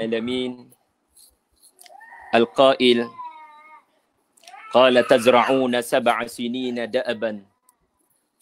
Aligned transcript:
العالمين. 0.00 0.74
القائل 2.34 3.06
قال 4.74 4.94
تزرعون 5.06 5.74
سبع 5.82 6.26
سنين 6.26 6.90
دأبا 6.90 7.46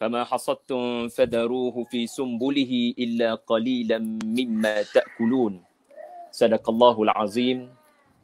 فما 0.01 0.25
حصدتم 0.25 1.09
فذروه 1.13 1.85
في 1.93 2.07
سنبله 2.09 2.95
إلا 2.99 3.35
قليلا 3.45 3.99
مما 4.25 4.83
تأكلون. 4.83 5.65
صدق 6.33 6.65
الله 6.71 6.97
العظيم. 7.03 7.59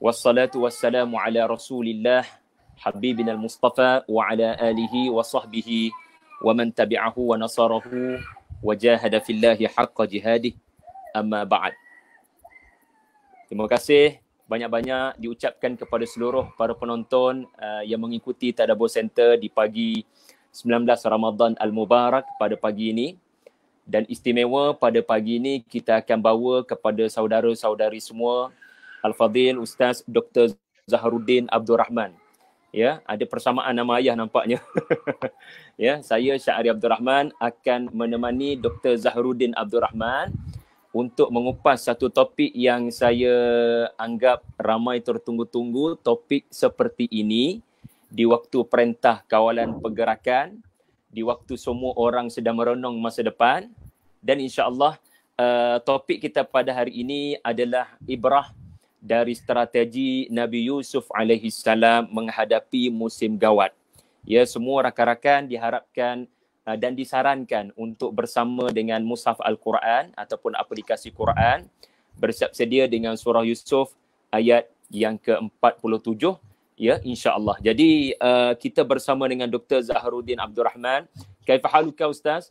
والصلاة 0.00 0.54
والسلام 0.56 1.16
على 1.16 1.46
رسول 1.46 1.88
الله 1.88 2.24
حبيبنا 2.80 3.32
المصطفى 3.32 4.08
وعلى 4.08 4.56
آله 4.56 5.10
وصحبه 5.10 5.90
ومن 6.44 6.74
تبعه 6.74 7.14
ونصره 7.18 7.84
وجاهد 8.62 9.18
في 9.18 9.30
الله 9.32 9.58
حق 9.68 10.02
جهاده. 10.02 10.52
أما 11.16 11.44
بعد. 11.44 11.87
Terima 13.48 13.64
kasih 13.64 14.20
banyak-banyak 14.44 15.16
diucapkan 15.24 15.72
kepada 15.72 16.04
seluruh 16.04 16.52
para 16.60 16.76
penonton 16.76 17.48
uh, 17.56 17.80
yang 17.80 17.96
mengikuti 17.96 18.52
Tadabbur 18.52 18.92
Center 18.92 19.40
di 19.40 19.48
pagi 19.48 20.04
19 20.52 20.84
Ramadan 20.84 21.56
Al-Mubarak 21.56 22.28
pada 22.36 22.60
pagi 22.60 22.92
ini. 22.92 23.16
Dan 23.88 24.04
istimewa 24.04 24.76
pada 24.76 25.00
pagi 25.00 25.40
ini 25.40 25.64
kita 25.64 26.04
akan 26.04 26.20
bawa 26.20 26.60
kepada 26.60 27.08
saudara-saudari 27.08 28.04
semua 28.04 28.52
Al-Fadhil 29.00 29.56
Ustaz 29.56 30.04
Dr. 30.04 30.52
Zaharuddin 30.84 31.48
Abdul 31.48 31.80
Rahman. 31.80 32.12
Ya, 32.68 33.00
ada 33.08 33.24
persamaan 33.24 33.72
nama 33.72 33.96
ayah 33.96 34.12
nampaknya. 34.12 34.60
ya, 35.80 36.04
saya 36.04 36.36
Syahri 36.36 36.68
Abdul 36.68 36.92
Rahman 36.92 37.32
akan 37.40 37.88
menemani 37.96 38.60
Dr. 38.60 39.00
Zaharuddin 39.00 39.56
Abdul 39.56 39.80
Rahman 39.80 40.36
untuk 40.92 41.28
mengupas 41.28 41.84
satu 41.84 42.08
topik 42.08 42.52
yang 42.56 42.88
saya 42.88 43.36
anggap 44.00 44.44
ramai 44.56 45.04
tertunggu-tunggu. 45.04 46.00
Topik 46.00 46.48
seperti 46.48 47.06
ini 47.12 47.60
di 48.08 48.24
waktu 48.24 48.64
perintah 48.64 49.20
kawalan 49.28 49.76
pergerakan 49.84 50.56
di 51.12 51.20
waktu 51.24 51.56
semua 51.60 51.92
orang 51.96 52.32
sedang 52.32 52.56
merenung 52.56 52.96
masa 53.00 53.24
depan 53.24 53.68
dan 54.20 54.40
insyaallah 54.40 54.96
uh, 55.36 55.76
topik 55.84 56.20
kita 56.24 56.44
pada 56.44 56.72
hari 56.72 57.00
ini 57.04 57.36
adalah 57.40 57.96
ibrah 58.04 58.52
dari 58.98 59.32
strategi 59.32 60.26
Nabi 60.28 60.66
Yusuf 60.68 61.06
alaihi 61.14 61.48
salam 61.54 62.10
menghadapi 62.10 62.90
musim 62.90 63.38
gawat. 63.38 63.70
Ya 64.26 64.44
semua 64.44 64.84
rakan-rakan 64.84 65.48
diharapkan 65.48 66.28
dan 66.74 66.92
disarankan 66.98 67.72
untuk 67.78 68.12
bersama 68.12 68.68
dengan 68.74 69.00
Mushaf 69.06 69.38
Al-Quran 69.40 70.12
ataupun 70.18 70.58
aplikasi 70.58 71.14
Quran 71.14 71.64
bersiap 72.18 72.52
sedia 72.52 72.90
dengan 72.90 73.14
surah 73.14 73.46
Yusuf 73.46 73.94
ayat 74.34 74.66
yang 74.90 75.16
ke-47 75.16 76.34
ya 76.74 76.98
insya-Allah. 77.06 77.56
Jadi 77.62 78.12
uh, 78.18 78.52
kita 78.58 78.82
bersama 78.82 79.30
dengan 79.30 79.46
Dr. 79.46 79.80
Zaharuddin 79.86 80.42
Abdul 80.42 80.66
Rahman. 80.66 81.06
Kaifa 81.46 81.70
haluka 81.70 82.10
ustaz? 82.10 82.50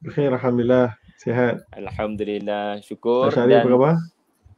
Bikhair 0.00 0.32
alhamdulillah. 0.34 0.96
Sihat. 1.20 1.68
Alhamdulillah. 1.74 2.80
Syukur. 2.82 3.30
Syahri 3.30 3.60
apa 3.60 3.68
khabar? 3.68 3.94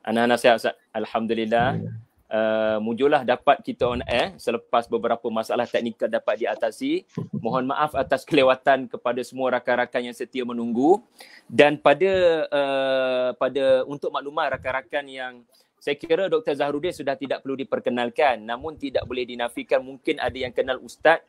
Anak-anak 0.07 0.39
sihat 0.39 0.55
ustaz. 0.57 0.77
Alhamdulillah. 0.95 1.77
Ya 1.77 1.91
uh, 2.31 2.79
mujulah 2.79 3.27
dapat 3.27 3.61
kita 3.61 3.85
on 3.85 4.01
air 4.07 4.33
selepas 4.39 4.87
beberapa 4.87 5.27
masalah 5.29 5.67
teknikal 5.67 6.07
dapat 6.07 6.47
diatasi. 6.47 7.05
Mohon 7.37 7.75
maaf 7.75 7.93
atas 7.99 8.23
kelewatan 8.23 8.87
kepada 8.87 9.21
semua 9.27 9.59
rakan-rakan 9.59 10.11
yang 10.11 10.17
setia 10.17 10.47
menunggu 10.47 11.03
dan 11.51 11.77
pada 11.77 12.47
uh, 12.49 13.31
pada 13.37 13.85
untuk 13.85 14.15
maklumat 14.15 14.57
rakan-rakan 14.57 15.05
yang 15.11 15.35
saya 15.81 15.97
kira 15.97 16.29
Dr. 16.29 16.55
Zahruddin 16.55 16.93
sudah 16.93 17.17
tidak 17.17 17.41
perlu 17.43 17.57
diperkenalkan 17.57 18.45
namun 18.45 18.77
tidak 18.77 19.03
boleh 19.09 19.25
dinafikan 19.25 19.81
mungkin 19.81 20.21
ada 20.23 20.39
yang 20.39 20.55
kenal 20.55 20.79
ustaz 20.81 21.21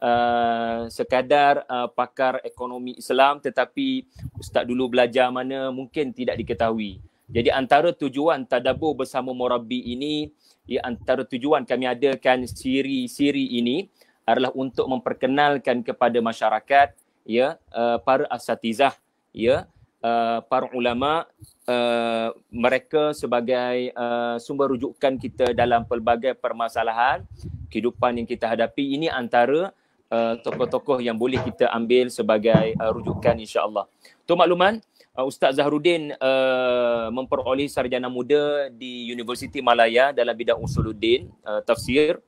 Uh, 0.00 0.88
sekadar 0.88 1.60
uh, 1.68 1.84
pakar 1.92 2.40
ekonomi 2.40 2.96
Islam 2.96 3.36
tetapi 3.36 4.08
ustaz 4.40 4.64
dulu 4.64 4.88
belajar 4.88 5.28
mana 5.28 5.68
mungkin 5.68 6.08
tidak 6.16 6.40
diketahui. 6.40 7.04
Jadi 7.30 7.48
antara 7.50 7.94
tujuan 7.94 8.42
tadabbur 8.42 8.98
bersama 8.98 9.30
Murabi 9.30 9.94
ini 9.94 10.34
ya 10.66 10.82
antara 10.82 11.22
tujuan 11.22 11.62
kami 11.62 11.86
adakan 11.86 12.46
siri-siri 12.46 13.58
ini 13.58 13.86
adalah 14.26 14.50
untuk 14.54 14.86
memperkenalkan 14.86 15.82
kepada 15.86 16.18
masyarakat 16.18 16.94
ya 17.26 17.58
uh, 17.74 17.98
para 18.02 18.26
asatizah 18.30 18.94
ya 19.30 19.66
uh, 20.02 20.42
para 20.46 20.70
ulama 20.74 21.26
uh, 21.70 22.34
mereka 22.50 23.14
sebagai 23.14 23.94
uh, 23.94 24.36
sumber 24.42 24.74
rujukan 24.74 25.14
kita 25.18 25.54
dalam 25.54 25.86
pelbagai 25.86 26.34
permasalahan 26.38 27.22
kehidupan 27.70 28.22
yang 28.22 28.26
kita 28.26 28.50
hadapi 28.50 28.98
ini 28.98 29.06
antara 29.06 29.70
uh, 30.10 30.34
tokoh-tokoh 30.42 30.98
yang 30.98 31.14
boleh 31.14 31.38
kita 31.46 31.70
ambil 31.70 32.10
sebagai 32.10 32.74
uh, 32.76 32.90
rujukan 32.90 33.38
insya-Allah. 33.38 33.86
Tu 34.26 34.34
makluman 34.34 34.82
uh, 35.16 35.26
Ustaz 35.26 35.58
Zahruddin 35.58 36.14
uh, 36.18 37.08
memperoleh 37.10 37.66
sarjana 37.66 38.06
muda 38.06 38.70
di 38.70 39.08
Universiti 39.10 39.58
Malaya 39.64 40.14
dalam 40.14 40.34
bidang 40.36 40.60
usuluddin 40.60 41.30
uh, 41.42 41.62
tafsir. 41.64 42.20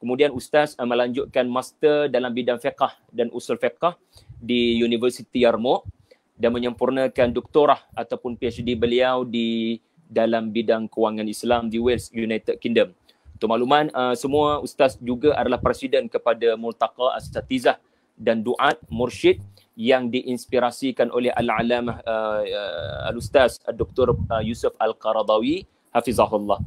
Kemudian 0.00 0.34
Ustaz 0.34 0.74
uh, 0.78 0.86
melanjutkan 0.88 1.46
master 1.46 2.08
dalam 2.08 2.32
bidang 2.32 2.58
fiqh 2.58 2.92
dan 3.12 3.28
usul 3.30 3.58
fiqh 3.60 3.94
di 4.40 4.80
Universiti 4.82 5.44
Yarmouk 5.44 5.86
dan 6.34 6.50
menyempurnakan 6.50 7.30
doktorah 7.30 7.86
ataupun 7.94 8.34
PhD 8.34 8.74
beliau 8.74 9.22
di 9.22 9.78
dalam 10.10 10.50
bidang 10.50 10.90
kewangan 10.90 11.24
Islam 11.24 11.72
di 11.72 11.78
Wales 11.80 12.10
United 12.12 12.58
Kingdom. 12.58 12.92
Untuk 13.38 13.48
makluman, 13.48 13.90
uh, 13.90 14.14
semua 14.14 14.62
ustaz 14.62 14.94
juga 15.02 15.34
adalah 15.34 15.58
presiden 15.58 16.06
kepada 16.06 16.54
Multaqa 16.54 17.16
Asatizah 17.18 17.80
dan 18.14 18.44
Duat 18.44 18.78
Mursyid 18.86 19.40
yang 19.78 20.12
diinspirasikan 20.12 21.08
oleh 21.08 21.32
Al-Alamah 21.32 22.04
uh, 22.04 22.42
uh, 22.44 23.08
Al-Ustaz 23.08 23.60
Dr. 23.72 24.12
Uh, 24.28 24.42
Yusuf 24.44 24.76
Al-Qaradawi 24.76 25.64
hafizahullah. 25.92 26.60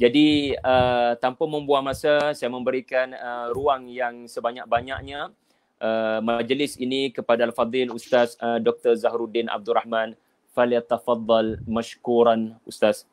Jadi 0.00 0.56
uh, 0.56 1.12
tanpa 1.20 1.44
membuang 1.44 1.84
masa 1.84 2.32
saya 2.32 2.48
memberikan 2.48 3.12
uh, 3.12 3.52
ruang 3.52 3.88
yang 3.88 4.24
sebanyak-banyaknya 4.24 5.32
uh, 5.80 6.18
majlis 6.24 6.80
ini 6.80 7.12
kepada 7.12 7.44
Al-Fadhil 7.44 7.92
Ustaz 7.92 8.36
uh, 8.40 8.56
Dr. 8.56 8.96
Zahruddin 8.96 9.48
Abdul 9.52 9.76
Rahman. 9.76 10.16
Falyatafaddal 10.50 11.62
mashkuran 11.68 12.58
Ustaz. 12.66 13.06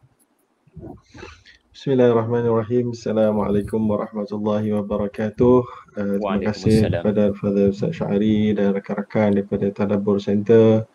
Bismillahirrahmanirrahim. 1.78 2.90
Assalamualaikum 2.90 3.86
warahmatullahi 3.86 4.74
wabarakatuh. 4.82 5.58
Uh, 5.94 6.18
terima 6.18 6.50
kasih 6.50 6.90
kepada 6.90 7.30
Al-Fadhil 7.30 7.70
Ustaz 7.70 8.02
Syari 8.02 8.50
dan 8.58 8.74
rakan-rakan 8.74 9.38
daripada 9.38 9.70
Tadabbur 9.70 10.18
Center 10.18 10.90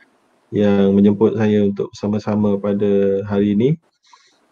yang 0.50 0.90
menjemput 0.90 1.38
saya 1.38 1.70
untuk 1.70 1.94
bersama-sama 1.94 2.58
pada 2.58 3.22
hari 3.30 3.54
ini 3.54 3.78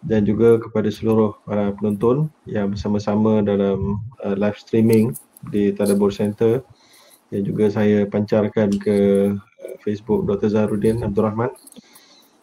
dan 0.06 0.22
juga 0.22 0.62
kepada 0.62 0.86
seluruh 0.86 1.34
para 1.42 1.74
penonton 1.74 2.30
yang 2.46 2.78
bersama-sama 2.78 3.42
dalam 3.42 3.98
uh, 4.22 4.38
live 4.38 4.54
streaming 4.54 5.10
di 5.50 5.74
Tadabbur 5.74 6.14
Center 6.14 6.62
yang 7.34 7.42
juga 7.42 7.74
saya 7.74 8.06
pancarkan 8.06 8.70
ke 8.78 8.98
uh, 9.34 9.74
Facebook 9.82 10.30
Dr. 10.30 10.54
Zaharuddin 10.54 11.02
Abdul 11.02 11.26
Rahman. 11.26 11.50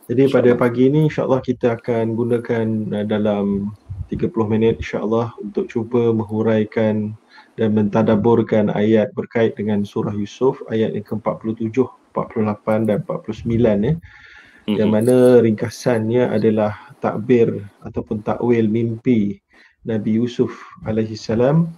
Jadi 0.07 0.23
pada 0.31 0.56
pagi 0.56 0.88
ini 0.88 1.12
insyaAllah 1.12 1.44
kita 1.44 1.75
akan 1.75 2.16
gunakan 2.16 2.68
uh, 2.95 3.03
dalam 3.03 3.75
30 4.07 4.31
minit 4.47 4.79
insyaAllah 4.79 5.35
untuk 5.44 5.68
cuba 5.68 6.16
menghuraikan 6.16 7.12
dan 7.59 7.75
mentadaburkan 7.75 8.72
ayat 8.72 9.12
berkait 9.12 9.59
dengan 9.59 9.84
surah 9.84 10.16
Yusuf 10.16 10.63
ayat 10.72 10.95
yang 10.95 11.03
ke-47, 11.03 11.84
48 12.16 12.88
dan 12.88 13.03
49 13.03 13.51
ya. 13.51 13.68
Mm-hmm. 13.68 14.75
Yang 14.79 14.90
mana 14.95 15.16
ringkasannya 15.44 16.24
adalah 16.31 16.72
takbir 17.03 17.68
ataupun 17.84 18.24
takwil 18.24 18.72
mimpi 18.72 19.44
Nabi 19.83 20.24
Yusuf 20.24 20.56
alaihi 20.88 21.19
salam 21.19 21.75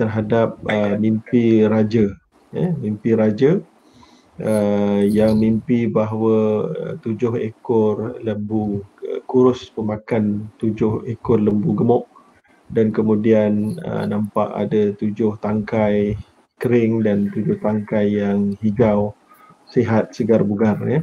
terhadap 0.00 0.56
uh, 0.68 0.96
mimpi 0.96 1.64
raja 1.68 2.08
ya, 2.56 2.72
mimpi 2.80 3.12
raja 3.12 3.60
uh, 4.42 5.00
yang 5.04 5.40
mimpi 5.40 5.88
bahawa 5.88 6.68
uh, 6.72 6.94
tujuh 7.00 7.40
ekor 7.40 8.20
lembu 8.20 8.84
uh, 9.06 9.20
kurus 9.24 9.68
pemakan 9.72 10.48
tujuh 10.60 11.06
ekor 11.08 11.40
lembu 11.40 11.72
gemuk 11.76 12.04
dan 12.72 12.90
kemudian 12.90 13.78
uh, 13.86 14.04
nampak 14.04 14.50
ada 14.52 14.92
tujuh 14.98 15.38
tangkai 15.38 16.18
kering 16.58 17.04
dan 17.04 17.30
tujuh 17.30 17.60
tangkai 17.60 18.16
yang 18.16 18.56
hijau 18.64 19.12
sihat 19.70 20.14
segar 20.14 20.42
bugar 20.42 20.78
ya 20.86 21.00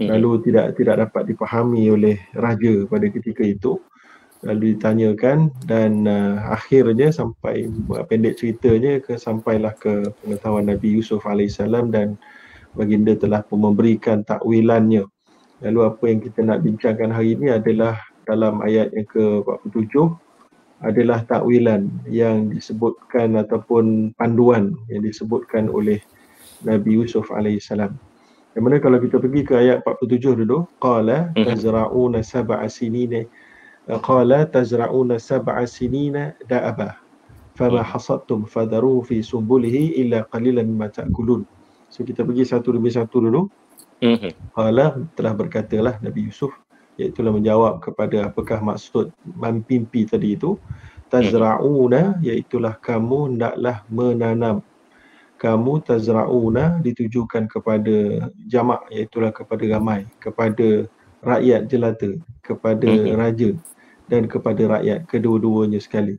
hmm. 0.00 0.08
lalu 0.08 0.42
tidak 0.48 0.74
tidak 0.78 1.08
dapat 1.08 1.34
dipahami 1.34 1.90
oleh 1.92 2.16
raja 2.34 2.86
pada 2.88 3.06
ketika 3.10 3.44
itu 3.44 3.78
lalu 4.46 4.78
ditanyakan 4.78 5.50
dan 5.66 6.06
uh, 6.06 6.38
akhirnya 6.54 7.10
sampai 7.10 7.66
uh, 7.90 8.06
pendek 8.06 8.38
ceritanya 8.38 9.02
ke 9.02 9.18
sampailah 9.18 9.74
ke 9.74 10.14
pengetahuan 10.22 10.70
Nabi 10.70 10.94
Yusuf 10.94 11.26
alaihissalam 11.26 11.90
dan 11.90 12.14
baginda 12.78 13.18
telah 13.18 13.42
pun 13.42 13.66
memberikan 13.66 14.22
takwilannya. 14.22 15.02
Lalu 15.66 15.80
apa 15.82 16.04
yang 16.06 16.20
kita 16.22 16.40
nak 16.46 16.62
bincangkan 16.62 17.10
hari 17.10 17.34
ini 17.34 17.50
adalah 17.50 17.98
dalam 18.30 18.62
ayat 18.62 18.94
yang 18.94 19.08
ke-47 19.10 20.14
adalah 20.78 21.26
takwilan 21.26 21.90
yang 22.06 22.54
disebutkan 22.54 23.34
ataupun 23.34 24.14
panduan 24.14 24.78
yang 24.86 25.02
disebutkan 25.02 25.66
oleh 25.66 25.98
Nabi 26.62 27.02
Yusuf 27.02 27.34
alaihissalam. 27.34 27.98
Yang 28.54 28.62
mana 28.62 28.76
kalau 28.78 28.98
kita 29.02 29.18
pergi 29.18 29.42
ke 29.42 29.54
ayat 29.58 29.82
47 29.82 30.46
dulu, 30.46 30.70
qala 30.78 31.34
mhm. 31.34 31.46
tazra'una 31.50 32.22
sab'a 32.22 32.66
sinina 32.70 33.26
qala 34.06 34.46
tazra'una 34.46 35.18
sab'a 35.18 35.66
sinina 35.66 36.34
da'aba 36.46 36.94
fama 37.58 37.82
mhm. 37.82 37.88
hasadtum 37.90 38.40
fadaru 38.46 39.02
fi 39.02 39.18
sumbulihi 39.18 39.98
illa 39.98 40.22
qalilan 40.30 40.62
mimma 40.62 40.94
ta'kulun. 40.94 41.57
So 41.88 42.04
kita 42.04 42.24
pergi 42.24 42.44
satu 42.44 42.76
demi 42.76 42.92
satu 42.92 43.20
dulu. 43.24 43.48
Mhm. 44.04 44.54
Qala 44.54 44.94
telah 45.18 45.32
berkatalah 45.34 45.98
Nabi 46.04 46.28
Yusuf 46.30 46.54
iaitu 46.98 47.22
menjawab 47.22 47.78
kepada 47.78 48.26
apakah 48.26 48.58
maksud 48.58 49.14
mampimpi 49.38 50.02
tadi 50.02 50.34
itu 50.34 50.58
tazrauna 51.06 52.18
iaitu 52.20 52.58
kamu 52.58 53.34
hendaklah 53.34 53.86
menanam 53.86 54.60
kamu 55.38 55.78
tazrauna 55.86 56.82
ditujukan 56.82 57.46
kepada 57.46 58.28
jamak 58.50 58.82
iaitu 58.90 59.22
kepada 59.30 59.64
ramai 59.70 60.10
kepada 60.18 60.90
rakyat 61.22 61.70
jelata 61.70 62.10
kepada 62.42 62.90
hmm. 62.90 63.14
raja 63.14 63.50
dan 64.10 64.26
kepada 64.26 64.78
rakyat 64.78 65.06
kedua-duanya 65.06 65.78
sekali 65.78 66.18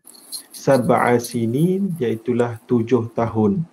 sab'a 0.55 1.19
sinin 1.19 1.91
iaitu 1.99 2.39
tujuh 2.63 3.11
tahun 3.11 3.67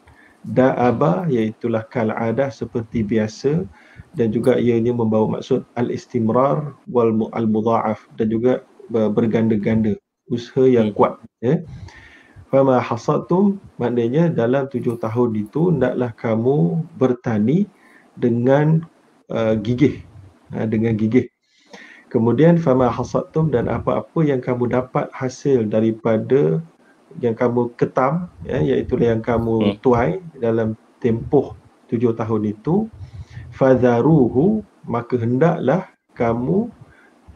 da'aba 0.55 1.27
iaitu 1.27 1.67
kal 1.91 2.15
adah 2.15 2.53
seperti 2.55 3.03
biasa 3.03 3.67
dan 4.15 4.31
juga 4.31 4.57
ianya 4.57 4.95
membawa 4.95 5.39
maksud 5.39 5.67
al-istimrar 5.75 6.73
wal 6.87 7.11
al-mudha'af 7.35 8.07
dan 8.15 8.31
juga 8.31 8.63
berganda-ganda 8.91 9.99
usaha 10.31 10.67
yang 10.67 10.91
hmm. 10.91 10.97
kuat 10.97 11.15
ya 11.43 11.63
fama 12.51 12.79
hasadtum 12.79 13.59
maknanya 13.79 14.31
dalam 14.31 14.71
tujuh 14.71 14.99
tahun 15.03 15.35
itu 15.35 15.75
hendaklah 15.75 16.15
kamu 16.15 16.87
bertani 16.95 17.67
dengan 18.15 18.87
uh, 19.35 19.59
gigih 19.59 20.03
uh, 20.55 20.67
dengan 20.67 20.95
gigih 20.95 21.27
kemudian 22.11 22.55
fama 22.57 22.87
hasadtum 22.87 23.51
dan 23.51 23.67
apa-apa 23.67 24.23
yang 24.23 24.39
kamu 24.39 24.71
dapat 24.71 25.11
hasil 25.11 25.67
daripada 25.67 26.63
yang 27.21 27.35
kamu 27.37 27.73
ketam 27.77 28.29
ya 28.45 28.61
iaitu 28.61 28.99
yang 29.01 29.25
kamu 29.25 29.75
hmm. 29.75 29.77
tuai 29.81 30.21
dalam 30.37 30.77
tempoh 31.01 31.57
tujuh 31.89 32.13
tahun 32.17 32.53
itu 32.53 32.91
fadharuhu 33.55 34.61
maka 34.85 35.17
hendaklah 35.19 35.89
kamu 36.17 36.71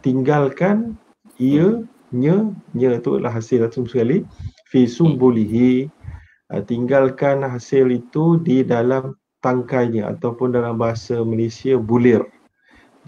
tinggalkan 0.01 0.97
ia 1.41 1.85
nya 2.11 2.51
nya 2.75 2.89
itu 2.99 3.17
adalah 3.17 3.39
hasil 3.39 3.63
langsung 3.63 3.87
sekali 3.87 4.27
fi 4.67 4.85
sumbulihi 4.85 5.87
uh, 6.51 6.63
tinggalkan 6.67 7.47
hasil 7.47 7.87
itu 7.89 8.43
di 8.43 8.67
dalam 8.67 9.15
tangkainya 9.41 10.11
ataupun 10.19 10.53
dalam 10.53 10.77
bahasa 10.77 11.23
Malaysia 11.23 11.79
bulir 11.79 12.21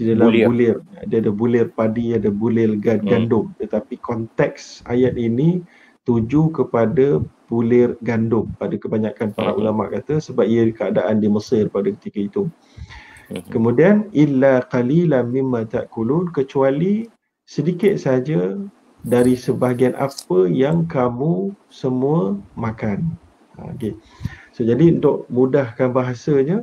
di 0.00 0.08
dalam 0.08 0.32
bulir, 0.32 0.48
bulir. 0.48 0.76
ada 1.04 1.14
ada 1.20 1.30
bulir 1.30 1.66
padi 1.68 2.16
ada 2.16 2.32
bulir 2.32 2.78
hmm. 2.78 3.04
gandum 3.04 3.52
hmm. 3.52 3.56
tetapi 3.60 4.00
konteks 4.00 4.86
ayat 4.88 5.18
ini 5.18 5.60
tuju 6.02 6.50
kepada 6.50 7.22
bulir 7.46 7.94
gandum 8.02 8.50
pada 8.58 8.74
kebanyakan 8.74 9.30
para 9.36 9.52
hmm. 9.54 9.60
ulama 9.60 9.86
kata 9.92 10.18
sebab 10.18 10.46
ia 10.48 10.66
keadaan 10.72 11.22
di 11.22 11.28
Mesir 11.30 11.68
pada 11.68 11.92
ketika 11.92 12.18
itu 12.18 12.42
Mhm. 13.32 13.48
Kemudian 13.48 13.96
illa 14.12 14.60
qalilan 14.68 15.32
mimma 15.32 15.64
ta'kulun 15.64 16.28
kecuali 16.36 17.08
sedikit 17.48 17.96
saja 17.96 18.60
dari 19.02 19.34
sebahagian 19.34 19.96
apa 19.96 20.46
yang 20.46 20.84
kamu 20.86 21.56
semua 21.72 22.36
makan. 22.54 23.16
Ha, 23.58 23.72
okay. 23.72 23.96
So 24.52 24.62
jadi 24.62 25.00
untuk 25.00 25.26
mudahkan 25.32 25.96
bahasanya 25.96 26.62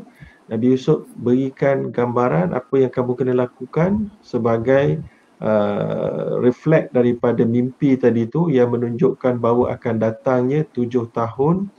Nabi 0.49 0.77
Yusuf 0.77 1.05
berikan 1.19 1.93
gambaran 1.93 2.53
apa 2.53 2.75
yang 2.77 2.93
kamu 2.93 3.17
kena 3.17 3.33
lakukan 3.37 4.09
sebagai 4.21 5.01
uh, 5.43 6.39
reflect 6.43 6.91
daripada 6.95 7.43
mimpi 7.43 7.95
tadi 7.95 8.27
tu 8.27 8.47
yang 8.51 8.71
menunjukkan 8.75 9.39
bahawa 9.39 9.75
akan 9.75 9.95
datangnya 9.99 10.67
tujuh 10.71 11.11
tahun 11.11 11.71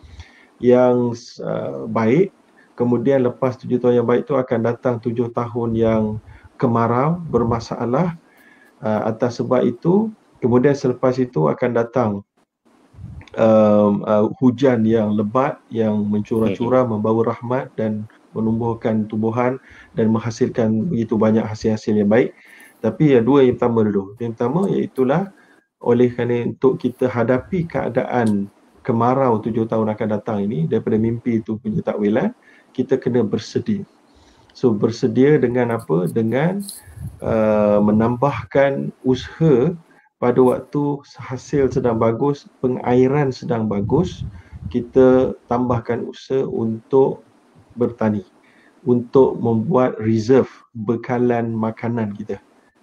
yang 0.61 1.17
uh, 1.41 1.89
baik 1.89 2.33
kemudian 2.77 3.25
lepas 3.25 3.61
tujuh 3.61 3.81
tahun 3.81 4.05
yang 4.05 4.09
baik 4.09 4.25
itu 4.29 4.37
akan 4.37 4.61
datang 4.65 4.95
tujuh 5.01 5.33
tahun 5.33 5.77
yang 5.77 6.03
kemarau 6.61 7.21
bermasalah 7.29 8.17
uh, 8.85 9.03
atas 9.09 9.41
sebab 9.41 9.65
itu 9.65 10.12
kemudian 10.41 10.73
selepas 10.73 11.17
itu 11.21 11.49
akan 11.49 11.71
datang 11.77 12.11
um, 13.37 14.05
uh, 14.05 14.29
hujan 14.41 14.85
yang 14.89 15.12
lebat 15.12 15.61
yang 15.69 16.09
mencurah-curah 16.09 16.85
hmm. 16.89 16.93
membawa 16.97 17.37
rahmat 17.37 17.73
dan 17.77 18.09
menumbuhkan 18.33 19.11
tumbuhan 19.11 19.59
dan 19.99 20.09
menghasilkan 20.09 20.87
begitu 20.89 21.19
banyak 21.19 21.43
hasil-hasil 21.43 21.97
yang 21.97 22.09
baik 22.11 22.31
tapi 22.81 23.17
yang 23.17 23.25
dua 23.25 23.44
yang 23.44 23.56
pertama 23.56 23.81
dulu 23.87 24.05
yang 24.19 24.32
pertama 24.35 24.61
iaitulah 24.69 25.32
oleh 25.81 26.12
kerana 26.12 26.44
untuk 26.44 26.77
kita 26.77 27.09
hadapi 27.09 27.65
keadaan 27.65 28.53
kemarau 28.85 29.41
tujuh 29.41 29.69
tahun 29.69 29.93
akan 29.93 30.09
datang 30.21 30.38
ini 30.44 30.69
daripada 30.69 30.97
mimpi 30.97 31.41
itu 31.41 31.56
punya 31.61 31.81
takwilan 31.85 32.32
kita 32.73 32.97
kena 32.97 33.25
bersedia. 33.27 33.85
So 34.53 34.75
bersedia 34.75 35.38
dengan 35.38 35.75
apa? 35.75 36.11
Dengan 36.11 36.65
uh, 37.23 37.79
menambahkan 37.81 38.91
usaha 39.06 39.73
pada 40.21 40.41
waktu 40.43 41.00
hasil 41.17 41.73
sedang 41.73 41.97
bagus, 41.97 42.44
pengairan 42.61 43.33
sedang 43.33 43.71
bagus, 43.71 44.26
kita 44.69 45.33
tambahkan 45.49 46.05
usaha 46.05 46.44
untuk 46.44 47.25
bertani, 47.79 48.26
untuk 48.85 49.38
membuat 49.41 49.97
reserve 49.97 50.50
bekalan 50.76 51.56
makanan 51.56 52.12
kita. 52.12 52.37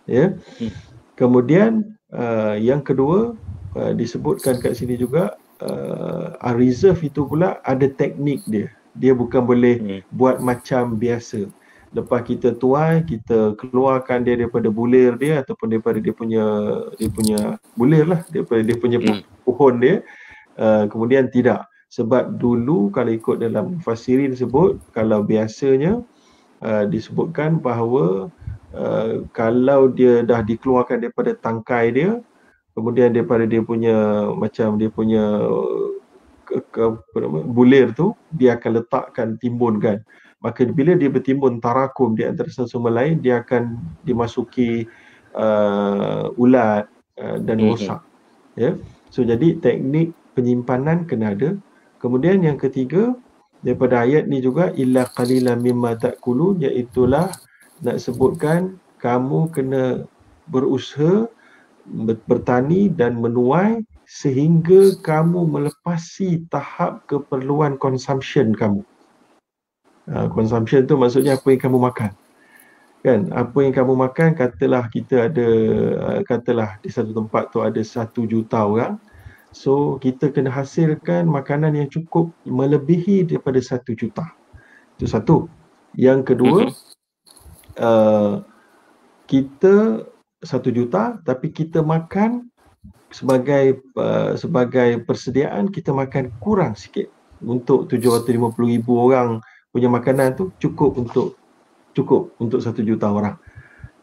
Ya. 0.08 0.34
Hmm. 0.60 0.72
Kemudian 1.20 1.98
uh, 2.16 2.56
yang 2.56 2.82
kedua 2.82 3.36
uh, 3.76 3.94
disebutkan 3.94 4.64
kat 4.64 4.80
sini 4.80 4.96
juga 4.96 5.36
uh, 5.62 6.34
reserve 6.56 7.00
itu 7.04 7.26
pula 7.26 7.60
ada 7.66 7.86
teknik 7.90 8.42
dia 8.48 8.72
dia 8.98 9.14
bukan 9.14 9.46
boleh 9.46 9.76
hmm. 9.78 10.02
buat 10.14 10.42
macam 10.42 10.98
biasa 10.98 11.48
lepas 11.96 12.22
kita 12.28 12.58
tuai 12.60 13.06
kita 13.08 13.56
keluarkan 13.56 14.28
dia 14.28 14.36
daripada 14.36 14.68
bulir 14.68 15.16
dia 15.16 15.42
ataupun 15.42 15.72
daripada 15.72 15.98
dia 16.02 16.12
punya 16.12 16.44
dia 17.00 17.10
punya 17.10 17.40
bulir 17.80 18.06
lah 18.06 18.22
daripada 18.34 18.62
dia 18.66 18.78
punya 18.78 18.98
hmm. 19.00 19.24
pohon 19.48 19.80
dia 19.80 20.04
uh, 20.60 20.86
kemudian 20.92 21.32
tidak 21.32 21.64
sebab 21.88 22.36
dulu 22.36 22.92
kalau 22.92 23.16
ikut 23.16 23.40
dalam 23.40 23.80
fasirin 23.80 24.36
sebut 24.36 24.76
kalau 24.92 25.24
biasanya 25.24 26.04
uh, 26.60 26.84
disebutkan 26.84 27.64
bahawa 27.64 28.28
uh, 28.74 29.24
kalau 29.32 29.92
dia 29.92 30.24
dah 30.26 30.44
dikeluarkan 30.44 31.04
daripada 31.04 31.32
tangkai 31.38 31.94
dia 31.94 32.20
kemudian 32.78 33.10
daripada 33.10 33.48
dia 33.50 33.62
punya 33.66 34.30
macam 34.38 34.78
dia 34.78 34.90
punya 34.94 35.24
ke, 36.46 36.62
ke 36.72 36.80
apa 36.80 37.18
nama, 37.18 37.40
bulir 37.44 37.92
tu 37.92 38.14
dia 38.32 38.56
akan 38.56 38.84
letakkan 38.84 39.36
timbun 39.42 39.82
kan 39.82 40.00
maka 40.38 40.64
bila 40.70 40.94
dia 40.94 41.10
bertimbun 41.10 41.58
tarakum 41.58 42.14
di 42.14 42.22
antara 42.22 42.48
satu 42.54 42.78
sama 42.78 42.94
lain 42.94 43.18
dia 43.20 43.42
akan 43.42 43.82
dimasuki 44.06 44.86
uh, 45.34 46.30
ulat 46.38 46.86
uh, 47.18 47.38
dan 47.42 47.58
mhm. 47.58 47.74
rosak 47.74 48.02
mm-hmm. 48.02 48.62
ya 48.62 48.72
so 49.10 49.26
jadi 49.26 49.58
teknik 49.58 50.14
penyimpanan 50.38 51.10
kena 51.10 51.34
ada 51.34 51.58
kemudian 51.98 52.46
yang 52.46 52.62
ketiga 52.62 53.18
daripada 53.66 54.06
ayat 54.06 54.30
ni 54.30 54.38
juga 54.38 54.70
illa 54.78 55.10
qalilan 55.10 55.58
mimma 55.58 55.98
ta'kulun 55.98 56.62
iaitu 56.62 57.10
nak 57.82 57.98
sebutkan 58.02 58.82
kamu 58.98 59.52
kena 59.54 60.06
berusaha 60.50 61.30
bertani 62.28 62.92
dan 62.92 63.20
menuai 63.20 63.84
sehingga 64.08 64.96
kamu 65.04 65.48
melepasi 65.48 66.48
tahap 66.48 67.04
keperluan 67.12 67.76
consumption 67.76 68.56
kamu. 68.56 68.84
Uh, 70.08 70.32
consumption 70.32 70.88
tu 70.88 70.96
maksudnya 70.96 71.36
apa 71.36 71.48
yang 71.52 71.62
kamu 71.68 71.78
makan. 71.84 72.12
Kan, 73.04 73.32
apa 73.36 73.58
yang 73.64 73.76
kamu 73.76 73.94
makan 73.94 74.36
katalah 74.36 74.88
kita 74.92 75.32
ada 75.32 75.48
uh, 76.00 76.20
katalah 76.24 76.80
di 76.80 76.90
satu 76.92 77.12
tempat 77.12 77.52
tu 77.52 77.60
ada 77.64 77.80
satu 77.84 78.24
juta 78.24 78.64
orang. 78.64 78.96
So 79.52 80.00
kita 80.00 80.32
kena 80.32 80.52
hasilkan 80.52 81.28
makanan 81.28 81.76
yang 81.76 81.92
cukup 81.92 82.32
melebihi 82.48 83.28
daripada 83.28 83.60
satu 83.60 83.96
juta. 83.96 84.28
Itu 84.96 85.08
satu. 85.08 85.38
Yang 85.96 86.36
kedua, 86.36 86.60
mm-hmm. 86.68 86.97
Uh, 87.78 88.44
kita 89.28 90.06
satu 90.42 90.70
juta 90.70 91.18
tapi 91.26 91.50
kita 91.50 91.82
makan 91.82 92.48
sebagai 93.10 93.82
uh, 93.98 94.36
sebagai 94.36 95.02
persediaan 95.08 95.72
kita 95.72 95.96
makan 95.96 96.34
kurang 96.44 96.76
sikit. 96.76 97.10
Untuk 97.38 97.86
750 97.86 98.58
ribu 98.66 98.98
orang 98.98 99.40
punya 99.70 99.88
makanan 99.94 100.34
tu 100.34 100.50
cukup 100.58 100.98
untuk 100.98 101.38
cukup 101.94 102.34
untuk 102.42 102.62
satu 102.62 102.82
juta 102.82 103.10
orang. 103.10 103.38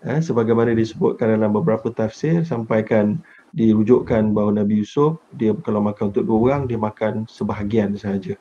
Eh, 0.04 0.20
sebagaimana 0.20 0.76
disebutkan 0.76 1.32
dalam 1.32 1.56
beberapa 1.56 1.88
tafsir 1.88 2.44
sampaikan 2.44 3.24
dirujukkan 3.56 4.36
bahawa 4.36 4.60
Nabi 4.60 4.84
Yusuf 4.84 5.16
dia 5.32 5.56
kalau 5.64 5.80
makan 5.80 6.12
untuk 6.12 6.28
dua 6.28 6.38
orang 6.52 6.62
dia 6.68 6.76
makan 6.76 7.24
sebahagian 7.24 7.96
sahaja. 7.96 8.36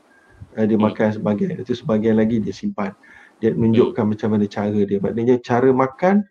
Eh, 0.59 0.65
dia 0.67 0.75
hmm. 0.75 0.85
makan 0.91 1.07
sebahagian. 1.15 1.63
Itu 1.63 1.71
sebahagian 1.71 2.19
lagi 2.19 2.43
dia 2.43 2.51
simpan 2.51 2.91
dia 3.43 3.51
menunjukkan 3.51 3.99
hmm. 4.07 4.11
macam 4.15 4.29
mana 4.31 4.47
cara 4.47 4.79
dia 4.87 4.99
maknanya 5.03 5.35
cara 5.43 5.67
makan 5.75 6.23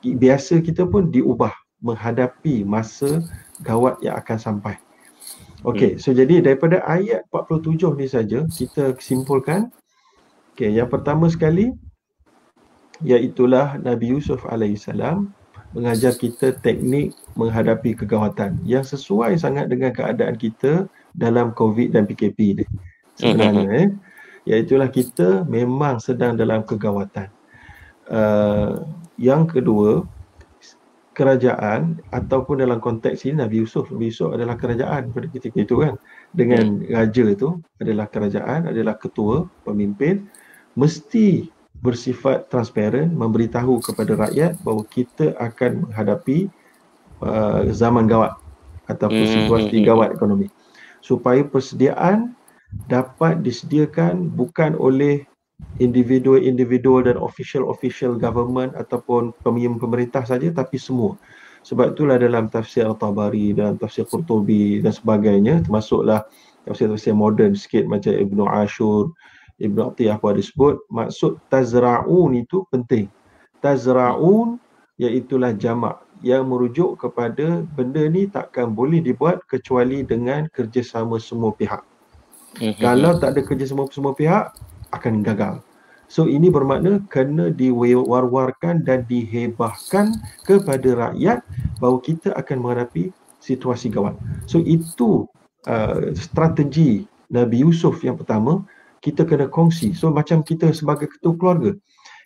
biasa 0.00 0.64
kita 0.64 0.88
pun 0.88 1.12
diubah 1.12 1.52
menghadapi 1.84 2.64
masa 2.64 3.20
gawat 3.60 4.00
yang 4.00 4.16
akan 4.16 4.40
sampai 4.40 4.76
Okey, 5.66 5.98
hmm. 5.98 6.00
so 6.00 6.14
jadi 6.16 6.40
daripada 6.40 6.80
ayat 6.88 7.28
47 7.28 8.00
ni 8.00 8.06
saja 8.08 8.38
kita 8.48 8.96
simpulkan 8.96 9.68
okey 10.56 10.72
yang 10.72 10.88
pertama 10.88 11.28
sekali 11.28 11.76
iaitulah 13.04 13.76
Nabi 13.76 14.16
Yusuf 14.16 14.40
alaihissalam 14.48 15.28
mengajar 15.76 16.16
kita 16.16 16.56
teknik 16.64 17.12
menghadapi 17.36 17.92
kegawatan 17.92 18.56
yang 18.64 18.80
sesuai 18.80 19.36
sangat 19.36 19.68
dengan 19.68 19.92
keadaan 19.92 20.40
kita 20.40 20.88
dalam 21.12 21.52
COVID 21.52 21.92
dan 21.92 22.08
PKP 22.08 22.38
ni. 22.62 22.64
Sebenarnya 23.20 23.68
mm-hmm. 23.68 23.80
eh 23.84 23.88
iaitulah 24.48 24.88
kita 24.88 25.44
memang 25.44 26.00
sedang 26.00 26.34
dalam 26.34 26.64
kegawatan. 26.64 27.28
Uh, 28.08 28.88
yang 29.20 29.44
kedua 29.44 30.08
kerajaan 31.12 32.00
ataupun 32.14 32.62
dalam 32.62 32.80
konteks 32.80 33.26
ini 33.28 33.42
Nabi 33.42 33.60
Yusuf 33.66 33.90
Nabi 33.92 34.08
Yusuf 34.08 34.32
adalah 34.32 34.56
kerajaan 34.56 35.12
pada 35.12 35.26
ketika 35.28 35.58
itu 35.60 35.82
kan 35.82 36.00
dengan 36.32 36.80
mm. 36.80 36.94
raja 36.94 37.24
itu 37.26 37.58
adalah 37.82 38.06
kerajaan 38.08 38.70
adalah 38.70 38.94
ketua 38.96 39.44
pemimpin 39.66 40.30
mesti 40.78 41.50
bersifat 41.82 42.46
transparan 42.48 43.10
memberitahu 43.10 43.82
kepada 43.82 44.14
rakyat 44.14 44.56
bahawa 44.62 44.82
kita 44.86 45.34
akan 45.42 45.90
menghadapi 45.90 46.46
uh, 47.22 47.66
zaman 47.74 48.06
gawat 48.06 48.34
ataupun 48.88 49.20
hmm. 49.20 49.34
situasi 49.44 49.76
gawat 49.84 50.16
ekonomi 50.16 50.48
supaya 51.04 51.44
persediaan 51.44 52.34
dapat 52.88 53.40
disediakan 53.44 54.32
bukan 54.32 54.76
oleh 54.76 55.24
individu-individu 55.82 57.06
dan 57.06 57.16
official-official 57.18 58.14
government 58.18 58.76
ataupun 58.78 59.34
pemerintah 59.42 60.22
saja 60.22 60.52
tapi 60.54 60.78
semua. 60.78 61.18
Sebab 61.66 61.98
itulah 61.98 62.16
dalam 62.16 62.46
tafsir 62.48 62.86
Al-Tabari 62.86 63.52
dan 63.52 63.76
tafsir 63.76 64.06
Qurtubi 64.06 64.78
dan 64.80 64.94
sebagainya 64.94 65.66
termasuklah 65.66 66.24
tafsir-tafsir 66.64 67.12
moden 67.12 67.58
sikit 67.58 67.84
macam 67.90 68.14
Ibnu 68.14 68.46
Ashur 68.46 69.10
Ibn 69.58 69.90
Atiyah 69.90 70.22
pun 70.22 70.38
ada 70.38 70.42
sebut 70.42 70.78
maksud 70.86 71.42
tazra'un 71.50 72.30
itu 72.38 72.62
penting. 72.70 73.10
Tazra'un 73.58 74.62
iaitulah 75.02 75.50
jamak 75.58 75.98
yang 76.22 76.46
merujuk 76.46 76.94
kepada 76.98 77.66
benda 77.74 78.06
ni 78.06 78.30
takkan 78.30 78.70
boleh 78.70 79.02
dibuat 79.02 79.42
kecuali 79.50 80.06
dengan 80.06 80.46
kerjasama 80.54 81.18
semua 81.18 81.50
pihak 81.54 81.82
mm-hmm. 82.58 82.82
kalau 82.82 83.16
tak 83.16 83.34
ada 83.36 83.40
kerjasama 83.46 83.88
semua 83.90 84.12
pihak 84.14 84.54
akan 84.94 85.22
gagal 85.24 85.62
so 86.08 86.24
ini 86.24 86.48
bermakna 86.48 87.00
kena 87.12 87.52
diwar-warkan 87.52 88.84
dan 88.84 89.04
dihebahkan 89.08 90.18
kepada 90.44 90.88
rakyat 91.08 91.44
bahawa 91.78 91.98
kita 92.00 92.32
akan 92.34 92.56
menghadapi 92.64 93.14
situasi 93.38 93.88
gawat 93.88 94.18
so 94.50 94.58
itu 94.62 95.28
uh, 95.70 96.10
strategi 96.16 97.04
Nabi 97.28 97.60
Yusuf 97.60 98.00
yang 98.00 98.16
pertama 98.16 98.64
kita 98.98 99.22
kena 99.24 99.46
kongsi. 99.46 99.94
So 99.94 100.10
macam 100.10 100.42
kita 100.42 100.70
sebagai 100.74 101.10
ketua 101.10 101.34
keluarga. 101.38 101.70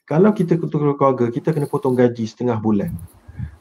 Kalau 0.08 0.34
kita 0.34 0.58
ketua 0.58 0.92
keluarga, 0.96 1.30
kita 1.30 1.54
kena 1.54 1.70
potong 1.70 1.94
gaji 1.94 2.26
setengah 2.26 2.58
bulan. 2.58 2.90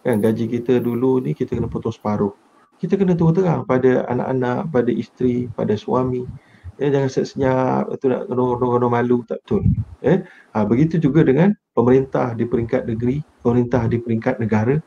Kan 0.01 0.19
gaji 0.19 0.49
kita 0.49 0.81
dulu 0.81 1.21
ni 1.21 1.37
kita 1.37 1.53
kena 1.53 1.69
potong 1.69 1.93
separuh. 1.93 2.33
Kita 2.81 2.97
kena 2.97 3.13
terus 3.13 3.37
terang 3.37 3.61
pada 3.61 4.09
anak-anak, 4.09 4.73
pada 4.73 4.91
isteri, 4.91 5.45
pada 5.53 5.77
suami. 5.77 6.25
Ya, 6.81 6.89
jangan 6.89 7.09
senyap, 7.13 7.93
itu 7.93 8.09
nak 8.09 8.25
kena 8.25 8.89
malu, 8.89 9.21
tak 9.29 9.45
betul. 9.45 9.61
Eh? 10.01 10.25
Ha, 10.57 10.65
begitu 10.65 10.97
juga 10.97 11.21
dengan 11.21 11.53
pemerintah 11.77 12.33
di 12.33 12.49
peringkat 12.49 12.89
negeri, 12.89 13.21
pemerintah 13.45 13.85
di 13.85 14.01
peringkat 14.01 14.41
negara. 14.41 14.81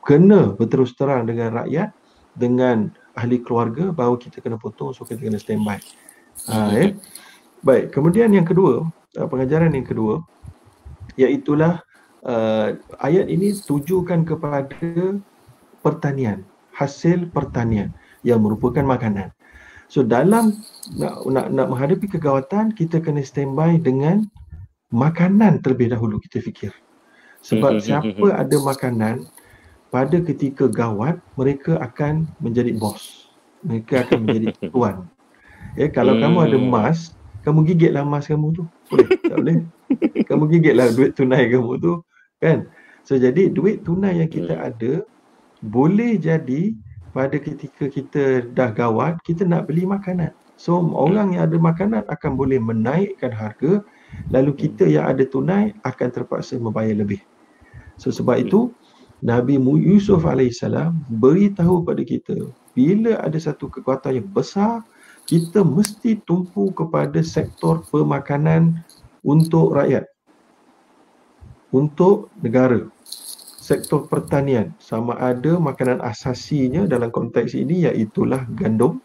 Kena 0.00 0.56
berterus 0.56 0.96
terang 0.96 1.28
dengan 1.28 1.60
rakyat, 1.60 1.92
dengan 2.32 2.88
ahli 3.12 3.44
keluarga 3.44 3.92
bahawa 3.92 4.16
kita 4.16 4.40
kena 4.40 4.56
potong, 4.56 4.96
so 4.96 5.04
kita 5.04 5.20
kena 5.20 5.36
standby. 5.36 5.76
Ha, 6.48 6.72
eh? 6.72 6.96
Baik, 7.60 7.92
kemudian 7.92 8.32
yang 8.32 8.48
kedua, 8.48 8.88
uh, 9.20 9.28
pengajaran 9.28 9.76
yang 9.76 9.84
kedua 9.84 10.24
iaitulah 11.20 11.84
uh, 12.24 12.80
ayat 13.04 13.28
ini 13.28 13.52
tujukan 13.60 14.24
kepada 14.24 15.20
pertanian, 15.84 16.48
hasil 16.72 17.28
pertanian 17.28 17.92
yang 18.24 18.40
merupakan 18.40 18.88
makanan. 18.88 19.35
So 19.86 20.02
dalam 20.02 20.58
nak, 20.98 21.22
nak, 21.30 21.46
nak 21.54 21.66
menghadapi 21.70 22.10
kegawatan, 22.10 22.74
kita 22.74 22.98
kena 22.98 23.22
standby 23.22 23.78
dengan 23.78 24.26
makanan 24.90 25.62
terlebih 25.62 25.94
dahulu 25.94 26.18
kita 26.22 26.42
fikir. 26.42 26.74
Sebab 27.46 27.78
siapa 27.78 28.26
ada 28.34 28.56
makanan, 28.58 29.26
pada 29.94 30.18
ketika 30.18 30.66
gawat, 30.66 31.22
mereka 31.38 31.78
akan 31.78 32.26
menjadi 32.42 32.74
bos. 32.74 33.30
Mereka 33.62 34.06
akan 34.06 34.26
menjadi 34.26 34.46
tuan. 34.74 35.06
Eh, 35.78 35.86
kalau 35.86 36.18
kamu 36.18 36.50
ada 36.50 36.58
hmm. 36.58 36.66
emas, 36.66 37.14
kamu 37.46 37.62
gigitlah 37.70 38.02
emas 38.02 38.26
kamu 38.26 38.50
tu. 38.50 38.64
Boleh? 38.90 39.08
tak 39.22 39.38
boleh? 39.38 39.58
Kamu 40.28 40.50
gigitlah 40.50 40.90
duit 40.98 41.14
tunai 41.14 41.46
kamu 41.46 41.78
tu. 41.78 42.02
Kan? 42.42 42.66
So 43.06 43.14
jadi 43.14 43.46
duit 43.54 43.86
tunai 43.86 44.18
yang 44.18 44.26
kita 44.26 44.58
hmm. 44.58 44.66
ada 44.66 44.92
boleh 45.62 46.18
jadi 46.18 46.74
pada 47.16 47.40
ketika 47.40 47.88
kita 47.88 48.44
dah 48.52 48.68
gawat, 48.76 49.16
kita 49.24 49.48
nak 49.48 49.72
beli 49.72 49.88
makanan. 49.88 50.36
So 50.60 50.76
orang 50.92 51.36
yang 51.36 51.48
ada 51.48 51.56
makanan 51.56 52.04
akan 52.12 52.32
boleh 52.36 52.60
menaikkan 52.60 53.32
harga 53.32 53.80
lalu 54.32 54.52
kita 54.52 54.84
yang 54.84 55.08
ada 55.08 55.24
tunai 55.24 55.72
akan 55.84 56.08
terpaksa 56.12 56.60
membayar 56.60 56.96
lebih. 56.96 57.20
So 57.96 58.12
sebab 58.12 58.44
itu 58.44 58.72
Nabi 59.24 59.56
Yusuf 59.56 60.28
AS 60.28 60.60
beritahu 61.08 61.84
pada 61.84 62.04
kita 62.04 62.52
bila 62.76 63.16
ada 63.24 63.36
satu 63.40 63.72
kekuatan 63.72 64.20
yang 64.20 64.28
besar 64.28 64.84
kita 65.24 65.64
mesti 65.64 66.20
tumpu 66.28 66.68
kepada 66.76 67.20
sektor 67.24 67.80
pemakanan 67.88 68.84
untuk 69.24 69.72
rakyat 69.72 70.04
untuk 71.72 72.28
negara 72.40 72.88
sektor 73.66 74.06
pertanian 74.06 74.70
sama 74.78 75.18
ada 75.18 75.58
makanan 75.58 75.98
asasinya 76.06 76.86
dalam 76.86 77.10
konteks 77.10 77.58
ini 77.58 77.90
iaitulah 77.90 78.46
gandum 78.54 79.02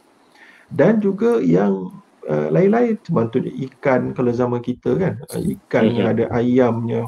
dan 0.69 1.01
juga 1.01 1.41
yang 1.41 1.89
uh, 2.29 2.47
lain-lain 2.53 3.01
contohnya 3.01 3.49
ikan 3.69 4.13
kalau 4.13 4.29
zaman 4.29 4.61
kita 4.61 4.93
kan 5.01 5.13
uh, 5.33 5.41
ikannya 5.41 6.05
mm-hmm. 6.05 6.13
ada 6.13 6.23
ayamnya 6.37 7.01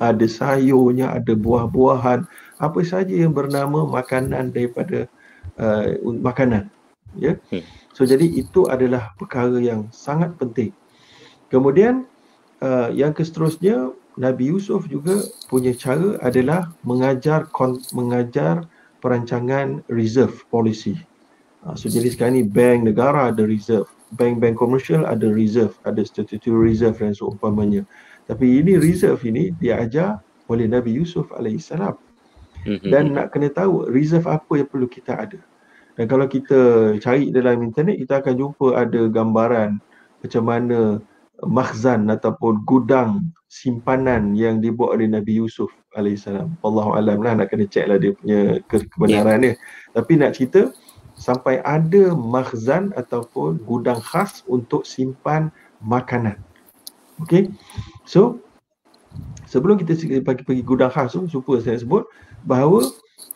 ada 0.00 0.24
sayurnya 0.24 1.12
ada 1.12 1.36
buah-buahan 1.36 2.24
apa 2.56 2.80
saja 2.88 3.12
yang 3.12 3.36
bernama 3.36 3.84
makanan 3.84 4.48
daripada 4.56 5.04
uh, 5.60 5.92
makanan 6.24 6.72
ya 7.20 7.36
yeah? 7.52 7.60
mm. 7.60 7.84
So 7.96 8.04
jadi 8.04 8.28
itu 8.28 8.68
adalah 8.68 9.16
perkara 9.16 9.56
yang 9.56 9.88
sangat 9.88 10.36
penting. 10.36 10.76
Kemudian 11.48 12.04
uh, 12.60 12.92
yang 12.92 13.16
keseterusnya 13.16 13.88
Nabi 14.16 14.48
Yusuf 14.48 14.88
juga 14.88 15.20
punya 15.52 15.76
cara 15.76 16.16
adalah 16.24 16.72
mengajar 16.88 17.48
mengajar 17.92 18.64
perancangan 19.04 19.84
reserve 19.92 20.32
policy. 20.48 20.96
Uh, 21.60 21.76
so 21.76 21.92
jadi 21.92 22.08
sekarang 22.08 22.40
ni 22.40 22.44
bank 22.46 22.88
negara 22.88 23.28
ada 23.28 23.44
reserve, 23.44 23.86
bank-bank 24.16 24.56
komersial 24.56 25.04
ada 25.04 25.28
reserve, 25.28 25.76
ada 25.84 26.00
statutory 26.00 26.72
reserve 26.72 26.96
dan 26.96 27.12
seumpamanya. 27.12 27.84
Tapi 28.24 28.64
ini 28.64 28.80
reserve 28.80 29.20
ini 29.28 29.52
diajar 29.60 30.18
oleh 30.48 30.64
Nabi 30.66 30.96
Yusuf 30.96 31.28
alaihissalam. 31.36 31.94
Mhm. 32.66 32.88
Dan 32.90 33.14
nak 33.14 33.36
kena 33.36 33.52
tahu 33.52 33.86
reserve 33.92 34.26
apa 34.26 34.52
yang 34.58 34.68
perlu 34.68 34.88
kita 34.90 35.12
ada. 35.14 35.40
Dan 35.96 36.04
kalau 36.08 36.26
kita 36.28 36.92
cari 37.00 37.32
dalam 37.32 37.62
internet, 37.64 37.96
kita 38.00 38.20
akan 38.20 38.34
jumpa 38.36 38.66
ada 38.76 39.08
gambaran 39.08 39.80
macam 40.20 40.42
mana 40.44 41.00
makhzan 41.44 42.08
ataupun 42.08 42.64
gudang 42.64 43.32
simpanan 43.52 44.32
yang 44.32 44.64
dibuat 44.64 44.96
oleh 44.96 45.08
Nabi 45.10 45.36
Yusuf 45.40 45.68
alaihissalam. 45.92 46.56
Allahu 46.64 46.96
alam 46.96 47.20
lah 47.20 47.36
nak 47.36 47.52
kena 47.52 47.68
check 47.68 47.88
lah 47.88 48.00
dia 48.00 48.16
punya 48.16 48.60
kebenaran 48.68 49.44
dia. 49.44 49.54
Tapi 49.92 50.12
nak 50.16 50.32
cerita 50.36 50.72
sampai 51.16 51.60
ada 51.64 52.16
makhzan 52.16 52.92
ataupun 52.96 53.60
gudang 53.64 54.00
khas 54.00 54.44
untuk 54.48 54.88
simpan 54.88 55.52
makanan. 55.84 56.40
Okay. 57.24 57.52
So 58.08 58.40
sebelum 59.48 59.80
kita 59.80 59.96
pergi 60.24 60.44
pergi 60.44 60.62
gudang 60.64 60.92
khas 60.92 61.16
tu, 61.16 61.28
supaya 61.28 61.60
saya 61.60 61.80
sebut 61.80 62.04
bahawa 62.44 62.84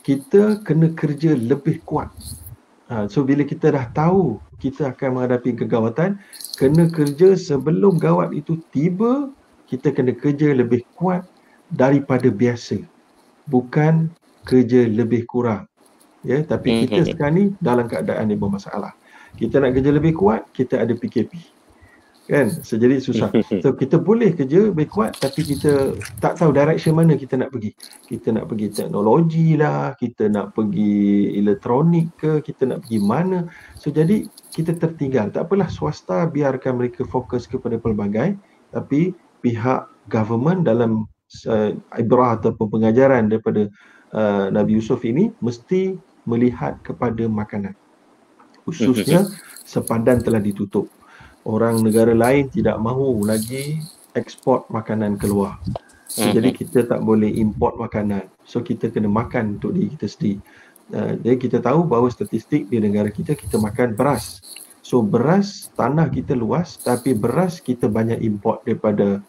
kita 0.05 0.61
kena 0.65 0.93
kerja 0.97 1.37
lebih 1.37 1.85
kuat 1.85 2.09
Ha, 2.91 3.07
so 3.07 3.23
bila 3.23 3.47
kita 3.47 3.71
dah 3.71 3.87
tahu 3.95 4.43
kita 4.61 4.93
akan 4.93 5.19
menghadapi 5.19 5.57
kegawatan, 5.57 6.21
kena 6.61 6.87
kerja 6.93 7.35
sebelum 7.35 7.97
gawat 7.97 8.37
itu 8.37 8.61
tiba, 8.71 9.33
kita 9.67 9.91
kena 9.91 10.13
kerja 10.13 10.53
lebih 10.53 10.85
kuat 10.95 11.25
daripada 11.73 12.29
biasa. 12.29 12.85
Bukan 13.49 14.13
kerja 14.45 14.87
lebih 14.87 15.27
kurang. 15.27 15.67
Ya, 16.21 16.45
tapi 16.45 16.85
kita 16.85 17.01
mm-hmm. 17.01 17.11
sekarang 17.17 17.35
ni 17.35 17.45
dalam 17.65 17.89
keadaan 17.89 18.29
yang 18.29 18.41
bermasalah. 18.45 18.93
Kita 19.41 19.57
nak 19.57 19.73
kerja 19.73 19.91
lebih 19.91 20.13
kuat, 20.21 20.45
kita 20.53 20.85
ada 20.85 20.93
PKP 20.93 21.60
kan? 22.31 22.47
So, 22.63 22.79
jadi 22.79 23.03
susah. 23.03 23.35
So 23.63 23.75
kita 23.75 23.99
boleh 23.99 24.33
kerja 24.33 24.71
lebih 24.71 24.87
kuat 24.87 25.19
tapi 25.19 25.43
kita 25.43 25.99
tak 26.23 26.39
tahu 26.39 26.55
direction 26.55 26.95
mana 26.95 27.19
kita 27.19 27.35
nak 27.35 27.51
pergi. 27.51 27.75
Kita 28.07 28.31
nak 28.31 28.47
pergi 28.47 28.67
teknologi 28.71 29.59
lah 29.59 29.99
kita 29.99 30.31
nak 30.31 30.55
pergi 30.55 31.35
elektronik 31.35 32.15
ke 32.15 32.33
kita 32.41 32.71
nak 32.71 32.87
pergi 32.87 32.99
mana. 33.03 33.51
So 33.75 33.91
jadi 33.91 34.31
kita 34.55 34.79
tertinggal. 34.79 35.35
Tak 35.35 35.51
apalah 35.51 35.67
swasta 35.67 36.31
biarkan 36.31 36.79
mereka 36.79 37.03
fokus 37.03 37.51
kepada 37.51 37.77
pelbagai 37.77 38.39
tapi 38.71 39.11
pihak 39.43 39.91
government 40.07 40.63
dalam 40.63 41.11
uh, 41.51 41.71
ibrah 41.99 42.39
ataupun 42.39 42.71
pengajaran 42.71 43.27
daripada 43.27 43.67
uh, 44.15 44.47
Nabi 44.55 44.79
Yusuf 44.79 45.03
ini 45.03 45.35
mesti 45.43 45.99
melihat 46.29 46.79
kepada 46.87 47.27
makanan. 47.27 47.75
Khususnya 48.63 49.27
sepadan 49.73 50.23
telah 50.23 50.39
ditutup 50.39 50.91
orang 51.45 51.81
negara 51.81 52.13
lain 52.13 52.49
tidak 52.53 52.77
mahu 52.81 53.25
lagi 53.25 53.81
ekspor 54.15 54.67
makanan 54.69 55.17
keluar. 55.17 55.57
So, 56.11 56.27
mm-hmm. 56.27 56.35
Jadi 56.35 56.51
kita 56.51 56.79
tak 56.91 57.01
boleh 57.07 57.31
import 57.39 57.79
makanan. 57.79 58.27
So 58.43 58.67
kita 58.67 58.91
kena 58.91 59.07
makan 59.07 59.63
untuk 59.63 59.79
diri 59.79 59.95
kita 59.95 60.11
sendiri. 60.11 60.43
Uh, 60.91 61.15
jadi 61.23 61.37
kita 61.39 61.57
tahu 61.63 61.87
bahawa 61.87 62.11
statistik 62.11 62.67
di 62.67 62.83
negara 62.83 63.15
kita 63.15 63.39
kita 63.39 63.63
makan 63.63 63.95
beras. 63.95 64.43
So 64.83 65.07
beras 65.07 65.71
tanah 65.79 66.11
kita 66.11 66.35
luas 66.35 66.83
tapi 66.83 67.15
beras 67.15 67.63
kita 67.63 67.87
banyak 67.87 68.19
import 68.27 68.67
daripada 68.67 69.23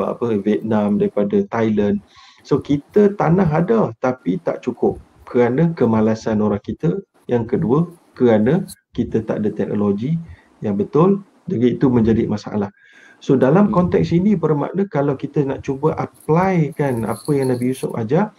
apa 0.00 0.40
Vietnam, 0.40 0.96
daripada 0.96 1.44
Thailand. 1.52 2.00
So 2.40 2.56
kita 2.64 3.12
tanah 3.20 3.44
ada 3.44 3.92
tapi 4.00 4.40
tak 4.40 4.64
cukup 4.64 4.96
kerana 5.28 5.76
kemalasan 5.76 6.40
orang 6.40 6.64
kita. 6.64 7.04
Yang 7.28 7.44
kedua 7.52 7.84
kerana 8.16 8.64
kita 8.96 9.20
tak 9.28 9.44
ada 9.44 9.52
teknologi 9.52 10.16
yang 10.64 10.80
betul 10.80 11.20
jadi 11.48 11.80
itu 11.80 11.88
menjadi 11.88 12.28
masalah. 12.28 12.70
So 13.18 13.34
dalam 13.34 13.70
hmm. 13.70 13.74
konteks 13.74 14.14
ini 14.14 14.38
bermakna 14.38 14.86
kalau 14.86 15.18
kita 15.18 15.42
nak 15.42 15.66
cuba 15.66 15.96
apply 15.98 16.76
kan 16.78 17.02
apa 17.02 17.30
yang 17.34 17.50
Nabi 17.50 17.74
Yusuf 17.74 17.90
ajar 17.98 18.30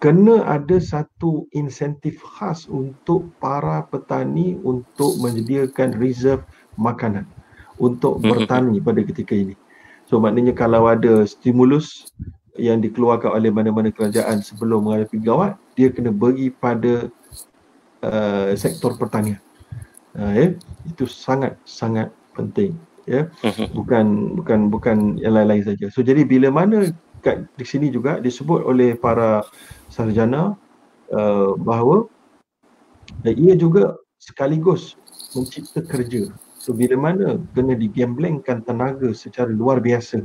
kena 0.00 0.42
ada 0.48 0.80
satu 0.82 1.46
insentif 1.52 2.18
khas 2.24 2.66
untuk 2.66 3.28
para 3.38 3.86
petani 3.86 4.58
untuk 4.64 5.14
menyediakan 5.20 5.94
reserve 6.00 6.42
makanan 6.80 7.28
untuk 7.76 8.18
hmm. 8.18 8.26
bertani 8.26 8.80
pada 8.80 9.00
ketika 9.04 9.36
ini. 9.36 9.54
So 10.08 10.18
maknanya 10.18 10.56
kalau 10.56 10.88
ada 10.88 11.28
stimulus 11.28 12.10
yang 12.56 12.84
dikeluarkan 12.84 13.32
oleh 13.32 13.48
mana-mana 13.48 13.88
kerajaan 13.88 14.44
sebelum 14.44 14.84
menghadapi 14.84 15.16
gawat, 15.24 15.56
dia 15.72 15.88
kena 15.88 16.12
bagi 16.12 16.52
pada 16.52 17.08
uh, 18.04 18.52
sektor 18.58 18.96
pertanian. 19.00 19.40
Uh, 20.12 20.32
ya, 20.36 20.46
itu 20.84 21.08
sangat 21.08 21.56
sangat 21.64 22.12
penting 22.32 22.76
ya. 23.06 23.28
Mhm. 23.42 23.66
bukan 23.74 24.06
bukan 24.38 24.60
bukan 24.70 24.96
yang 25.18 25.34
lain-lain 25.34 25.64
saja. 25.66 25.86
So 25.90 26.02
jadi 26.04 26.22
bila 26.26 26.52
mana 26.52 26.90
kat 27.22 27.46
di 27.54 27.64
sini 27.66 27.90
juga 27.90 28.18
disebut 28.18 28.66
oleh 28.66 28.98
para 28.98 29.46
sarjana 29.86 30.58
uh, 31.14 31.54
bahawa 31.58 32.06
uh, 33.22 33.34
ia 33.34 33.54
juga 33.54 33.98
sekaligus 34.18 34.98
mencipta 35.34 35.82
kerja. 35.82 36.30
So 36.62 36.70
bila 36.70 36.94
mana 36.94 37.42
kena 37.54 37.74
digemblengkan 37.74 38.62
tenaga 38.62 39.10
secara 39.14 39.50
luar 39.50 39.82
biasa 39.82 40.22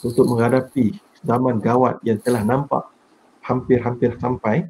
untuk 0.00 0.24
menghadapi 0.32 0.96
zaman 1.24 1.60
gawat 1.60 2.00
yang 2.08 2.20
telah 2.24 2.40
nampak 2.44 2.84
hampir-hampir 3.44 4.16
sampai 4.16 4.64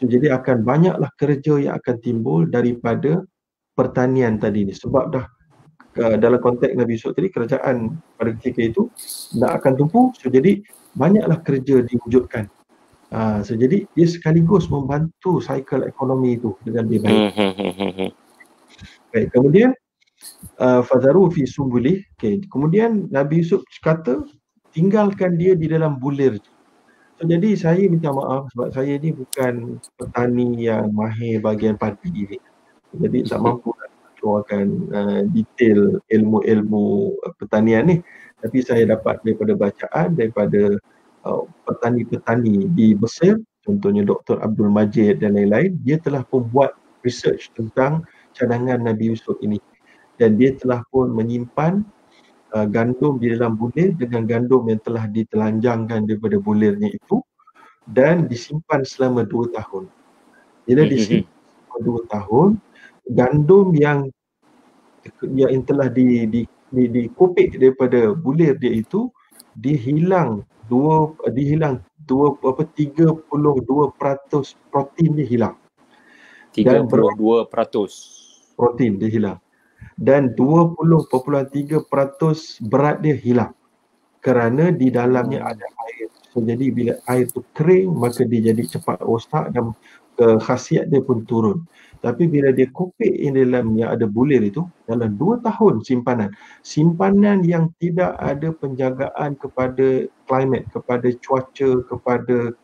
so 0.00 0.08
jadi 0.08 0.32
akan 0.40 0.64
banyaklah 0.64 1.12
kerja 1.20 1.60
yang 1.60 1.74
akan 1.76 1.96
timbul 2.00 2.48
daripada 2.48 3.24
pertanian 3.76 4.40
tadi 4.40 4.64
ni. 4.64 4.72
Sebab 4.72 5.12
dah 5.12 5.24
uh, 6.00 6.16
dalam 6.20 6.40
konteks 6.40 6.72
Nabi 6.76 6.96
Yusuf 6.96 7.16
tadi 7.16 7.28
kerajaan 7.32 7.96
pada 8.16 8.30
ketika 8.38 8.60
itu 8.62 8.82
nak 9.36 9.62
akan 9.62 9.72
tumpu. 9.76 10.00
So 10.16 10.28
jadi 10.28 10.60
banyaklah 10.96 11.40
kerja 11.44 11.84
diwujudkan. 11.84 12.48
Uh, 13.12 13.38
so 13.46 13.54
jadi 13.54 13.86
dia 13.94 14.06
sekaligus 14.06 14.66
membantu 14.66 15.38
cycle 15.38 15.86
ekonomi 15.86 16.36
itu 16.36 16.58
dengan 16.66 16.90
lebih 16.90 17.00
baik. 17.06 17.20
Hmm, 17.38 17.52
hmm, 17.54 17.92
hmm, 17.94 18.10
baik 19.14 19.28
kemudian 19.30 19.70
uh, 20.58 20.82
fazaru 20.82 21.30
fi 21.30 21.46
sumbuli. 21.46 22.02
Okay. 22.18 22.42
kemudian 22.50 23.06
Nabi 23.14 23.44
Yusuf 23.44 23.62
kata 23.80 24.26
tinggalkan 24.74 25.40
dia 25.40 25.56
di 25.56 25.70
dalam 25.70 25.96
bulir. 25.96 26.36
So, 27.16 27.24
jadi 27.24 27.56
saya 27.56 27.88
minta 27.88 28.12
maaf 28.12 28.52
sebab 28.52 28.76
saya 28.76 29.00
ni 29.00 29.08
bukan 29.08 29.80
petani 29.96 30.68
yang 30.68 30.92
mahir 30.92 31.40
bahagian 31.40 31.80
padi 31.80 32.12
ni. 32.12 32.36
Jadi 32.92 33.24
tak 33.24 33.40
mampu 33.40 33.72
keluarkan 34.26 34.66
uh, 34.90 35.22
detail 35.30 36.02
ilmu-ilmu 36.10 37.14
uh, 37.22 37.32
pertanian 37.38 37.86
ni. 37.86 37.96
Tapi 38.42 38.58
saya 38.66 38.82
dapat 38.90 39.22
daripada 39.22 39.54
bacaan 39.54 40.18
daripada 40.18 40.74
uh, 41.22 41.46
petani-petani 41.62 42.66
di 42.74 42.98
Mesir 42.98 43.38
contohnya 43.62 44.02
Dr. 44.02 44.42
Abdul 44.42 44.74
Majid 44.74 45.22
dan 45.22 45.38
lain-lain 45.38 45.78
dia 45.86 46.02
telah 46.02 46.26
pun 46.26 46.42
buat 46.50 46.74
research 47.06 47.54
tentang 47.54 48.02
cadangan 48.34 48.82
Nabi 48.82 49.14
Yusuf 49.14 49.38
ini. 49.46 49.62
Dan 50.18 50.34
dia 50.34 50.58
telah 50.58 50.82
pun 50.90 51.14
menyimpan 51.14 51.86
uh, 52.50 52.66
gandum 52.66 53.22
di 53.22 53.30
dalam 53.30 53.54
bulir 53.54 53.94
dengan 53.94 54.26
gandum 54.26 54.66
yang 54.66 54.82
telah 54.82 55.06
ditelanjangkan 55.06 56.10
daripada 56.10 56.42
bulirnya 56.42 56.90
itu 56.90 57.22
dan 57.86 58.26
disimpan 58.26 58.82
selama 58.82 59.22
dua 59.22 59.46
tahun. 59.54 59.86
Bila 60.66 60.82
hmm, 60.82 60.90
hmm, 60.90 60.92
disimpan 60.98 61.30
selama 61.30 61.78
dua 61.86 62.00
tahun 62.10 62.48
gandum 63.06 63.66
yang 63.78 64.10
yang 65.34 65.62
telah 65.66 65.88
di 65.90 66.26
di 66.26 66.42
di, 66.70 66.84
di 66.90 67.02
kopik 67.14 67.56
daripada 67.56 68.12
bulir 68.12 68.58
dia 68.58 68.82
itu 68.82 69.08
dihilang 69.56 70.42
dua 70.66 71.14
dihilang 71.30 71.78
dua 72.06 72.34
apa 72.42 72.66
tiga 72.74 73.14
puluh 73.30 73.62
dua 73.62 73.94
peratus 73.94 74.58
protein 74.70 75.14
dia 75.14 75.26
hilang. 75.26 75.56
Tiga 76.50 76.82
puluh 76.84 77.12
dua 77.14 77.38
peratus 77.46 77.92
protein 78.58 78.98
dia 78.98 79.10
hilang. 79.10 79.38
Dan 79.96 80.32
dua 80.34 80.72
puluh 80.74 81.04
tiga 81.52 81.80
peratus 81.86 82.60
berat 82.60 83.00
dia 83.00 83.14
hilang. 83.16 83.52
Kerana 84.20 84.74
di 84.74 84.90
dalamnya 84.90 85.46
ada 85.46 85.66
air. 85.86 86.10
So, 86.34 86.42
jadi 86.42 86.68
bila 86.68 86.98
air 87.08 87.30
tu 87.30 87.46
kering 87.54 87.94
maka 87.94 88.26
dia 88.26 88.52
jadi 88.52 88.76
cepat 88.76 89.00
rosak 89.06 89.54
dan 89.54 89.72
uh, 90.20 90.38
khasiat 90.40 90.88
dia 90.88 91.00
pun 91.02 91.24
turun. 91.28 91.64
Tapi 92.04 92.28
bila 92.28 92.52
dia 92.52 92.68
kopik 92.70 93.08
in 93.08 93.34
dalam 93.34 93.74
yang 93.74 93.90
ada 93.90 94.06
bulir 94.06 94.44
itu 94.44 94.62
dalam 94.86 95.16
dua 95.16 95.40
tahun 95.42 95.82
simpanan. 95.82 96.30
Simpanan 96.62 97.42
yang 97.42 97.72
tidak 97.82 98.14
ada 98.20 98.52
penjagaan 98.52 99.34
kepada 99.40 100.06
climate, 100.28 100.68
kepada 100.70 101.08
cuaca, 101.24 101.70
kepada 101.88 102.54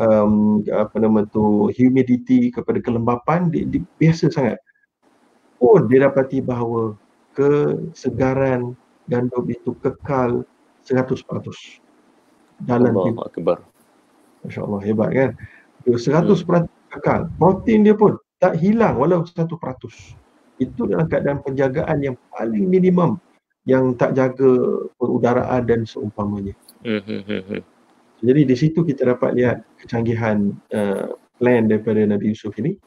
um, 0.00 0.62
apa 0.70 0.96
nama 0.96 1.26
tu 1.28 1.68
humidity, 1.74 2.48
kepada 2.48 2.78
kelembapan 2.80 3.50
dia, 3.52 3.68
dia 3.68 3.82
biasa 4.00 4.32
sangat. 4.32 4.58
Pun 5.60 5.88
dia 5.90 6.08
dapati 6.08 6.40
bahawa 6.40 6.96
kesegaran 7.36 8.72
gandum 9.12 9.44
itu 9.50 9.76
kekal 9.84 10.46
100%. 10.88 11.26
Dalam 12.64 12.96
Allah 12.96 13.28
Akbar. 13.28 13.58
Masya 14.46 14.60
Allah 14.64 14.80
hebat 14.86 15.10
kan. 15.12 15.30
100% 15.84 16.16
hmm. 16.16 16.75
Kekal. 16.92 17.28
Protein 17.36 17.86
dia 17.86 17.94
pun 17.96 18.16
tak 18.38 18.58
hilang 18.60 19.00
walau 19.00 19.24
satu 19.24 19.56
peratus. 19.56 20.14
Itu 20.56 20.88
dalam 20.88 21.08
keadaan 21.08 21.44
penjagaan 21.44 21.98
yang 22.00 22.16
paling 22.32 22.64
minimum 22.68 23.20
yang 23.66 23.98
tak 23.98 24.14
jaga 24.14 24.86
perudaraan 24.96 25.62
dan 25.66 25.82
seumpamanya. 25.84 26.54
Mm-hmm. 26.86 27.60
Jadi 28.22 28.40
di 28.46 28.56
situ 28.56 28.86
kita 28.86 29.12
dapat 29.12 29.36
lihat 29.36 29.66
kecanggihan 29.82 30.54
uh, 30.72 31.12
plan 31.36 31.68
daripada 31.68 32.00
Nabi 32.06 32.32
Yusuf 32.32 32.56
ini 32.62 32.78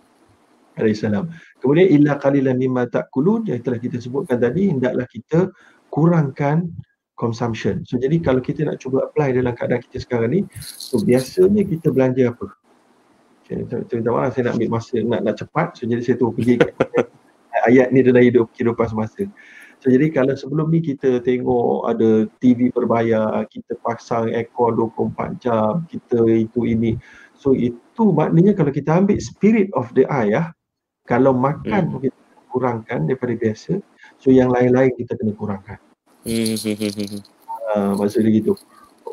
alaihissalam. 0.79 1.29
Kemudian 1.59 1.87
illa 1.91 2.15
qalilan 2.17 2.55
mimma 2.55 2.87
ta'kulun 2.87 3.45
yang 3.51 3.59
telah 3.61 3.77
kita 3.77 3.99
sebutkan 3.99 4.39
tadi 4.39 4.71
hendaklah 4.71 5.05
kita 5.05 5.51
kurangkan 5.91 6.71
consumption. 7.19 7.83
So 7.83 7.99
jadi 7.99 8.23
kalau 8.23 8.39
kita 8.39 8.63
nak 8.63 8.79
cuba 8.79 9.11
apply 9.11 9.35
dalam 9.35 9.51
keadaan 9.51 9.83
kita 9.83 9.99
sekarang 9.99 10.31
ni, 10.31 10.41
so 10.63 11.03
biasanya 11.03 11.67
kita 11.67 11.91
belanja 11.91 12.31
apa? 12.31 12.47
Saya 13.49 13.97
minta 13.97 14.11
maaf 14.13 14.31
saya 14.37 14.43
nak 14.49 14.53
ambil 14.61 14.69
masa 14.77 14.95
nak 15.01 15.21
nak 15.25 15.35
cepat. 15.41 15.67
So 15.73 15.89
jadi 15.89 16.01
saya 16.05 16.15
tu 16.21 16.29
pergi 16.29 16.61
ayat 17.69 17.89
ni 17.89 18.05
dalam 18.05 18.21
hidup 18.21 18.53
kehidupan 18.53 18.87
semasa 18.87 19.25
so 19.79 19.87
jadi 19.87 20.11
kalau 20.11 20.35
sebelum 20.35 20.69
ni 20.69 20.83
kita 20.83 21.23
tengok 21.23 21.87
ada 21.87 22.27
TV 22.43 22.69
berbayar 22.69 23.47
kita 23.49 23.79
pasang 23.81 24.29
aircon 24.31 24.75
24 24.75 25.39
jam 25.41 25.87
kita 25.89 26.19
itu 26.29 26.67
ini. 26.67 26.99
So 27.39 27.55
itu 27.55 28.11
maknanya 28.11 28.51
kalau 28.53 28.69
kita 28.69 28.99
ambil 28.99 29.17
spirit 29.23 29.71
of 29.73 29.87
the 29.95 30.03
ayah 30.11 30.51
kalau 31.07 31.31
makan 31.31 31.95
hmm. 31.95 31.99
kita 32.05 32.19
kurangkan 32.51 33.07
daripada 33.07 33.33
biasa 33.33 33.79
so 34.19 34.29
yang 34.29 34.51
lain-lain 34.51 34.91
kita 34.99 35.15
kena 35.15 35.33
kurangkan. 35.33 35.79
Hmm. 36.27 36.59
uh, 37.73 37.91
maksudnya 37.95 38.29
gitu 38.33 38.53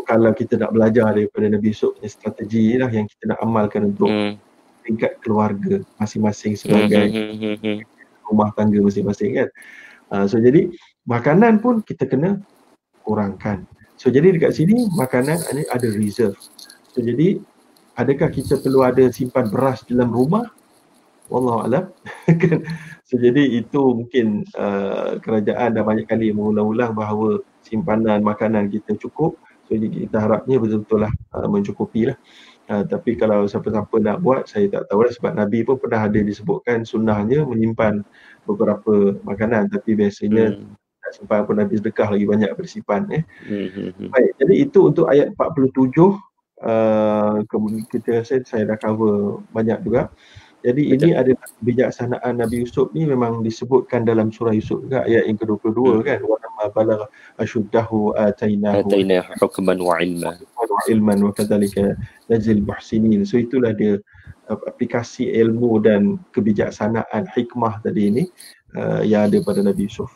kalau 0.05 0.35
kita 0.37 0.61
nak 0.61 0.77
belajar 0.77 1.17
daripada 1.17 1.49
Nabi 1.49 1.73
Yusuf 1.73 1.97
punya 1.97 2.11
strategi 2.13 2.77
lah 2.77 2.93
yang 2.93 3.09
kita 3.09 3.33
nak 3.33 3.41
amalkan 3.41 3.95
untuk 3.95 4.11
hmm. 4.13 4.37
tingkat 4.85 5.17
keluarga 5.25 5.81
masing-masing 5.97 6.59
sebagai 6.59 7.07
hmm. 7.09 7.33
hmm, 7.41 7.57
hmm 7.63 7.81
rumah 8.29 8.51
tangga 8.55 8.79
masing-masing 8.83 9.39
kan. 9.39 9.49
Uh, 10.11 10.25
so 10.27 10.39
jadi 10.39 10.71
makanan 11.07 11.63
pun 11.63 11.83
kita 11.83 12.07
kena 12.07 12.43
kurangkan. 13.07 13.67
So 13.97 14.13
jadi 14.13 14.35
dekat 14.35 14.59
sini 14.59 14.91
makanan 14.99 15.41
ini 15.55 15.63
ada 15.71 15.89
reserve. 15.95 16.37
So 16.93 17.01
jadi 17.01 17.41
adakah 17.97 18.29
kita 18.29 18.61
perlu 18.61 18.85
ada 18.85 19.09
simpan 19.09 19.49
beras 19.49 19.87
dalam 19.87 20.13
rumah? 20.13 20.51
Wallahu 21.27 21.67
alam. 21.67 21.85
Kan? 22.43 22.63
so 23.03 23.19
jadi 23.19 23.63
itu 23.63 23.83
mungkin 23.83 24.47
uh, 24.55 25.19
kerajaan 25.23 25.75
dah 25.75 25.83
banyak 25.83 26.07
kali 26.07 26.31
mengulang-ulang 26.31 26.95
bahawa 26.95 27.43
simpanan 27.67 28.23
makanan 28.23 28.71
kita 28.71 28.95
cukup 28.99 29.35
So 29.67 29.75
kita 29.75 30.17
harapnya 30.23 30.57
betul-betul 30.63 31.07
lah 31.07 31.13
uh, 31.35 31.47
mencukupi 31.51 32.11
lah. 32.11 32.19
Uh, 32.67 32.83
tapi 32.83 33.15
kalau 33.15 33.47
siapa-siapa 33.47 33.95
nak 34.03 34.23
buat, 34.23 34.51
saya 34.51 34.67
tak 34.67 34.91
tahu 34.91 35.07
lah 35.07 35.13
sebab 35.15 35.33
Nabi 35.39 35.63
pun 35.63 35.79
pernah 35.79 36.07
ada 36.07 36.19
disebutkan 36.19 36.83
sunnahnya 36.83 37.47
menyimpan 37.47 38.03
beberapa 38.47 39.15
makanan 39.23 39.71
tapi 39.71 39.95
biasanya 39.95 40.55
hmm. 40.55 40.75
tak 40.75 41.13
simpan 41.15 41.47
pun 41.47 41.63
Nabi 41.63 41.79
sedekah 41.79 42.11
lagi 42.15 42.27
banyak 42.27 42.51
bersimpan. 42.59 43.07
Eh. 43.15 43.23
Hmm, 43.47 43.69
hmm, 43.71 43.91
hmm. 43.95 44.09
Baik, 44.11 44.31
jadi 44.43 44.55
itu 44.67 44.79
untuk 44.91 45.07
ayat 45.07 45.31
47 45.35 46.19
uh, 46.63 47.43
kemudian 47.47 47.85
kita 47.91 48.23
rasa 48.23 48.43
saya 48.47 48.75
dah 48.75 48.79
cover 48.79 49.43
banyak 49.51 49.79
juga. 49.87 50.11
Jadi 50.67 50.83
Betul. 50.91 50.99
ini 50.99 51.09
ada 51.15 51.33
kebijaksanaan 51.63 52.43
Nabi 52.43 52.67
Yusuf 52.67 52.91
ni 52.91 53.07
memang 53.07 53.47
disebutkan 53.47 54.03
dalam 54.03 54.35
surah 54.35 54.51
Yusuf 54.51 54.83
juga 54.83 55.07
ayat 55.07 55.31
yang 55.31 55.39
ke-22 55.39 55.79
hmm. 55.79 56.03
kan 56.03 56.21
wa 56.27 56.37
ma 56.59 56.67
balagha 56.75 57.07
ashuddahu 57.39 58.19
atainahu 58.19 58.83
atainahu 58.83 59.31
hukman 59.39 59.79
wa 59.79 59.95
ilma 60.03 60.35
wa 60.35 60.83
ilman 60.91 61.23
wa 61.23 61.31
kadzalika 61.31 61.95
najzil 62.27 62.67
muhsinin. 62.67 63.23
So 63.23 63.39
itulah 63.39 63.79
dia 63.79 64.03
aplikasi 64.51 65.31
ilmu 65.39 65.87
dan 65.87 66.19
kebijaksanaan 66.35 67.31
hikmah 67.31 67.79
tadi 67.87 68.11
ini 68.11 68.23
uh, 68.75 69.07
yang 69.07 69.31
ada 69.31 69.39
pada 69.47 69.63
Nabi 69.63 69.87
Yusuf. 69.87 70.11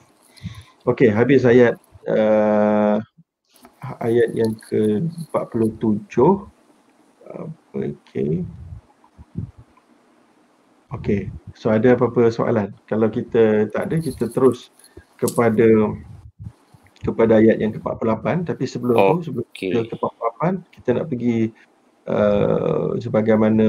Okey, 0.83 1.15
habis 1.15 1.47
ayat 1.47 1.79
uh, 2.11 2.99
ayat 4.03 4.35
yang 4.35 4.59
ke-47. 4.67 6.15
Uh, 6.19 7.47
Okey. 7.71 8.43
Okey, 10.91 11.31
so 11.55 11.71
ada 11.71 11.95
apa-apa 11.95 12.35
soalan? 12.35 12.75
Kalau 12.91 13.07
kita 13.07 13.71
tak 13.71 13.91
ada, 13.91 13.97
kita 14.03 14.27
terus 14.27 14.75
kepada 15.21 15.67
kepada 17.01 17.41
ayat 17.41 17.57
yang 17.61 17.73
ke-48 17.73 18.53
tapi 18.53 18.65
sebelum 18.69 18.97
oh, 18.97 19.09
tu 19.19 19.33
sebelum 19.33 19.47
okay. 19.49 19.73
kita 19.73 19.89
ke-48 19.89 20.41
kita 20.69 20.89
nak 21.01 21.07
pergi 21.09 21.39
uh, 22.09 22.89
sebagaimana 23.01 23.69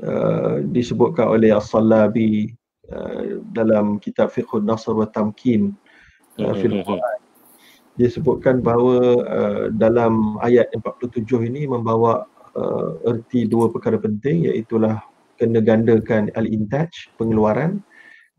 uh, 0.00 0.54
disebutkan 0.72 1.28
oleh 1.28 1.52
As-Salabi 1.52 2.48
uh, 2.88 3.44
dalam 3.52 4.00
kitab 4.00 4.32
Fiqh 4.32 4.56
Nasr 4.64 4.96
wa 4.96 5.04
Tamkin 5.04 5.76
uh, 6.40 6.56
mm-hmm. 6.56 6.96
dia 8.00 8.08
sebutkan 8.08 8.64
bahawa 8.64 9.20
uh, 9.28 9.64
dalam 9.76 10.40
ayat 10.40 10.72
47 10.72 11.28
ini 11.44 11.68
membawa 11.68 12.24
uh, 12.56 13.04
erti 13.04 13.44
dua 13.44 13.68
perkara 13.68 14.00
penting 14.00 14.48
iaitu 14.48 14.80
kena 15.44 15.60
gandakan 15.60 16.32
al-intaj 16.40 16.88
pengeluaran 17.20 17.84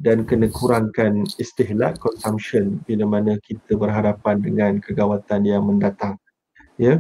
dan 0.02 0.26
kena 0.26 0.50
kurangkan 0.50 1.22
istihlak 1.38 2.02
consumption 2.02 2.82
bila 2.90 3.06
mana 3.06 3.38
kita 3.46 3.78
berhadapan 3.78 4.42
dengan 4.42 4.82
kegawatan 4.82 5.46
yang 5.46 5.70
mendatang 5.70 6.18
ya 6.82 6.98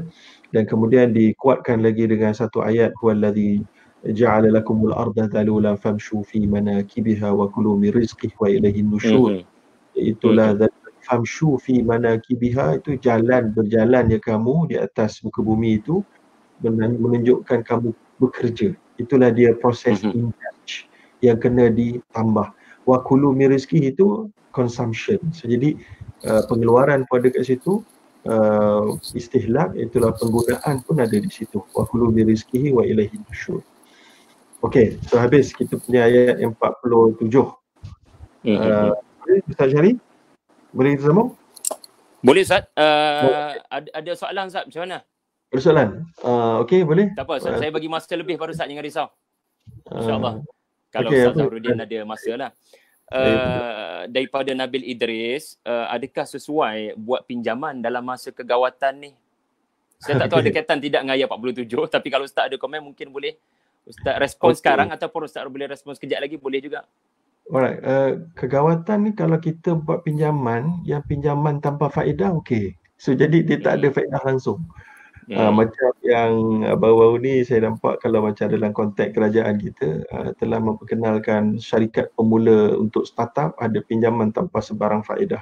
dan 0.53 0.69
kemudian 0.69 1.09
dikuatkan 1.09 1.81
lagi 1.81 2.05
dengan 2.05 2.37
satu 2.37 2.61
ayat 2.61 2.93
huwallazi 3.01 3.65
ja'ala 4.05 4.53
lakumul 4.53 4.93
arda 4.93 5.25
dhalula 5.25 5.73
famshu 5.73 6.21
fi 6.21 6.45
manakibiha 6.45 7.33
wa 7.33 7.49
kulu 7.49 7.81
min 7.81 7.89
rizqihi 7.89 8.37
wa 8.37 8.45
ilayhi 8.45 8.85
nusyur 8.85 9.41
mm-hmm. 9.41 9.97
itulah 9.97 10.53
mm-hmm. 10.53 11.01
famshu 11.01 11.57
fi 11.57 11.81
manakibiha 11.81 12.77
itu 12.77 13.01
jalan 13.01 13.49
berjalan 13.57 14.05
ya 14.13 14.21
kamu 14.21 14.69
di 14.69 14.75
atas 14.77 15.25
muka 15.25 15.41
bumi 15.41 15.81
itu 15.81 16.05
menunjukkan 16.61 17.65
kamu 17.65 17.91
bekerja 18.21 18.77
itulah 19.01 19.29
dia 19.31 19.53
proses 19.57 20.01
mm-hmm. 20.01 20.17
indulge 20.17 20.87
yang 21.23 21.37
kena 21.39 21.71
ditambah. 21.71 22.47
Wa 22.85 22.97
kulu 23.01 23.33
min 23.33 23.51
itu 23.55 24.29
consumption. 24.53 25.19
So 25.33 25.49
jadi 25.49 25.75
uh, 26.23 26.45
pengeluaran 26.47 27.03
pun 27.09 27.23
ada 27.23 27.33
kat 27.33 27.43
situ 27.49 27.81
uh, 28.29 28.95
istihlak 29.17 29.73
itulah 29.75 30.13
penggunaan 30.15 30.85
pun 30.85 31.01
ada 31.01 31.17
di 31.17 31.31
situ. 31.31 31.59
Wa 31.73 31.89
kulu 31.89 32.13
min 32.13 32.29
wa 32.71 32.83
ilaihi 32.85 33.17
nusyur. 33.25 33.63
Okey 34.65 34.97
so 35.05 35.21
habis 35.21 35.53
kita 35.53 35.77
punya 35.77 36.09
ayat 36.09 36.41
yang 36.41 36.57
47 36.57 37.21
mm-hmm. 37.29 38.57
uh, 38.57 38.97
boleh 38.97 39.39
Ustaz 39.45 39.67
Syari 39.69 39.91
boleh 40.73 40.89
kita 40.97 41.03
sambung? 41.11 41.29
Boleh 42.25 42.41
Ustaz. 42.41 42.65
Uh, 42.73 43.61
ada, 43.69 43.89
ada 43.93 44.11
soalan 44.17 44.49
Ustaz 44.49 44.65
macam 44.65 44.81
mana 44.89 44.97
Persoalan. 45.49 46.09
Uh, 46.19 46.61
Okey, 46.65 46.83
boleh? 46.83 47.13
Tak 47.13 47.25
apa, 47.27 47.39
uh, 47.39 47.57
saya 47.57 47.71
bagi 47.71 47.89
masa 47.89 48.13
lebih 48.17 48.35
pada 48.35 48.51
Ustaz, 48.51 48.67
jangan 48.67 48.85
risau. 48.85 49.07
InsyaAllah. 49.89 50.33
Uh, 50.41 50.43
Kalau 50.91 51.09
okay, 51.11 51.21
Ustaz 51.21 51.35
Zahrudin 51.37 51.77
ada 51.79 51.97
masa 52.07 52.31
lah. 52.35 52.51
Uh, 53.05 54.09
daripada 54.09 54.49
Nabil 54.57 54.81
Idris, 54.81 55.61
uh, 55.61 55.93
adakah 55.93 56.25
sesuai 56.25 56.97
buat 56.97 57.21
pinjaman 57.29 57.77
dalam 57.77 58.01
masa 58.01 58.33
kegawatan 58.33 58.93
ni? 58.97 59.11
Saya 60.01 60.25
tak 60.25 60.33
tahu 60.33 60.39
ada 60.41 60.51
kaitan 60.57 60.79
tidak 60.81 61.05
dengan 61.05 61.13
ayat 61.13 61.29
47, 61.29 61.69
tapi 61.93 62.07
kalau 62.09 62.25
Ustaz 62.25 62.49
ada 62.49 62.57
komen 62.57 62.81
mungkin 62.81 63.13
boleh 63.13 63.37
Ustaz 63.85 64.17
respon 64.17 64.51
okay. 64.51 64.59
sekarang 64.59 64.89
ataupun 64.89 65.29
Ustaz 65.29 65.45
boleh 65.45 65.69
respon 65.69 65.93
sekejap 65.93 66.19
lagi 66.25 66.35
boleh 66.41 66.59
juga. 66.59 66.81
Alright, 67.45 67.77
uh, 67.85 68.25
kegawatan 68.33 69.05
ni 69.05 69.11
kalau 69.13 69.37
kita 69.37 69.77
buat 69.77 70.01
pinjaman, 70.01 70.81
yang 70.81 71.05
pinjaman 71.05 71.61
tanpa 71.61 71.93
faedah, 71.93 72.33
okey. 72.41 72.73
So 72.97 73.13
jadi 73.13 73.45
dia 73.45 73.61
tak 73.61 73.85
ada 73.85 73.93
faedah 73.93 74.21
langsung. 74.25 74.65
Uh, 75.25 75.49
macam 75.49 75.89
yang 76.05 76.61
baru-baru 76.77 77.17
ni 77.17 77.33
saya 77.41 77.65
nampak 77.65 77.97
kalau 77.97 78.21
macam 78.21 78.45
dalam 78.45 78.69
konteks 78.69 79.09
kerajaan 79.09 79.57
kita 79.57 80.05
uh, 80.13 80.29
telah 80.37 80.61
memperkenalkan 80.61 81.57
syarikat 81.57 82.13
pemula 82.13 82.77
untuk 82.77 83.09
startup 83.09 83.57
ada 83.57 83.81
pinjaman 83.89 84.29
tanpa 84.29 84.61
sebarang 84.61 85.01
faedah. 85.01 85.41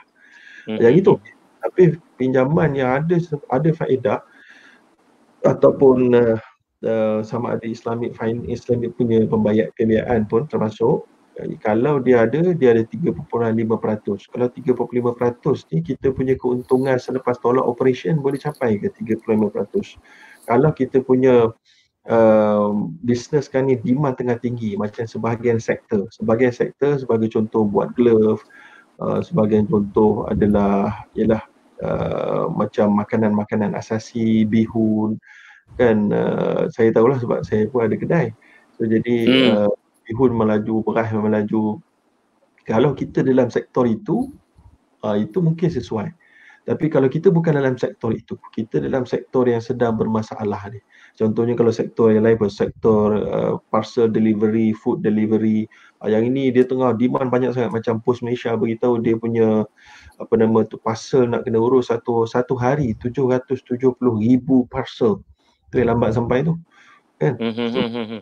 Hmm. 0.72 0.80
Yang 0.80 0.94
itu. 1.04 1.14
Tapi 1.60 1.84
pinjaman 2.16 2.80
yang 2.80 3.04
ada 3.04 3.20
ada 3.52 3.70
faedah 3.76 4.20
ataupun 5.44 6.16
uh, 6.16 6.40
uh, 6.88 7.20
sama 7.20 7.60
ada 7.60 7.68
Islamic 7.68 8.16
finance 8.16 8.64
Islamic 8.64 8.96
punya 8.96 9.28
pembayar 9.28 9.68
pembiayaan 9.76 10.32
pun 10.32 10.48
termasuk 10.48 11.04
kalau 11.66 11.98
dia 11.98 12.30
ada, 12.30 12.54
dia 12.54 12.78
ada 12.78 12.86
3.5%. 12.86 13.18
Kalau 14.30 14.48
3.5% 14.54 15.74
ni 15.74 15.82
kita 15.82 16.14
punya 16.14 16.38
keuntungan 16.38 17.02
selepas 17.02 17.42
tolak 17.42 17.66
operation 17.66 18.22
boleh 18.22 18.38
capai 18.38 18.78
ke 18.78 18.94
3.5%. 18.94 19.98
Kalau 20.46 20.70
kita 20.78 21.02
punya 21.02 21.50
uh, 22.06 22.70
business 23.02 23.50
kan 23.50 23.66
ni 23.66 23.82
demand 23.82 24.14
tengah 24.14 24.38
tinggi 24.38 24.78
macam 24.78 25.10
sebahagian 25.10 25.58
sektor. 25.58 26.06
Sebahagian 26.14 26.54
sektor 26.54 27.02
sebagai 27.02 27.34
contoh 27.34 27.66
buat 27.66 27.98
glove, 27.98 28.46
uh, 29.02 29.26
sebahagian 29.26 29.66
contoh 29.66 30.30
adalah 30.30 31.08
ialah 31.18 31.42
uh, 31.82 32.46
macam 32.54 32.94
makanan-makanan 32.94 33.74
asasi, 33.74 34.46
bihun. 34.46 35.18
Kan 35.82 36.14
uh, 36.14 36.70
saya 36.70 36.94
tahulah 36.94 37.18
sebab 37.18 37.42
saya 37.42 37.66
pun 37.74 37.90
ada 37.90 37.98
kedai. 37.98 38.30
So 38.78 38.86
jadi 38.86 39.16
hmm. 39.26 39.50
uh, 39.66 39.74
bihun 40.08 40.32
melaju, 40.36 40.84
beras 40.84 41.10
melaju. 41.12 41.80
Kalau 42.64 42.96
kita 42.96 43.24
dalam 43.24 43.52
sektor 43.52 43.84
itu, 43.88 44.32
uh, 45.04 45.18
itu 45.20 45.44
mungkin 45.44 45.68
sesuai. 45.68 46.16
Tapi 46.64 46.88
kalau 46.88 47.12
kita 47.12 47.28
bukan 47.28 47.60
dalam 47.60 47.76
sektor 47.76 48.16
itu, 48.16 48.40
kita 48.56 48.80
dalam 48.80 49.04
sektor 49.04 49.44
yang 49.44 49.60
sedang 49.60 50.00
bermasalah 50.00 50.72
ni. 50.72 50.80
Contohnya 51.20 51.60
kalau 51.60 51.76
sektor 51.76 52.16
yang 52.16 52.24
lain, 52.24 52.40
sektor 52.48 53.20
uh, 53.20 53.54
parcel 53.68 54.08
delivery, 54.08 54.72
food 54.72 55.04
delivery. 55.04 55.68
Uh, 56.00 56.08
yang 56.08 56.24
ini 56.24 56.56
dia 56.56 56.64
tengah 56.64 56.96
demand 56.96 57.28
banyak 57.28 57.52
sangat 57.52 57.68
macam 57.76 58.00
Post 58.00 58.24
Malaysia 58.24 58.56
beritahu 58.56 59.04
dia 59.04 59.20
punya 59.20 59.68
apa 60.24 60.34
nama 60.40 60.64
tu 60.64 60.80
parcel 60.80 61.28
nak 61.28 61.44
kena 61.44 61.60
urus 61.60 61.92
satu 61.92 62.24
satu 62.24 62.56
hari 62.56 62.96
770 62.96 64.00
ribu 64.00 64.64
parcel. 64.72 65.20
Tu 65.68 65.84
lambat 65.84 66.16
sampai 66.16 66.48
tu 66.48 66.56
kan? 67.22 67.34
Hmm, 67.38 67.54
hmm, 67.54 67.70
so, 67.70 67.80
mm-hmm. 67.80 68.20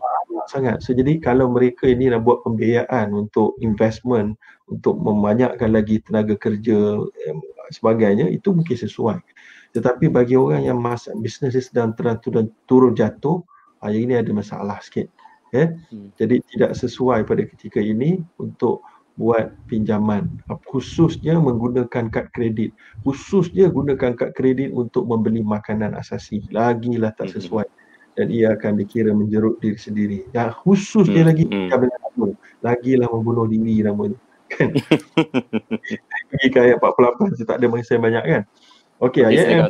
sangat. 0.49 0.77
So 0.83 0.91
jadi 0.95 1.19
kalau 1.21 1.51
mereka 1.51 1.87
ini 1.87 2.11
nak 2.11 2.27
buat 2.27 2.43
pembiayaan 2.43 3.13
untuk 3.13 3.55
investment 3.61 4.35
untuk 4.67 4.99
membanyakkan 4.99 5.71
lagi 5.71 5.99
tenaga 6.03 6.35
kerja 6.35 6.99
eh, 7.03 7.37
sebagainya 7.71 8.27
itu 8.31 8.51
mungkin 8.51 8.77
sesuai. 8.77 9.19
Tetapi 9.71 10.11
bagi 10.11 10.35
orang 10.35 10.67
yang 10.67 10.79
masa 10.83 11.15
bisnes 11.15 11.55
sedang 11.55 11.95
teratur 11.95 12.35
dan 12.35 12.45
turun 12.67 12.91
jatuh 12.91 13.39
ah, 13.79 13.89
yang 13.91 14.11
ini 14.11 14.15
ada 14.19 14.31
masalah 14.35 14.79
sikit 14.83 15.07
ya 15.51 15.67
hmm. 15.67 16.15
jadi 16.15 16.39
tidak 16.47 16.71
sesuai 16.79 17.27
pada 17.27 17.43
ketika 17.43 17.83
ini 17.83 18.23
untuk 18.39 18.79
buat 19.19 19.51
pinjaman. 19.67 20.39
Khususnya 20.71 21.37
menggunakan 21.37 22.07
kad 22.09 22.31
kredit. 22.31 22.71
Khususnya 23.03 23.67
gunakan 23.67 24.15
kad 24.15 24.31
kredit 24.33 24.71
untuk 24.71 25.05
membeli 25.05 25.43
makanan 25.43 25.93
asasi. 25.99 26.41
Lagilah 26.49 27.11
tak 27.19 27.35
sesuai 27.35 27.67
dan 28.15 28.27
ia 28.27 28.53
akan 28.55 28.81
dikira 28.83 29.15
menjerut 29.15 29.57
diri 29.63 29.79
sendiri. 29.79 30.17
Yang 30.35 30.51
khusus 30.63 31.05
dia 31.07 31.23
lagi 31.23 31.47
hmm. 31.47 31.71
lagilah 32.61 33.07
membunuh 33.07 33.47
diri 33.47 33.83
namanya 33.83 34.17
kan? 34.51 34.69
Pergi 36.29 36.47
ke 36.51 36.59
ayat 36.59 36.77
48 36.83 37.39
saya 37.39 37.47
tak 37.47 37.57
ada 37.63 37.67
masa 37.71 37.95
banyak 37.97 38.23
kan? 38.23 38.43
Okey 39.01 39.21
ayat 39.25 39.45
yang 39.47 39.67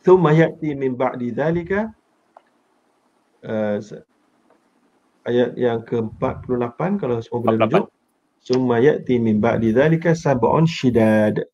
thumma 0.00 0.32
ya'ti 0.32 0.72
min 0.74 0.96
ba'di 0.96 1.28
dhalika 1.30 1.92
uh, 3.44 3.76
ayat 5.28 5.50
yang 5.60 5.84
ke-48 5.84 6.80
kalau 6.96 7.20
semua 7.20 7.40
boleh 7.44 7.60
rujuk. 7.68 7.86
Summa 8.40 8.80
ya'ti 8.80 9.20
min 9.20 9.36
ba'di 9.36 9.76
dhalika 9.76 10.16
sab'un 10.16 10.64
shidad. 10.64 11.44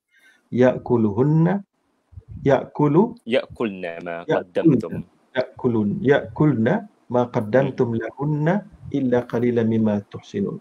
Ya'kuluhunna 0.54 1.66
ya'kulu 2.46 3.18
ya'kulna 3.26 3.98
ma 4.06 4.22
qaddamtum 4.22 5.02
ya'kulun 5.37 6.01
ya'kulna 6.01 6.88
ma 7.12 7.29
qaddamtum 7.31 7.94
lahunna 8.01 8.64
illa 8.90 9.22
qalilan 9.29 9.68
mimma 9.68 10.03
tuhsinun 10.11 10.59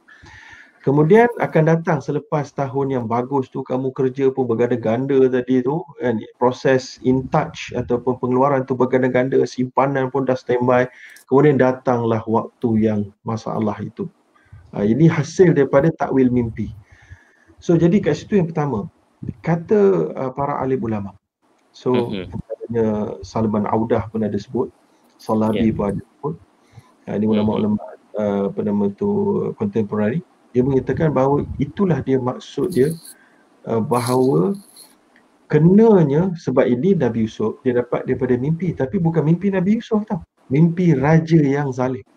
Kemudian 0.85 1.25
akan 1.41 1.63
datang 1.65 1.97
selepas 1.97 2.53
tahun 2.53 2.93
yang 2.93 3.05
bagus 3.09 3.49
tu 3.49 3.65
kamu 3.65 3.89
kerja 3.89 4.29
pun 4.29 4.45
berganda-ganda 4.45 5.17
tadi 5.33 5.65
tu 5.65 5.81
kan 5.97 6.21
proses 6.37 7.01
in 7.01 7.25
touch 7.33 7.73
ataupun 7.73 8.21
pengeluaran 8.21 8.69
tu 8.69 8.77
berganda-ganda 8.77 9.41
simpanan 9.49 10.13
pun 10.13 10.29
dah 10.29 10.37
standby 10.37 10.85
kemudian 11.25 11.57
datanglah 11.57 12.21
waktu 12.29 12.85
yang 12.85 13.09
masalah 13.25 13.73
itu. 13.81 14.05
Ha, 14.77 14.85
ini 14.85 15.09
hasil 15.09 15.57
daripada 15.57 15.89
takwil 15.89 16.29
mimpi. 16.29 16.69
So 17.57 17.73
jadi 17.73 17.97
kat 18.05 18.21
situ 18.21 18.37
yang 18.37 18.53
pertama 18.53 18.85
kata 19.41 20.13
uh, 20.13 20.31
para 20.37 20.61
alim 20.61 20.85
ulama. 20.85 21.17
So 21.73 22.13
mm-hmm. 22.69 23.21
Salman 23.21 23.65
Audah 23.69 24.07
pun 24.09 24.25
ada 24.25 24.37
sebut, 24.37 24.69
Salabi 25.17 25.69
yeah. 25.69 25.75
pun 25.75 25.85
ada 25.93 26.01
sebut. 26.01 26.35
Ha, 27.05 27.21
ini 27.21 27.25
ulama-ulama 27.29 27.77
uh, 28.17 28.49
apa 28.49 28.59
nama 28.65 28.89
tu 28.97 29.09
contemporary 29.61 30.25
dia 30.55 30.63
mengatakan 30.63 31.11
bahawa 31.11 31.43
itulah 31.59 31.99
dia 31.99 32.15
maksud 32.15 32.71
dia 32.71 32.95
uh, 33.67 33.83
bahawa 33.83 34.55
kenanya 35.51 36.31
sebab 36.39 36.63
ini 36.63 36.95
Nabi 36.95 37.27
Yusuf 37.27 37.59
dia 37.61 37.83
dapat 37.83 38.07
daripada 38.07 38.39
mimpi. 38.39 38.71
Tapi 38.71 38.95
bukan 38.97 39.27
mimpi 39.27 39.51
Nabi 39.51 39.83
Yusuf 39.83 40.07
tau. 40.07 40.23
Mimpi 40.47 40.95
raja 40.95 41.37
yang 41.37 41.75
zalim. 41.75 42.07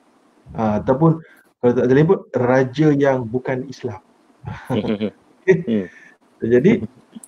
Uh, 0.54 0.78
ataupun 0.78 1.18
kalau 1.58 1.72
tak 1.74 1.87
zalim 1.90 2.06
pun 2.06 2.20
raja 2.38 2.88
yang 2.94 3.26
bukan 3.26 3.66
Islam. 3.66 4.00
Jadi 6.54 6.72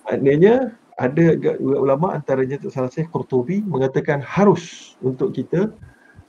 maknanya 0.07 0.71
ada 1.01 1.33
ulama 1.57 2.13
antaranya 2.13 2.61
salah 2.69 2.93
saya 2.93 3.09
Qurtubi 3.09 3.65
mengatakan 3.65 4.21
harus 4.21 4.93
untuk 5.01 5.33
kita 5.33 5.73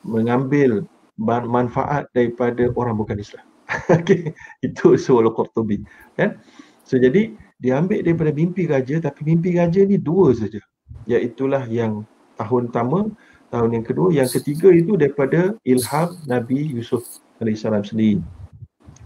mengambil 0.01 0.89
manfaat 1.21 2.09
daripada 2.17 2.73
orang 2.73 2.97
bukan 2.97 3.21
Islam 3.21 3.45
okay. 3.99 4.33
Itu 4.65 4.97
Suwal 4.97 5.29
Qurtubi 5.33 5.85
kan? 6.17 6.41
So 6.83 6.99
jadi 6.99 7.33
dia 7.63 7.79
ambil 7.79 8.03
daripada 8.03 8.33
mimpi 8.35 8.67
raja 8.67 8.99
tapi 8.99 9.23
mimpi 9.23 9.55
raja 9.55 9.85
ni 9.85 9.97
dua 10.01 10.35
saja. 10.35 10.61
Iaitulah 11.09 11.67
yang 11.71 12.05
tahun 12.37 12.69
pertama, 12.71 13.09
tahun 13.49 13.71
yang 13.81 13.85
kedua, 13.87 14.09
yang 14.13 14.29
ketiga 14.29 14.69
itu 14.75 14.99
daripada 14.99 15.55
ilham 15.63 16.09
Nabi 16.27 16.75
Yusuf 16.75 17.23
AS 17.39 17.63
sendiri. 17.63 18.23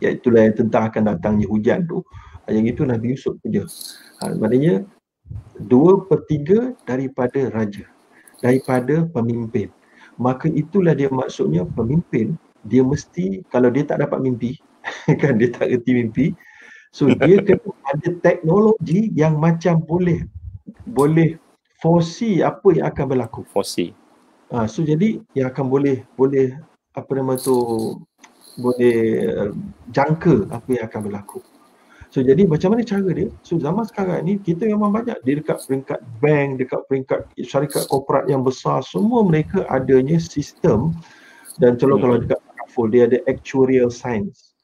Iaitulah 0.01 0.51
yang 0.51 0.57
tentang 0.57 0.93
akan 0.93 1.03
datangnya 1.15 1.47
hujan 1.49 1.85
tu. 1.89 2.05
Yang 2.47 2.79
itu 2.79 2.83
Nabi 2.87 3.07
Yusuf 3.17 3.35
saja. 3.43 3.63
Ha, 4.23 4.33
maknanya 4.39 4.87
dua 5.65 6.05
per 6.05 6.29
tiga 6.29 6.77
daripada 6.85 7.49
raja. 7.53 7.89
Daripada 8.45 9.09
pemimpin. 9.11 9.73
Maka 10.17 10.49
itulah 10.49 10.97
dia 10.97 11.09
maksudnya 11.13 11.65
pemimpin 11.77 12.37
dia 12.67 12.83
mesti 12.83 13.47
kalau 13.49 13.71
dia 13.71 13.87
tak 13.87 14.03
dapat 14.03 14.19
mimpi 14.19 14.59
kan 15.23 15.39
dia 15.39 15.55
tak 15.55 15.71
reti 15.71 15.95
mimpi 15.95 16.27
so 16.91 17.07
dia 17.23 17.41
kena 17.41 17.71
ada 17.87 18.11
teknologi 18.21 19.15
yang 19.15 19.39
macam 19.39 19.79
boleh 19.87 20.27
boleh 20.85 21.39
foresee 21.79 22.43
apa 22.43 22.75
yang 22.75 22.87
akan 22.91 23.05
berlaku 23.15 23.41
foresee 23.47 23.95
ha, 24.51 24.67
so 24.67 24.83
jadi 24.83 25.23
yang 25.39 25.55
akan 25.55 25.71
boleh 25.71 26.03
boleh 26.19 26.59
apa 26.99 27.11
nama 27.15 27.39
tu 27.39 27.55
boleh 28.57 28.99
uh, 29.37 29.51
jangka 29.93 30.49
apa 30.51 30.69
yang 30.75 30.85
akan 30.91 31.01
berlaku 31.07 31.39
So 32.11 32.23
jadi 32.23 32.47
macam 32.47 32.73
mana 32.73 32.87
cara 32.87 33.03
dia? 33.13 33.29
So 33.43 33.59
zaman 33.59 33.85
sekarang 33.85 34.25
ni 34.25 34.39
kita 34.41 34.65
memang 34.71 34.95
banyak 34.95 35.19
di 35.27 35.43
dekat 35.43 35.67
peringkat 35.67 36.01
bank, 36.23 36.63
dekat 36.63 36.81
peringkat 36.87 37.21
syarikat 37.43 37.85
korporat 37.91 38.31
yang 38.31 38.47
besar, 38.47 38.81
semua 38.87 39.27
mereka 39.27 39.67
adanya 39.69 40.17
sistem 40.17 40.95
dan 41.59 41.77
kalau 41.77 41.99
hmm. 41.99 42.03
kalau 42.03 42.17
dekat 42.23 42.41
powerful 42.47 42.87
dia 42.89 43.11
ada 43.11 43.19
actuarial 43.27 43.91
science. 43.91 44.55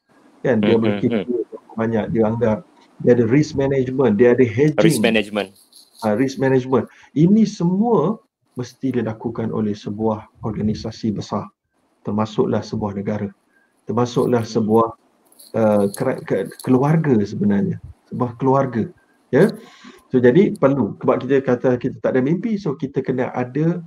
Kan? 0.41 0.63
Dia 0.63 0.79
berkira 0.79 1.27
hmm. 1.27 1.75
banyak 1.75 2.05
dia 2.15 2.23
anggap 2.29 2.59
dia 3.03 3.11
ada 3.19 3.25
risk 3.27 3.59
management 3.59 4.15
dia 4.15 4.31
ada 4.31 4.45
hedging. 4.45 4.79
Risk 4.79 5.03
management. 5.03 5.49
Uh, 6.03 6.15
risk 6.15 6.39
management. 6.39 6.87
Ini 7.15 7.43
semua 7.43 8.19
mesti 8.53 8.93
dilakukan 8.93 9.49
oleh 9.49 9.73
sebuah 9.73 10.45
organisasi 10.45 11.15
besar. 11.15 11.49
Termasuklah 12.05 12.61
sebuah 12.61 12.95
negara. 12.99 13.29
Termasuklah 13.89 14.43
sebuah 14.45 14.95
uh, 15.51 15.85
keluarga 16.63 17.15
sebenarnya 17.23 17.77
sebuah 18.07 18.39
keluarga 18.39 18.87
ya 19.35 19.51
so 20.13 20.21
jadi 20.21 20.55
perlu 20.55 20.95
sebab 21.01 21.15
kita 21.25 21.43
kata 21.43 21.69
kita 21.81 21.97
tak 21.99 22.15
ada 22.15 22.21
mimpi 22.23 22.55
so 22.55 22.77
kita 22.77 23.03
kena 23.03 23.33
ada 23.35 23.83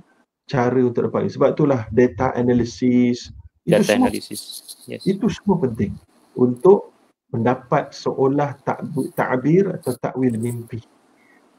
cara 0.47 0.79
untuk 0.79 1.09
dapat 1.11 1.31
sebab 1.33 1.55
itulah 1.57 1.89
data 1.91 2.31
analysis 2.37 3.31
data 3.67 3.83
itu 3.83 3.91
analysis. 3.99 4.41
Semua, 4.63 4.91
yes. 4.95 5.01
Itu 5.03 5.25
semua 5.27 5.59
penting 5.59 5.91
untuk 6.39 6.95
mendapat 7.35 7.91
seolah 7.91 8.55
tak 8.63 8.87
takbir 9.11 9.75
atau 9.75 9.91
takwil 9.99 10.39
mimpi. 10.39 10.79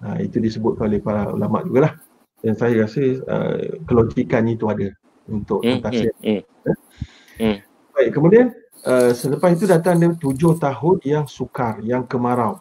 Ha, 0.01 0.25
itu 0.25 0.41
disebut 0.41 0.81
oleh 0.81 1.03
para 1.05 1.29
ulama 1.29 1.61
jugalah. 1.61 1.93
Dan 2.41 2.55
saya 2.55 2.87
rasa 2.87 3.03
uh, 3.27 3.83
kelogikan 3.85 4.47
itu 4.47 4.71
ada 4.71 4.89
untuk 5.27 5.61
mm, 5.61 5.83
mm, 5.83 6.13
mm. 6.23 6.43
Mm. 7.43 7.59
Baik, 7.93 8.11
kemudian 8.15 8.55
uh, 8.85 9.11
selepas 9.15 9.51
itu 9.55 9.65
datang 9.67 9.99
dia 9.99 10.11
tujuh 10.13 10.59
tahun 10.61 10.97
yang 11.03 11.25
sukar, 11.27 11.81
yang 11.83 12.05
kemarau. 12.05 12.61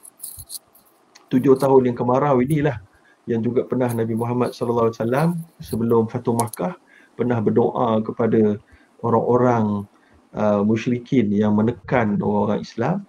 Tujuh 1.27 1.60
tahun 1.60 1.91
yang 1.91 1.97
kemarau 1.97 2.39
inilah 2.39 2.80
yang 3.27 3.43
juga 3.43 3.67
pernah 3.67 3.91
Nabi 3.91 4.15
Muhammad 4.15 4.56
sallallahu 4.56 4.88
alaihi 4.88 4.99
wasallam 5.03 5.30
sebelum 5.60 6.08
Fatu 6.08 6.32
Makkah 6.32 6.80
pernah 7.19 7.43
berdoa 7.43 7.99
kepada 7.99 8.56
orang-orang 9.03 9.84
uh, 10.32 10.63
musyrikin 10.63 11.27
yang 11.36 11.53
menekan 11.53 12.15
orang 12.23 12.63
Islam. 12.63 13.03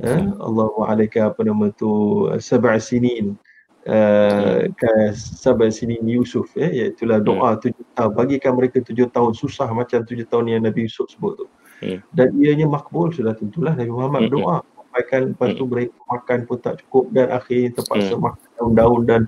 Eh, 0.00 0.16
Allahu 0.16 0.88
alaika 0.88 1.28
apa 1.28 1.44
nama 1.44 1.68
tu 1.76 2.24
sab'a 2.40 2.80
sinin. 2.80 3.36
Uh, 3.80 4.68
ka 4.76 4.92
sab'a 5.16 5.72
sinin 5.72 6.04
Yusuf 6.04 6.52
eh 6.52 6.68
iaitu 6.68 7.08
lah 7.08 7.20
doa 7.20 7.54
hmm. 7.54 7.60
tujuh 7.64 7.84
tahun. 7.94 8.12
Bagikan 8.16 8.52
mereka 8.56 8.80
tujuh 8.82 9.08
tahun 9.12 9.32
susah 9.36 9.68
macam 9.70 10.02
tujuh 10.02 10.26
tahun 10.26 10.56
yang 10.56 10.62
Nabi 10.64 10.88
Yusuf 10.88 11.12
sebut 11.12 11.44
tu 11.44 11.46
hmm. 11.80 11.98
dan 12.14 12.28
ianya 12.38 12.66
makbul 12.68 13.10
sudah 13.10 13.34
tentulah 13.36 13.74
Nabi 13.74 13.92
Muhammad 13.92 14.28
hmm. 14.28 14.32
doa 14.32 14.56
sampaikan 14.62 15.20
lepas 15.34 15.50
tu 15.54 15.64
mereka 15.70 15.94
makan 16.10 16.38
pun 16.46 16.58
tak 16.58 16.74
cukup 16.84 17.04
dan 17.14 17.30
akhirnya 17.30 17.70
terpaksa 17.78 18.14
makan 18.18 18.48
daun-daun 18.58 19.02
dan 19.06 19.20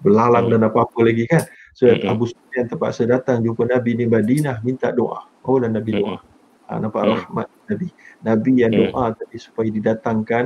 belalang 0.00 0.48
dan 0.48 0.64
apa-apa 0.64 0.98
lagi 1.04 1.28
kan 1.28 1.44
so 1.76 1.86
Abu 1.86 2.28
Sufyan 2.28 2.66
terpaksa 2.68 3.04
datang 3.04 3.44
jumpa 3.44 3.68
Nabi 3.68 4.00
di 4.00 4.08
Madinah 4.08 4.64
minta 4.64 4.88
doa 4.90 5.30
Oh 5.44 5.56
dan 5.56 5.72
Nabi 5.76 5.96
doa. 5.96 6.20
Ha, 6.68 6.78
nampak 6.78 7.02
mm-hmm. 7.02 7.20
rahmat 7.24 7.46
Nabi. 7.72 7.88
Nabi 8.22 8.52
yang 8.60 8.72
doa 8.76 9.04
tadi 9.16 9.38
supaya 9.40 9.68
didatangkan 9.72 10.44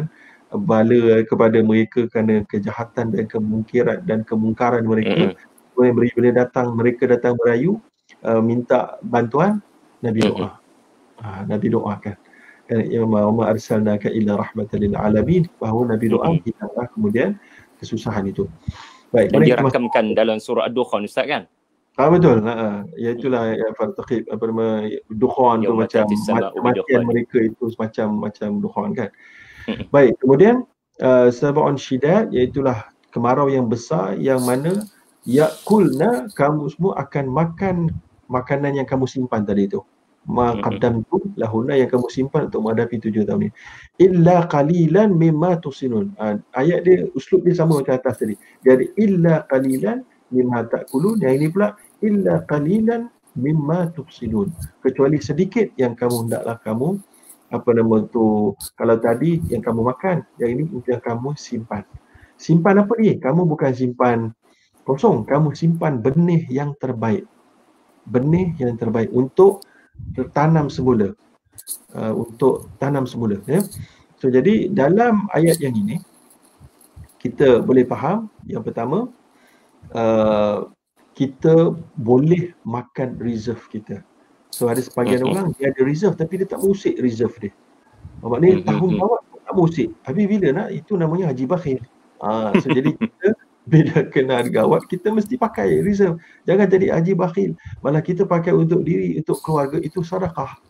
bala 0.55 1.27
kepada 1.27 1.59
mereka 1.61 2.07
kerana 2.07 2.47
kejahatan 2.47 3.11
dan 3.11 3.25
kemungkiran 3.27 3.99
dan 4.07 4.23
kemungkaran 4.23 4.87
mereka. 4.87 5.35
Mm-hmm. 5.35 5.99
Bila, 5.99 6.31
datang 6.31 6.79
mereka 6.79 7.11
datang 7.11 7.35
merayu 7.35 7.83
uh, 8.23 8.39
minta 8.39 8.97
bantuan 9.03 9.59
Nabi 10.01 10.23
mm-hmm. 10.23 10.64
Ha, 11.25 11.49
Nabi 11.49 11.73
doakan. 11.73 12.17
Dan 12.69 12.81
ya 12.89 13.05
ma 13.05 13.29
arsalnaka 13.49 14.13
illa 14.13 14.41
rahmatan 14.41 14.85
lil 14.85 14.97
alamin 14.97 15.49
bahawa 15.61 15.97
Nabi 15.97 16.13
doa 16.13 16.37
kita 16.41 16.65
kemudian 16.93 17.41
kesusahan 17.81 18.29
itu. 18.29 18.45
Baik, 19.13 19.33
dan 19.33 19.41
dirakamkan 19.45 20.05
dalam 20.13 20.37
surah 20.41 20.69
Ad-Dukhan 20.69 21.05
Ustaz 21.09 21.25
kan? 21.25 21.45
Ah 21.95 22.11
betul. 22.11 22.43
Ha, 22.43 22.53
ha. 22.53 22.69
ya 22.99 23.15
itulah 23.15 23.55
ya 23.55 23.71
fartaqib 23.79 24.27
apa 24.27 24.43
nama 24.51 24.83
dukhan 25.15 25.63
tu 25.63 25.79
macam 25.79 26.03
matian 26.67 27.03
mereka 27.07 27.39
itu 27.39 27.65
semacam 27.71 28.07
macam 28.27 28.59
dukhan 28.59 28.91
kan. 28.99 29.09
Baik, 29.95 30.19
kemudian 30.19 30.67
uh, 30.99 31.31
sab'un 31.31 31.79
syidad 31.79 32.27
iaitu 32.35 32.67
kemarau 33.15 33.47
yang 33.47 33.71
besar 33.71 34.19
yang 34.19 34.43
mana 34.43 34.83
yakulna 35.23 36.27
kamu 36.35 36.67
semua 36.75 36.99
akan 36.99 37.31
makan 37.31 37.77
makanan 38.27 38.83
yang 38.83 38.89
kamu 38.91 39.07
simpan 39.07 39.47
tadi 39.47 39.71
itu. 39.71 39.79
Ma 40.25 40.57
qaddamtum 40.61 41.37
lahunna 41.37 41.77
yang 41.77 41.89
kamu 41.93 42.09
simpan 42.09 42.49
untuk 42.49 42.65
menghadapi 42.65 42.97
tujuh 43.01 43.29
tahun 43.29 43.49
ni. 43.49 43.51
Illa 44.01 44.49
qalilan 44.49 45.13
mimma 45.13 45.61
tusinun. 45.61 46.17
Uh, 46.17 46.41
ayat 46.57 46.85
dia 46.89 47.05
uslub 47.13 47.45
dia 47.45 47.57
sama 47.57 47.81
macam 47.81 47.95
atas 47.97 48.25
tadi. 48.25 48.35
Jadi 48.65 48.93
illa 48.97 49.45
qalilan 49.49 50.01
mimma 50.33 50.65
takulun. 50.73 51.21
Yang 51.21 51.35
ini 51.37 51.47
pula 51.53 51.69
illa 52.01 52.41
qalilan 52.49 53.13
mimma 53.35 53.91
tusinun 53.93 54.49
kecuali 54.79 55.19
sedikit 55.19 55.75
yang 55.75 55.99
kamu 55.99 56.31
hendaklah 56.31 56.55
kamu 56.63 57.03
apa 57.51 57.71
nama 57.75 58.07
tu 58.07 58.55
kalau 58.79 58.97
tadi 58.99 59.43
yang 59.51 59.59
kamu 59.59 59.83
makan 59.91 60.23
yang 60.39 60.51
ini 60.59 60.63
yang 60.89 61.03
kamu 61.03 61.37
simpan. 61.39 61.85
Simpan 62.35 62.83
apa 62.83 62.99
ni? 62.99 63.15
Kamu 63.21 63.47
bukan 63.47 63.71
simpan 63.71 64.33
kosong. 64.83 65.23
Kamu 65.23 65.55
simpan 65.55 66.03
benih 66.03 66.49
yang 66.51 66.75
terbaik. 66.81 67.29
Benih 68.05 68.59
yang 68.59 68.75
terbaik 68.75 69.09
untuk 69.15 69.63
tertanam 70.15 70.71
semula. 70.71 71.13
Uh, 71.95 72.27
untuk 72.27 72.67
tanam 72.83 73.07
semula 73.07 73.39
ya. 73.47 73.63
So 74.19 74.27
jadi 74.27 74.69
dalam 74.73 75.31
ayat 75.31 75.63
yang 75.63 75.79
ini 75.79 76.03
kita 77.23 77.63
boleh 77.63 77.87
faham 77.87 78.29
yang 78.45 78.61
pertama 78.61 79.09
uh, 79.95 80.69
kita 81.15 81.73
boleh 81.95 82.53
makan 82.67 83.17
reserve 83.23 83.63
kita. 83.71 84.03
So 84.51 84.67
ada 84.67 84.83
sebagian 84.83 85.23
orang 85.25 85.55
dia 85.55 85.71
ada 85.71 85.83
reserve 85.87 86.19
tapi 86.19 86.43
dia 86.43 86.47
tak 86.51 86.61
musik 86.63 86.99
reserve 86.99 87.35
dia. 87.39 87.53
Maknanya 88.21 88.61
uh-huh. 88.61 88.69
tahun 88.71 88.91
bawah 88.99 89.21
tak 89.45 89.55
musik 89.55 89.89
habis 90.03 90.25
bila 90.27 90.49
nak? 90.51 90.69
Itu 90.75 90.99
namanya 90.99 91.31
haji 91.31 91.45
bakhil. 91.47 91.81
Uh, 92.19 92.51
so 92.59 92.73
jadi 92.73 92.91
kita 93.01 93.29
bila 93.65 94.05
kena 94.13 94.45
gawat 94.45 94.85
kita 94.87 95.09
mesti 95.09 95.41
pakai 95.41 95.81
reserve 95.81 96.21
jangan 96.45 96.69
jadi 96.69 97.01
haji 97.01 97.13
bakhil. 97.17 97.53
Malah 97.81 98.05
kita 98.05 98.29
pakai 98.29 98.53
untuk 98.53 98.85
diri 98.85 99.17
untuk 99.17 99.41
keluarga. 99.41 99.81
Itu 99.81 100.05
sedekah 100.05 100.61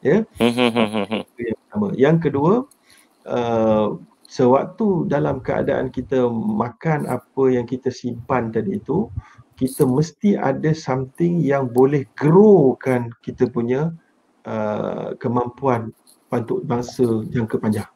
ya? 0.00 0.24
Yang 0.40 1.56
pertama. 1.60 1.88
Yang 1.94 2.16
kedua 2.28 2.52
uh, 3.28 4.00
sewaktu 4.28 5.08
dalam 5.08 5.40
keadaan 5.40 5.88
kita 5.88 6.28
makan 6.32 7.08
apa 7.08 7.42
yang 7.48 7.64
kita 7.64 7.88
simpan 7.88 8.52
tadi 8.52 8.76
itu 8.76 9.08
kita 9.58 9.82
mesti 9.84 10.38
ada 10.38 10.70
something 10.70 11.42
yang 11.42 11.66
boleh 11.66 12.06
growkan 12.14 13.10
kita 13.26 13.50
punya 13.50 13.90
uh, 14.46 15.18
kemampuan 15.18 15.90
untuk 16.30 16.62
bangsa 16.62 17.26
jangka 17.32 17.58
panjang. 17.58 17.88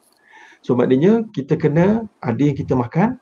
So 0.59 0.75
maknanya 0.75 1.23
kita 1.31 1.55
kena 1.55 2.03
ada 2.19 2.41
yang 2.41 2.57
kita 2.57 2.75
makan 2.75 3.15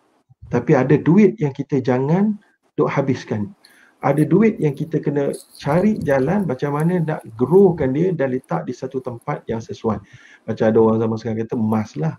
tapi 0.52 0.76
ada 0.76 1.00
duit 1.00 1.40
yang 1.40 1.56
kita 1.56 1.80
jangan 1.80 2.36
duk 2.76 2.92
habiskan. 2.92 3.56
Ada 4.02 4.26
duit 4.26 4.58
yang 4.58 4.74
kita 4.74 4.98
kena 4.98 5.32
cari 5.62 5.96
jalan 6.02 6.44
macam 6.50 6.74
mana 6.74 7.00
nak 7.00 7.22
growkan 7.38 7.94
dia 7.94 8.12
dan 8.12 8.34
letak 8.34 8.68
di 8.68 8.74
satu 8.74 8.98
tempat 9.00 9.46
yang 9.48 9.62
sesuai. 9.64 10.02
Macam 10.50 10.66
ada 10.68 10.78
orang 10.82 10.98
zaman 11.00 11.18
sekarang 11.22 11.40
kata 11.46 11.56
emas 11.56 11.90
lah. 11.96 12.16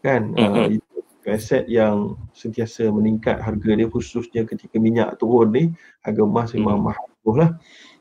Kan? 0.00 0.32
Mm-hmm. 0.32 0.56
Uh, 0.56 0.68
itu 0.80 0.96
aset 1.26 1.66
yang 1.66 2.14
sentiasa 2.32 2.86
meningkat 2.88 3.42
harga 3.42 3.74
dia 3.74 3.90
khususnya 3.90 4.46
ketika 4.46 4.78
minyak 4.78 5.18
turun 5.18 5.50
ni 5.50 5.64
harga 6.06 6.22
emas 6.22 6.54
memang 6.54 6.78
mm-hmm. 6.78 6.94
mahal 6.94 7.34
lah 7.34 7.50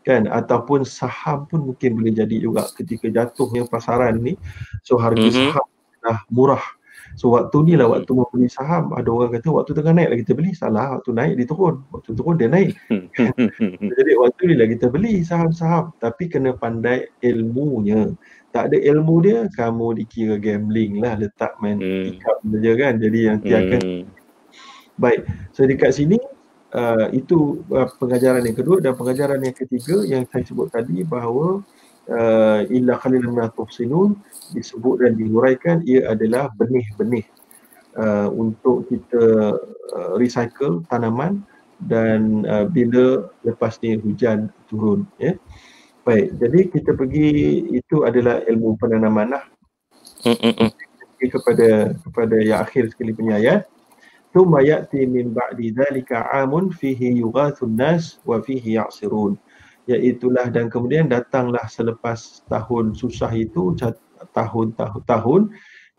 kan 0.05 0.29
ataupun 0.29 0.85
saham 0.85 1.49
pun 1.49 1.65
mungkin 1.65 1.97
boleh 1.97 2.13
jadi 2.13 2.37
juga 2.37 2.69
ketika 2.77 3.09
jatuhnya 3.09 3.65
pasaran 3.65 4.21
ni 4.21 4.37
so 4.85 5.01
harga 5.01 5.25
mm-hmm. 5.25 5.57
saham 5.57 5.65
dah 6.05 6.21
murah 6.29 6.61
So 7.15 7.31
waktu 7.31 7.57
ni 7.63 7.73
lah 7.79 7.87
waktu 7.87 8.11
mau 8.11 8.27
beli 8.27 8.51
saham 8.51 8.91
ada 8.91 9.07
orang 9.07 9.31
kata 9.39 9.47
waktu 9.47 9.71
tengah 9.71 9.95
naik 9.95 10.07
lah 10.11 10.17
kita 10.19 10.31
beli 10.35 10.51
salah 10.51 10.99
waktu 10.99 11.11
naik 11.15 11.33
dia 11.39 11.47
turun. 11.47 11.75
Waktu 11.95 12.09
turun 12.11 12.35
dia 12.35 12.49
naik. 12.51 12.75
Jadi 13.99 14.11
waktu 14.19 14.41
ni 14.51 14.55
lah 14.59 14.67
kita 14.67 14.85
beli 14.91 15.23
saham-saham. 15.23 15.95
Tapi 16.03 16.27
kena 16.27 16.51
pandai 16.59 17.07
ilmunya. 17.23 18.11
Tak 18.51 18.71
ada 18.71 18.77
ilmu 18.79 19.15
dia 19.23 19.47
kamu 19.51 20.03
dikira 20.03 20.35
gambling 20.39 20.99
lah 20.99 21.15
letak 21.19 21.55
main 21.63 21.79
hmm. 21.79 22.19
ikat 22.19 22.37
saja 22.43 22.71
kan. 22.75 22.93
Jadi 22.99 23.19
yang 23.23 23.37
dia 23.39 23.57
akan 23.63 23.81
hmm. 23.81 24.03
baik. 24.99 25.21
So 25.55 25.63
dekat 25.63 25.95
sini 25.95 26.19
uh, 26.75 27.07
itu 27.15 27.63
uh, 27.71 27.87
pengajaran 27.95 28.43
yang 28.43 28.57
kedua 28.59 28.83
dan 28.83 28.93
pengajaran 28.95 29.39
yang 29.39 29.55
ketiga 29.55 30.03
yang 30.03 30.27
saya 30.27 30.43
sebut 30.43 30.67
tadi 30.67 31.03
bahawa 31.07 31.63
uh, 32.09 32.61
illa 32.69 32.97
khalilan 33.01 33.33
min 33.33 33.49
tuhsinun 33.53 34.17
disebut 34.53 35.01
dan 35.01 35.17
dihuraikan 35.17 35.81
ia 35.85 36.09
adalah 36.09 36.53
benih-benih 36.57 37.25
uh, 37.97 38.29
untuk 38.29 38.85
kita 38.89 39.55
uh, 39.95 40.11
recycle 40.19 40.85
tanaman 40.89 41.41
dan 41.85 42.47
uh, 42.47 42.65
bila 42.69 43.27
lepas 43.43 43.75
ni 43.83 43.99
hujan 43.99 44.47
turun 44.71 45.03
ya. 45.19 45.35
Baik 46.05 46.37
jadi 46.37 46.59
kita 46.69 46.91
pergi 46.93 47.29
itu 47.73 48.05
adalah 48.05 48.45
ilmu 48.45 48.77
penanaman 48.77 49.35
lah. 49.35 49.43
Kepada 51.25 51.97
kepada 52.05 52.35
yang 52.37 52.61
akhir 52.61 52.93
sekali 52.93 53.09
punya 53.17 53.41
ayat. 53.41 53.65
Thumma 54.29 54.61
ya'ti 54.61 55.07
min 55.07 55.31
ba'di 55.31 55.71
dhalika 55.73 56.27
'amun 56.29 56.69
fihi 56.69 57.23
yughathun 57.23 57.73
nas 57.79 58.19
wa 58.27 58.43
fihi 58.43 58.77
ya'sirun 58.77 59.39
iaitulah 59.85 60.49
dan 60.49 60.69
kemudian 60.69 61.05
datanglah 61.05 61.65
selepas 61.69 62.41
tahun 62.49 62.97
susah 62.97 63.31
itu 63.37 63.77
tahun-tahun 64.33 65.41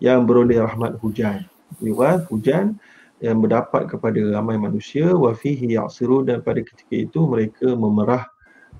yang 0.02 0.26
beroleh 0.26 0.60
rahmat 0.60 0.98
hujan. 1.00 1.46
Liwat 1.82 2.26
hujan 2.30 2.78
yang 3.24 3.40
mendapat 3.40 3.88
kepada 3.88 4.20
ramai 4.36 4.60
manusia 4.60 5.08
wa 5.14 5.32
fihi 5.32 5.78
dan 6.26 6.38
pada 6.44 6.60
ketika 6.60 6.94
itu 6.94 7.24
mereka 7.24 7.72
memerah 7.72 8.28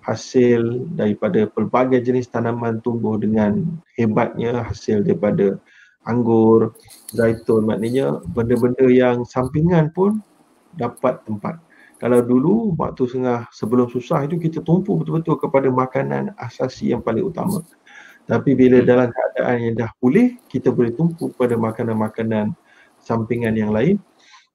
hasil 0.05 0.87
daripada 0.95 1.51
pelbagai 1.51 1.99
jenis 2.05 2.31
tanaman 2.31 2.79
tumbuh 2.85 3.19
dengan 3.19 3.65
hebatnya 3.99 4.63
hasil 4.63 5.03
daripada 5.03 5.59
anggur, 6.07 6.79
zaitun 7.11 7.67
maknanya 7.67 8.23
benda-benda 8.31 8.87
yang 8.87 9.27
sampingan 9.27 9.91
pun 9.91 10.23
dapat 10.79 11.19
tempat 11.27 11.59
kalau 11.97 12.21
dulu 12.21 12.77
waktu 12.77 13.09
setengah 13.09 13.49
sebelum 13.49 13.89
susah 13.89 14.29
itu 14.29 14.37
kita 14.37 14.61
tumpu 14.61 15.01
betul-betul 15.01 15.41
kepada 15.41 15.69
makanan 15.73 16.37
asasi 16.37 16.93
yang 16.93 17.01
paling 17.01 17.25
utama. 17.25 17.65
Tapi 18.27 18.53
bila 18.53 18.83
hmm. 18.83 18.87
dalam 18.87 19.09
keadaan 19.09 19.57
yang 19.63 19.75
dah 19.79 19.91
pulih, 20.03 20.37
kita 20.51 20.69
boleh 20.75 20.93
tumpu 20.93 21.33
kepada 21.33 21.57
makanan-makanan 21.57 22.53
sampingan 23.01 23.55
yang 23.55 23.71
lain 23.71 24.03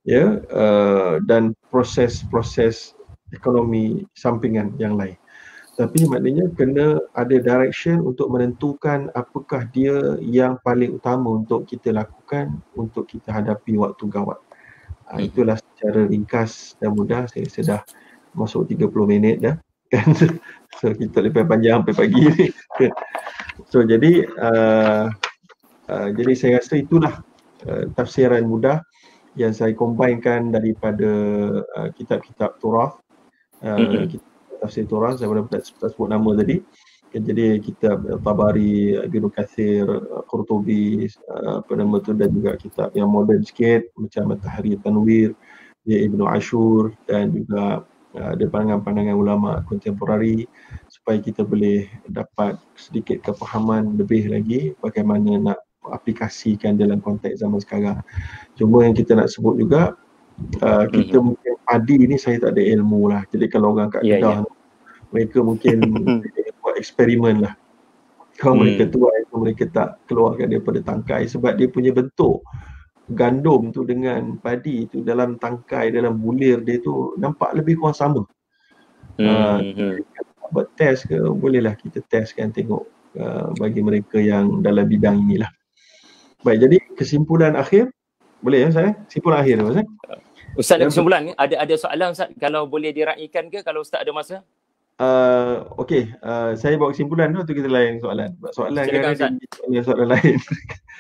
ya 0.04 0.44
uh, 0.52 1.22
dan 1.24 1.56
proses-proses 1.72 2.94
ekonomi 3.32 4.06
sampingan 4.14 4.76
yang 4.78 5.00
lain. 5.00 5.16
Tapi 5.80 6.04
maknanya 6.04 6.52
kena 6.54 7.00
ada 7.16 7.38
direction 7.42 8.04
untuk 8.04 8.28
menentukan 8.30 9.08
apakah 9.16 9.66
dia 9.72 10.20
yang 10.20 10.60
paling 10.62 11.00
utama 11.00 11.42
untuk 11.42 11.64
kita 11.64 11.96
lakukan 11.96 12.60
untuk 12.76 13.08
kita 13.08 13.32
hadapi 13.32 13.80
waktu 13.80 14.04
gawat. 14.12 14.38
Ha, 15.10 15.24
itulah 15.24 15.58
secara 15.82 16.06
ringkas 16.06 16.78
dan 16.78 16.94
mudah. 16.94 17.26
Saya 17.26 17.50
sudah 17.50 17.80
masuk 18.38 18.70
30 18.70 18.86
minit 19.10 19.42
dah. 19.42 19.58
Kan? 19.92 20.14
So 20.78 20.94
kita 20.94 21.26
lebih 21.26 21.50
panjang 21.50 21.82
sampai 21.82 21.98
pagi 21.98 22.22
ni. 22.22 22.48
So 23.68 23.84
jadi 23.84 24.26
uh, 24.40 25.12
uh, 25.92 26.10
jadi 26.16 26.34
saya 26.38 26.52
rasa 26.64 26.80
itulah 26.80 27.20
uh, 27.68 27.84
tafsiran 27.94 28.48
mudah 28.48 28.80
yang 29.36 29.52
saya 29.52 29.76
combinekan 29.76 30.56
daripada 30.56 31.12
uh, 31.66 31.90
kitab-kitab 31.94 32.62
Torah. 32.64 32.96
Uh, 33.60 33.78
mm-hmm. 34.08 34.22
tafsir 34.64 34.88
Torah. 34.88 35.18
Saya 35.18 35.34
boleh 35.34 35.50
tak 35.52 35.68
sebut 35.68 36.08
nama 36.08 36.32
tadi. 36.38 36.64
Jadi 37.12 37.60
kitab 37.60 38.08
Tabari, 38.24 38.96
Ibnu 38.96 39.28
Kathir, 39.36 39.84
Qurtubi, 40.32 41.12
apa 41.28 41.76
nama 41.76 42.00
tu 42.00 42.16
dan 42.16 42.32
juga 42.32 42.56
kitab 42.56 42.96
yang 42.96 43.12
modern 43.12 43.44
sikit 43.44 43.92
macam 44.00 44.40
Tahrir 44.40 44.80
Tanwir, 44.80 45.36
ya 45.86 45.98
Ibnu 46.06 46.24
Ashur 46.30 46.94
dan 47.10 47.34
juga 47.34 47.86
ada 48.12 48.44
pandangan-pandangan 48.44 49.16
ulama 49.16 49.52
kontemporari 49.72 50.44
supaya 50.92 51.24
kita 51.24 51.48
boleh 51.48 51.88
dapat 52.12 52.60
sedikit 52.76 53.24
kefahaman 53.24 53.96
lebih 53.96 54.28
lagi 54.28 54.76
bagaimana 54.84 55.40
nak 55.40 55.60
aplikasikan 55.88 56.76
dalam 56.76 57.00
konteks 57.00 57.40
zaman 57.40 57.64
sekarang. 57.64 58.04
Cuma 58.60 58.84
yang 58.84 58.94
kita 58.94 59.16
nak 59.16 59.32
sebut 59.32 59.58
juga 59.64 59.96
uh, 60.60 60.86
kita 60.92 61.18
mm-hmm. 61.18 61.24
mungkin 61.24 61.54
padi 61.64 61.96
ni 62.04 62.18
saya 62.20 62.38
tak 62.44 62.60
ada 62.60 62.64
ilmu 62.76 63.08
lah. 63.08 63.24
Jadi 63.32 63.48
kalau 63.48 63.74
orang 63.74 63.90
kat 63.90 64.04
yeah, 64.04 64.20
Kedah 64.20 64.44
yeah. 64.44 64.54
mereka 65.16 65.38
mungkin 65.40 65.78
eksperimen 66.82 67.48
lah. 67.48 67.54
Kalau 68.40 68.58
hmm. 68.58 68.62
mereka 68.66 68.84
tuai 68.90 69.22
itu 69.22 69.36
mereka 69.38 69.64
tak 69.70 69.90
keluarkan 70.10 70.50
daripada 70.50 70.80
tangkai 70.82 71.30
sebab 71.30 71.54
dia 71.62 71.70
punya 71.70 71.94
bentuk 71.94 72.42
gandum 73.14 73.70
tu 73.70 73.84
dengan 73.86 74.40
padi 74.40 74.88
tu 74.88 75.04
dalam 75.04 75.36
tangkai 75.38 75.92
dalam 75.92 76.18
bulir 76.20 76.64
dia 76.64 76.80
tu 76.82 77.16
nampak 77.20 77.52
lebih 77.56 77.80
kurang 77.80 77.98
sama. 77.98 78.22
Hmm. 79.20 79.76
Uh, 79.76 80.00
buat 80.52 80.68
test 80.76 81.08
ke 81.08 81.16
bolehlah 81.16 81.76
kita 81.80 82.04
test 82.12 82.36
kan 82.36 82.52
tengok 82.52 82.84
uh, 83.16 83.56
bagi 83.56 83.80
mereka 83.80 84.20
yang 84.20 84.60
dalam 84.60 84.84
bidang 84.88 85.24
inilah. 85.28 85.48
Baik 86.44 86.68
jadi 86.68 86.78
kesimpulan 86.98 87.56
akhir 87.56 87.88
boleh 88.42 88.68
ya 88.68 88.70
saya? 88.74 88.92
Kesimpulan 89.08 89.38
akhir 89.46 89.56
Ustaz. 89.64 89.86
Ustaz 90.52 90.76
ada 90.76 90.86
kesimpulan 90.92 91.20
ni 91.30 91.32
ada 91.40 91.56
ada 91.64 91.76
soalan 91.80 92.12
Ustaz 92.12 92.30
kalau 92.36 92.68
boleh 92.68 92.92
diraikan 92.92 93.48
ke 93.48 93.64
kalau 93.64 93.86
Ustaz 93.86 94.04
ada 94.04 94.12
masa? 94.12 94.44
Uh, 95.02 95.66
okay, 95.82 96.14
uh, 96.22 96.54
saya 96.54 96.78
bawa 96.78 96.94
kesimpulan 96.94 97.34
tu 97.34 97.42
kita 97.58 97.66
lain 97.66 97.98
soalan. 97.98 98.38
Soalan 98.54 98.86
kan 98.86 99.18
ada 99.18 99.82
soalan 99.82 100.08
lain. 100.14 100.38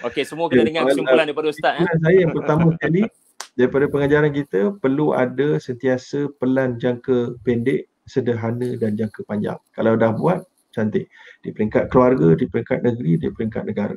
Okay, 0.01 0.25
semua 0.25 0.49
kena 0.49 0.65
dengar 0.65 0.89
kesimpulan 0.89 1.29
daripada 1.29 1.53
Ustaz. 1.53 1.77
Eh? 1.77 1.85
Saya 1.85 2.25
yang 2.25 2.33
pertama 2.33 2.73
sekali 2.73 3.05
daripada 3.53 3.85
pengajaran 3.85 4.33
kita 4.33 4.73
perlu 4.81 5.13
ada 5.13 5.61
sentiasa 5.61 6.25
pelan 6.41 6.81
jangka 6.81 7.37
pendek, 7.45 7.85
sederhana 8.09 8.73
dan 8.81 8.97
jangka 8.97 9.21
panjang. 9.29 9.61
Kalau 9.77 9.93
dah 9.93 10.09
buat, 10.17 10.41
cantik. 10.73 11.05
Di 11.45 11.53
peringkat 11.53 11.93
keluarga, 11.93 12.33
di 12.33 12.49
peringkat 12.49 12.81
negeri, 12.81 13.21
di 13.21 13.29
peringkat 13.29 13.69
negara. 13.69 13.93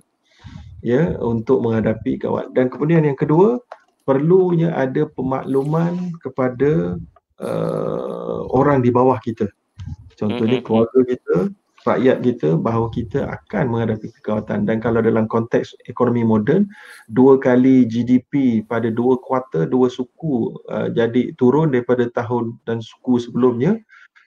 Ya, 0.85 1.17
untuk 1.25 1.65
menghadapi 1.65 2.21
kawan. 2.21 2.53
Dan 2.53 2.69
kemudian 2.69 3.09
yang 3.09 3.17
kedua, 3.17 3.57
perlunya 4.05 4.77
ada 4.77 5.09
pemakluman 5.09 6.13
kepada 6.21 7.01
uh, 7.41 8.41
orang 8.53 8.85
di 8.85 8.93
bawah 8.93 9.17
kita. 9.25 9.49
Contohnya 10.15 10.63
mm-hmm. 10.63 10.67
keluarga 10.67 11.01
kita, 11.07 11.37
rakyat 11.85 12.19
kita 12.25 12.49
bahawa 12.57 12.89
kita 12.89 13.29
akan 13.29 13.65
menghadapi 13.69 14.09
kekawatan. 14.19 14.65
Dan 14.65 14.81
kalau 14.81 15.05
dalam 15.05 15.29
konteks 15.29 15.77
ekonomi 15.87 16.25
moden 16.25 16.67
dua 17.13 17.37
kali 17.37 17.85
GDP 17.85 18.65
pada 18.65 18.89
dua 18.89 19.21
kuartal 19.21 19.69
dua 19.69 19.93
suku 19.93 20.57
uh, 20.73 20.89
jadi 20.91 21.37
turun 21.37 21.71
daripada 21.71 22.09
tahun 22.11 22.57
dan 22.65 22.81
suku 22.81 23.21
sebelumnya 23.21 23.77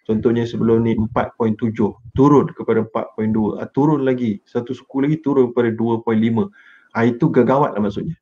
contohnya 0.08 0.48
sebelum 0.48 0.88
ni 0.88 0.96
4.7 0.96 1.76
turun 2.16 2.46
kepada 2.56 2.88
4.2 2.88 3.60
uh, 3.60 3.68
turun 3.74 4.06
lagi. 4.06 4.40
Satu 4.46 4.72
suku 4.72 5.04
lagi 5.04 5.18
turun 5.20 5.52
kepada 5.52 5.74
2.5 5.74 6.08
uh, 6.08 7.04
itu 7.04 7.26
gagawat 7.28 7.76
lah 7.76 7.82
maksudnya. 7.82 8.16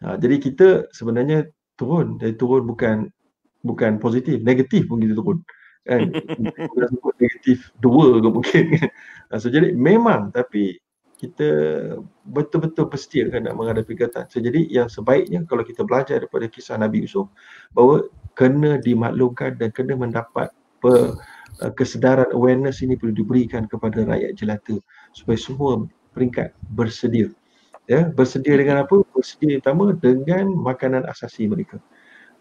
Uh, 0.00 0.16
jadi 0.16 0.36
kita 0.40 0.68
sebenarnya 0.96 1.46
turun. 1.76 2.16
Dari 2.16 2.34
turun 2.34 2.64
bukan 2.64 3.12
bukan 3.66 3.98
positif 4.00 4.40
negatif 4.40 4.86
pun 4.88 5.02
kita 5.02 5.12
turun 5.18 5.44
kan? 5.86 6.10
Kita 6.74 6.86
sebut 6.90 7.14
negatif 7.22 7.58
dua 7.80 8.18
ke 8.18 8.28
mungkin 8.28 8.64
kan? 8.76 8.88
So 9.38 9.48
jadi 9.48 9.72
memang 9.72 10.34
tapi 10.34 10.82
kita 11.16 11.48
betul-betul 12.28 12.92
pasti 12.92 13.24
akan 13.24 13.48
nak 13.48 13.56
menghadapi 13.56 13.96
kata 13.96 14.28
so 14.28 14.36
jadi 14.36 14.68
yang 14.68 14.84
sebaiknya 14.92 15.48
kalau 15.48 15.64
kita 15.64 15.80
belajar 15.80 16.20
daripada 16.20 16.44
kisah 16.44 16.76
Nabi 16.76 17.08
Yusuf 17.08 17.32
bahawa 17.72 18.04
kena 18.36 18.76
dimaklumkan 18.84 19.56
dan 19.56 19.72
kena 19.72 19.96
mendapat 19.96 20.52
per, 20.84 21.16
uh, 21.64 21.72
kesedaran 21.72 22.28
awareness 22.36 22.84
ini 22.84 23.00
perlu 23.00 23.16
diberikan 23.16 23.64
kepada 23.64 24.04
rakyat 24.04 24.36
jelata 24.36 24.76
supaya 25.16 25.40
semua 25.40 25.88
peringkat 26.12 26.52
bersedia. 26.76 27.32
Ya 27.88 28.12
bersedia 28.12 28.60
dengan 28.60 28.84
apa? 28.84 29.00
Bersedia 29.16 29.56
pertama 29.56 29.96
dengan 29.96 30.52
makanan 30.52 31.08
asasi 31.08 31.48
mereka. 31.48 31.80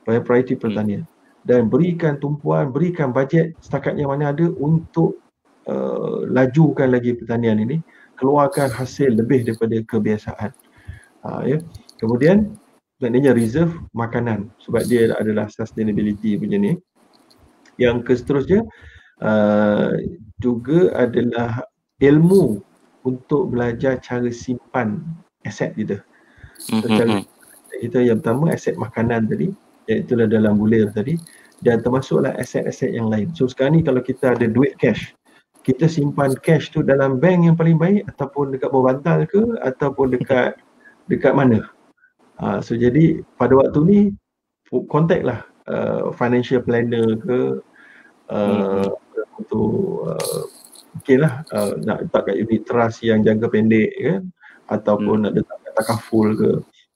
Priority 0.03 0.59
pertanian 0.59 1.07
dan 1.45 1.69
berikan 1.69 2.17
tumpuan, 2.17 2.73
berikan 2.73 3.13
bajet 3.13 3.53
setakat 3.61 3.93
yang 3.95 4.09
mana 4.09 4.33
ada 4.33 4.49
untuk 4.57 5.21
uh, 5.69 6.25
lajukan 6.25 6.89
lagi 6.89 7.13
pertanian 7.13 7.61
ini, 7.61 7.79
keluarkan 8.17 8.73
hasil 8.73 9.13
lebih 9.13 9.45
daripada 9.45 9.77
kebiasaan. 9.85 10.51
Uh, 11.21 11.41
ya. 11.45 11.57
Kemudian 12.01 12.57
maknanya 12.97 13.37
reserve 13.37 13.77
makanan 13.93 14.49
sebab 14.57 14.83
dia 14.89 15.13
adalah 15.15 15.45
sustainability 15.47 16.33
punya 16.35 16.57
ni. 16.57 16.73
Yang 17.77 18.25
seterusnya 18.25 18.65
uh, 19.21 19.93
juga 20.41 20.97
adalah 20.97 21.61
ilmu 22.01 22.59
untuk 23.05 23.53
belajar 23.53 24.01
cara 24.01 24.33
simpan 24.33 25.05
aset 25.45 25.77
kita. 25.77 26.01
Mm-hmm. 26.73 27.21
Kita 27.85 27.99
yang 28.01 28.23
pertama 28.23 28.55
aset 28.55 28.79
makanan 28.79 29.29
tadi, 29.29 29.51
iaitu 29.89 30.17
dalam 30.17 30.57
bulir 30.57 30.89
tadi 30.91 31.17
dan 31.63 31.81
termasuklah 31.81 32.35
aset-aset 32.35 32.91
yang 32.93 33.07
lain. 33.07 33.31
So 33.33 33.47
sekarang 33.47 33.79
ni 33.79 33.81
kalau 33.85 34.01
kita 34.03 34.35
ada 34.35 34.45
duit 34.49 34.75
cash, 34.81 35.15
kita 35.65 35.89
simpan 35.89 36.37
cash 36.45 36.69
tu 36.69 36.85
dalam 36.85 37.17
bank 37.17 37.47
yang 37.47 37.55
paling 37.57 37.79
baik 37.79 38.05
ataupun 38.15 38.53
dekat 38.53 38.69
bawah 38.69 38.93
bantal 38.93 39.25
ke 39.25 39.41
ataupun 39.65 40.13
dekat 40.13 40.59
dekat 41.09 41.33
mana. 41.33 41.65
Uh, 42.37 42.59
so 42.59 42.75
jadi 42.75 43.23
pada 43.39 43.55
waktu 43.55 43.79
ni 43.87 43.99
contact 44.91 45.23
lah 45.23 45.39
uh, 45.71 46.11
financial 46.13 46.59
planner 46.61 47.15
ke 47.23 47.39
uh, 48.29 48.83
hmm. 48.83 49.39
untuk 49.39 49.71
uh, 50.11 50.43
mungkin 50.95 51.17
lah 51.23 51.33
uh, 51.55 51.73
nak 51.81 52.05
letak 52.05 52.21
kat 52.27 52.35
unit 52.35 52.61
trust 52.67 52.99
yang 53.01 53.23
jangka 53.23 53.47
pendek 53.47 53.91
kan 53.97 54.21
ataupun 54.67 55.23
hmm. 55.23 55.23
nak 55.29 55.33
letak 55.39 55.57
kat 55.63 55.73
takaful 55.79 56.27
ke 56.35 56.49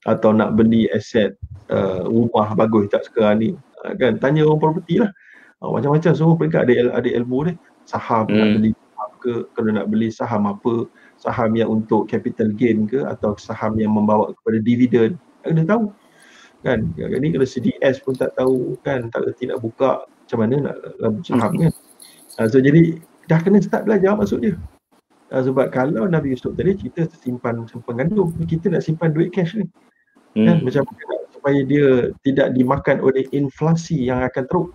atau 0.08 0.32
nak 0.32 0.56
beli 0.56 0.88
aset 0.96 1.36
uh, 1.68 2.08
rumah 2.08 2.56
bagus 2.56 2.88
tak 2.88 3.04
sekarang 3.04 3.36
ni. 3.40 3.48
Uh, 3.84 3.92
kan 3.96 4.16
tanya 4.16 4.48
orang 4.48 4.60
property 4.60 5.00
lah. 5.00 5.12
Uh, 5.60 5.76
macam-macam 5.76 6.12
semua 6.16 6.34
peringkat 6.40 6.60
ada 6.68 6.74
ada 6.96 7.08
ilmu 7.08 7.52
ni 7.52 7.54
saham 7.84 8.24
hmm. 8.28 8.36
nak 8.36 8.48
beli 8.56 8.70
saham 8.72 9.10
ke 9.20 9.32
kalau 9.52 9.70
nak 9.76 9.86
beli 9.92 10.08
saham 10.08 10.42
apa 10.48 10.72
saham 11.20 11.50
yang 11.52 11.68
untuk 11.68 12.08
capital 12.08 12.48
gain 12.56 12.88
ke 12.88 13.04
atau 13.04 13.36
saham 13.36 13.76
yang 13.76 13.92
membawa 13.92 14.32
kepada 14.40 14.58
dividen 14.64 15.20
kena 15.44 15.64
tahu. 15.68 15.92
Kan 16.60 16.92
ni 16.96 17.28
kalau 17.32 17.48
CDS 17.48 18.00
pun 18.00 18.16
tak 18.16 18.32
tahu 18.36 18.76
kan. 18.84 19.12
Tak 19.12 19.28
reti 19.28 19.48
nak 19.48 19.60
buka 19.60 20.04
macam 20.04 20.38
mana 20.40 20.54
nak 20.72 20.76
labu 20.96 21.20
saham 21.24 21.52
kan. 21.60 21.72
Uh, 22.40 22.48
so 22.48 22.56
jadi 22.56 22.96
dah 23.28 23.40
kena 23.44 23.60
start 23.60 23.84
belajar 23.84 24.16
maksud 24.16 24.40
dia. 24.40 24.56
Uh, 25.28 25.44
sebab 25.44 25.68
kalau 25.68 26.08
Nabi 26.08 26.32
Yusuf 26.32 26.56
tadi 26.56 26.72
kita 26.72 27.04
simpan 27.20 27.68
simpan 27.68 28.00
gandum 28.00 28.32
kita 28.48 28.72
nak 28.72 28.80
simpan 28.80 29.12
duit 29.12 29.28
cash 29.30 29.52
ni 29.54 29.68
hmm. 30.36 30.46
kan? 30.46 30.56
Macam 30.62 30.82
supaya 31.30 31.60
dia 31.64 32.12
tidak 32.20 32.52
dimakan 32.52 33.00
oleh 33.00 33.24
inflasi 33.32 34.08
yang 34.08 34.20
akan 34.26 34.44
teruk. 34.46 34.68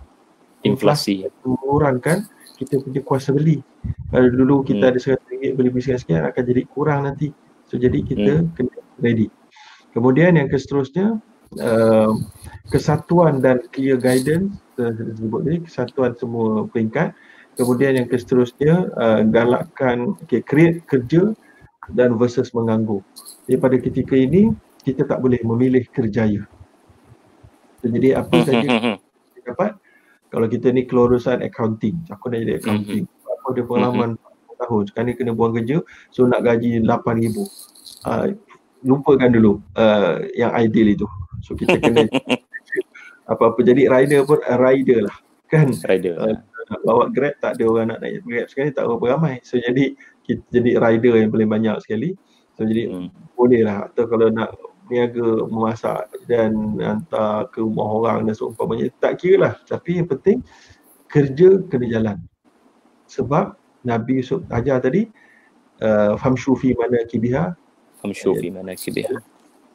Inflasi. 0.66 1.28
Mengurangkan 1.46 2.26
kita 2.58 2.80
punya 2.82 3.00
kuasa 3.04 3.30
beli. 3.30 3.62
Kalau 4.10 4.28
dulu 4.32 4.56
kita 4.66 4.88
hmm. 4.88 4.92
ada 4.96 4.98
RM100 4.98 5.54
beli 5.54 5.68
beli 5.70 5.82
sekian 5.84 6.24
akan 6.26 6.42
jadi 6.42 6.62
kurang 6.66 7.06
nanti. 7.06 7.30
So 7.70 7.78
jadi 7.78 8.02
kita 8.02 8.32
hmm. 8.42 8.48
kena 8.56 8.76
ready. 8.98 9.28
Kemudian 9.92 10.36
yang 10.36 10.48
seterusnya 10.50 11.20
uh, 11.60 12.12
kesatuan 12.72 13.44
dan 13.44 13.62
clear 13.70 14.00
guidance. 14.00 14.58
Sebut 14.76 15.40
ni 15.46 15.54
kesatuan 15.64 16.12
semua 16.18 16.68
peringkat. 16.68 17.14
Kemudian 17.56 17.96
yang 17.96 18.06
seterusnya 18.10 18.92
uh, 18.96 19.24
galakkan 19.24 20.18
okay, 20.20 20.44
create 20.44 20.84
kerja 20.84 21.32
dan 21.94 22.18
versus 22.18 22.50
menganggur 22.50 23.02
jadi 23.46 23.56
pada 23.62 23.76
ketika 23.78 24.14
ini 24.18 24.50
kita 24.86 25.02
tak 25.02 25.18
boleh 25.18 25.42
memilih 25.42 25.82
kerjaya. 25.90 26.46
Jadi 27.82 28.14
apa 28.14 28.30
hmm, 28.30 28.46
saja 28.46 28.66
hmm, 28.66 28.82
hmm, 28.82 28.96
kita 29.34 29.38
dapat 29.50 29.70
kalau 30.30 30.46
kita 30.46 30.70
ni 30.70 30.86
kelulusan 30.86 31.42
accounting, 31.42 31.98
aku 32.06 32.30
dah 32.30 32.38
jadi 32.38 32.62
accounting. 32.62 33.06
Aku 33.42 33.54
ada 33.54 33.62
pengalaman 33.62 34.10
tahun, 34.56 34.82
sekarang 34.90 35.06
ni 35.10 35.14
kena 35.14 35.32
buang 35.36 35.54
kerja, 35.54 35.84
so 36.10 36.26
nak 36.26 36.42
gaji 36.42 36.82
8,000. 36.82 36.86
Uh, 38.06 38.26
lupakan 38.86 39.30
dulu 39.30 39.58
uh, 39.74 40.22
yang 40.38 40.54
ideal 40.54 40.88
itu. 40.94 41.06
So 41.42 41.58
kita 41.58 41.78
kena 41.82 42.06
apa-apa 43.32 43.58
jadi 43.66 43.90
rider 43.90 44.22
pun 44.22 44.38
uh, 44.42 44.58
rider 44.58 45.06
lah 45.06 45.16
kan. 45.50 45.70
Rider. 45.86 46.14
Uh, 46.14 46.36
nak 46.66 46.80
bawa 46.82 47.06
grab 47.14 47.34
tak 47.38 47.58
ada 47.58 47.64
orang 47.70 47.86
nak 47.94 48.02
naik 48.02 48.26
grab 48.26 48.46
sekarang 48.50 48.68
ni 48.70 48.74
tak 48.74 48.84
berapa 48.90 49.06
ramai. 49.18 49.34
So 49.46 49.58
jadi 49.58 49.94
kita 50.26 50.42
jadi 50.50 50.70
rider 50.82 51.14
yang 51.22 51.30
paling 51.30 51.50
banyak 51.50 51.76
sekali. 51.82 52.18
So 52.58 52.66
jadi 52.66 52.90
hmm. 52.90 53.08
boleh 53.38 53.62
lah 53.62 53.86
atau 53.90 54.04
kalau 54.10 54.30
nak 54.30 54.50
niaga 54.86 55.46
memasak 55.50 56.06
dan 56.30 56.78
hantar 56.78 57.50
ke 57.50 57.62
rumah 57.62 57.86
orang 57.86 58.18
dan 58.26 58.34
seumpamanya. 58.34 58.90
Tak 59.02 59.22
kira 59.22 59.36
lah 59.38 59.54
tapi 59.66 59.98
yang 59.98 60.08
penting 60.08 60.42
kerja 61.10 61.62
kena 61.70 61.86
jalan. 61.90 62.18
Sebab 63.06 63.54
Nabi 63.86 64.18
Yusuf 64.18 64.42
ajar 64.50 64.82
tadi 64.82 65.06
uh, 65.82 66.18
famshu 66.18 66.58
fi 66.58 66.74
mana 66.74 67.06
kibiha 67.06 67.54
famshu 68.02 68.34
fi 68.38 68.50
mana 68.50 68.74
kibiha 68.74 69.14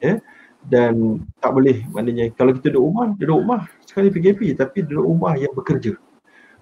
ya 0.03 0.20
dan 0.68 1.24
tak 1.41 1.57
boleh 1.57 1.82
maknanya 1.89 2.30
kalau 2.38 2.53
kita 2.53 2.70
duduk 2.70 2.84
rumah 2.91 3.07
duduk 3.18 3.38
rumah 3.41 3.62
sekali 3.88 4.14
PKP 4.14 4.53
tapi 4.59 4.86
duduk 4.86 5.05
rumah 5.09 5.34
yang 5.39 5.49
bekerja. 5.57 5.97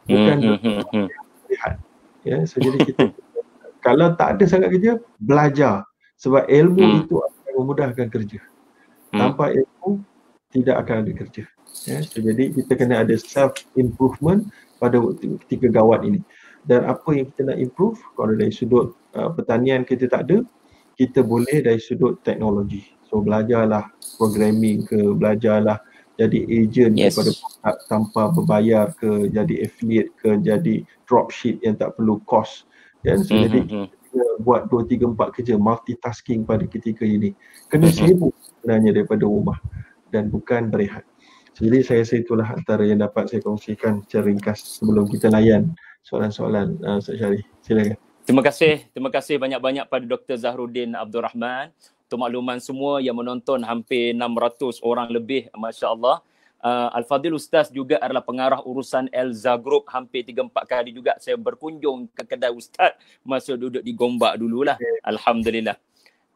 Bukan 0.10 0.38
hmm, 0.42 0.58
hmm, 0.64 0.82
hmm, 0.90 1.08
hmm. 1.08 1.76
ya 2.24 2.38
so 2.48 2.64
jadi 2.64 2.78
kita 2.88 3.12
kalau 3.86 4.16
tak 4.16 4.40
ada 4.40 4.46
sangat 4.48 4.72
kerja 4.76 5.02
belajar. 5.20 5.84
Sebab 6.20 6.52
ilmu 6.52 6.84
hmm. 6.84 7.00
itu 7.08 7.16
memudahkan 7.62 8.08
kerja. 8.08 8.40
Hmm. 9.12 9.20
Tanpa 9.20 9.52
ilmu 9.54 10.02
tidak 10.50 10.86
akan 10.86 10.96
ada 11.06 11.12
kerja. 11.14 11.44
Ya, 11.86 12.02
so 12.02 12.18
jadi 12.20 12.50
kita 12.50 12.74
kena 12.74 13.06
ada 13.06 13.16
self 13.16 13.62
improvement 13.78 14.50
pada 14.82 14.98
waktu 14.98 15.38
ketika 15.46 15.70
gawat 15.70 16.02
ini. 16.06 16.20
Dan 16.66 16.86
apa 16.86 17.16
yang 17.16 17.30
kita 17.32 17.54
nak 17.54 17.58
improve 17.62 17.98
kalau 18.18 18.34
dari 18.36 18.52
sudut 18.52 18.98
uh, 19.16 19.32
pertanian 19.32 19.86
kita 19.86 20.10
tak 20.10 20.28
ada, 20.28 20.44
kita 21.00 21.24
boleh 21.24 21.64
dari 21.64 21.80
sudut 21.80 22.20
teknologi. 22.26 22.84
So 23.08 23.24
belajarlah 23.24 23.90
programming 24.20 24.86
ke, 24.86 25.16
belajarlah 25.16 25.80
jadi 26.20 26.40
agent 26.52 27.00
yes. 27.00 27.16
daripada 27.16 27.32
produk 27.32 27.76
tanpa 27.88 28.22
berbayar 28.36 28.86
ke, 29.00 29.32
jadi 29.32 29.56
affiliate 29.66 30.12
ke, 30.20 30.30
jadi 30.44 30.76
dropship 31.08 31.64
yang 31.64 31.80
tak 31.80 31.96
perlu 31.96 32.20
cost. 32.28 32.68
Dan 33.00 33.24
so 33.24 33.32
mm-hmm. 33.32 33.46
jadi 33.48 33.60
hmm, 33.64 33.72
hmm 33.72 33.99
buat 34.42 34.68
2, 34.72 34.86
3, 34.86 35.14
4 35.14 35.36
kerja 35.36 35.56
multitasking 35.60 36.48
pada 36.48 36.66
ketika 36.66 37.06
ini 37.06 37.36
kena 37.70 37.90
sibuk 37.92 38.34
sebenarnya 38.40 39.02
daripada 39.02 39.24
rumah 39.28 39.60
dan 40.10 40.32
bukan 40.34 40.74
berehat 40.74 41.06
jadi 41.60 41.84
saya 41.84 42.08
rasa 42.08 42.16
itulah 42.16 42.48
antara 42.56 42.88
yang 42.88 43.04
dapat 43.04 43.28
saya 43.28 43.44
kongsikan 43.44 44.08
secara 44.08 44.32
ringkas 44.32 44.80
sebelum 44.80 45.12
kita 45.12 45.28
layan 45.28 45.76
soalan-soalan 46.08 46.80
uh, 46.88 47.04
Ustaz 47.04 47.20
Syarif. 47.20 47.44
Silakan. 47.60 48.00
Terima 48.24 48.42
kasih. 48.46 48.74
Terima 48.96 49.12
kasih 49.12 49.36
banyak-banyak 49.36 49.86
pada 49.92 50.06
Dr. 50.08 50.40
Zahruddin 50.40 50.96
Abdul 50.96 51.28
Rahman. 51.28 51.76
Untuk 52.08 52.26
makluman 52.26 52.58
semua 52.64 53.04
yang 53.04 53.14
menonton 53.20 53.62
hampir 53.62 54.16
600 54.16 54.82
orang 54.82 55.12
lebih, 55.12 55.52
Masya 55.54 55.94
Allah. 55.94 56.24
Uh, 56.60 56.92
Al-Fadhil 56.92 57.40
Ustaz 57.40 57.72
juga 57.72 57.96
adalah 58.04 58.20
pengarah 58.20 58.60
urusan 58.64 59.08
Elza 59.16 59.56
Group. 59.56 59.88
Hampir 59.88 60.28
3-4 60.28 60.52
kali 60.68 60.90
juga 60.92 61.16
saya 61.18 61.40
berkunjung 61.40 62.12
ke 62.12 62.24
kedai 62.28 62.52
Ustaz 62.52 63.00
masa 63.24 63.56
duduk 63.56 63.80
di 63.80 63.96
Gombak 63.96 64.36
dululah. 64.36 64.76
Alhamdulillah. 65.08 65.80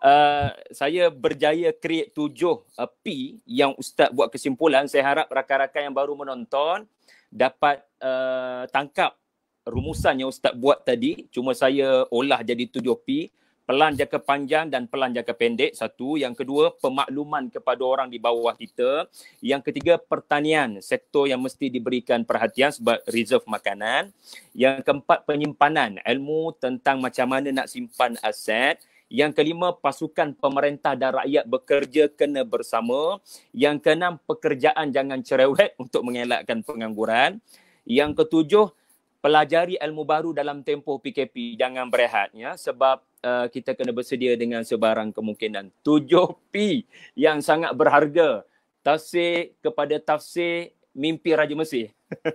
Uh, 0.03 0.51
saya 0.71 1.07
berjaya 1.07 1.71
create 1.71 2.11
tujuh 2.11 2.59
uh, 2.75 2.89
P 3.03 3.39
yang 3.47 3.75
Ustaz 3.75 4.11
buat 4.11 4.27
kesimpulan. 4.31 4.87
Saya 4.87 5.03
harap 5.03 5.27
rakan-rakan 5.31 5.91
yang 5.91 5.95
baru 5.95 6.15
menonton 6.15 6.87
dapat 7.31 7.83
uh, 8.03 8.67
tangkap 8.71 9.15
rumusan 9.63 10.23
yang 10.23 10.29
Ustaz 10.31 10.51
buat 10.55 10.83
tadi 10.83 11.27
cuma 11.31 11.55
saya 11.55 12.03
olah 12.11 12.43
jadi 12.43 12.67
7P 12.67 13.31
pelan 13.63 13.95
jangka 13.95 14.19
panjang 14.19 14.67
dan 14.67 14.87
pelan 14.91 15.15
jangka 15.15 15.33
pendek 15.35 15.71
satu. 15.75 16.19
Yang 16.19 16.43
kedua 16.43 16.75
pemakluman 16.77 17.47
kepada 17.47 17.83
orang 17.83 18.07
di 18.11 18.19
bawah 18.19 18.51
kita. 18.55 19.07
Yang 19.39 19.71
ketiga 19.71 19.95
pertanian 19.99 20.83
sektor 20.83 21.27
yang 21.27 21.39
mesti 21.39 21.71
diberikan 21.71 22.27
perhatian 22.27 22.75
sebab 22.75 22.99
reserve 23.11 23.47
makanan. 23.47 24.11
Yang 24.51 24.83
keempat 24.83 25.23
penyimpanan 25.23 26.03
ilmu 26.03 26.55
tentang 26.59 26.99
macam 26.99 27.27
mana 27.27 27.49
nak 27.51 27.71
simpan 27.71 28.19
aset. 28.19 28.79
Yang 29.13 29.37
kelima 29.37 29.77
pasukan 29.77 30.33
pemerintah 30.33 30.97
dan 30.97 31.13
rakyat 31.21 31.45
bekerja 31.45 32.03
kena 32.11 32.41
bersama. 32.43 33.21
Yang 33.55 33.85
keenam 33.85 34.19
pekerjaan 34.25 34.91
jangan 34.91 35.23
cerewet 35.23 35.77
untuk 35.83 36.03
mengelakkan 36.03 36.65
pengangguran. 36.65 37.39
Yang 37.83 38.23
ketujuh 38.23 38.71
pelajari 39.23 39.79
ilmu 39.79 40.03
baru 40.03 40.35
dalam 40.35 40.59
tempoh 40.59 40.99
PKP 40.99 41.55
jangan 41.55 41.87
berehat 41.87 42.35
ya 42.35 42.59
sebab 42.59 42.99
uh, 43.23 43.47
kita 43.47 43.71
kena 43.71 43.95
bersedia 43.95 44.35
dengan 44.35 44.67
sebarang 44.67 45.15
kemungkinan. 45.15 45.71
7P 45.79 46.83
yang 47.15 47.39
sangat 47.39 47.71
berharga. 47.71 48.43
Tafsir 48.83 49.55
kepada 49.63 49.95
tafsir 49.95 50.75
mimpi 50.91 51.31
Raja 51.31 51.55
Mesir. 51.55 51.95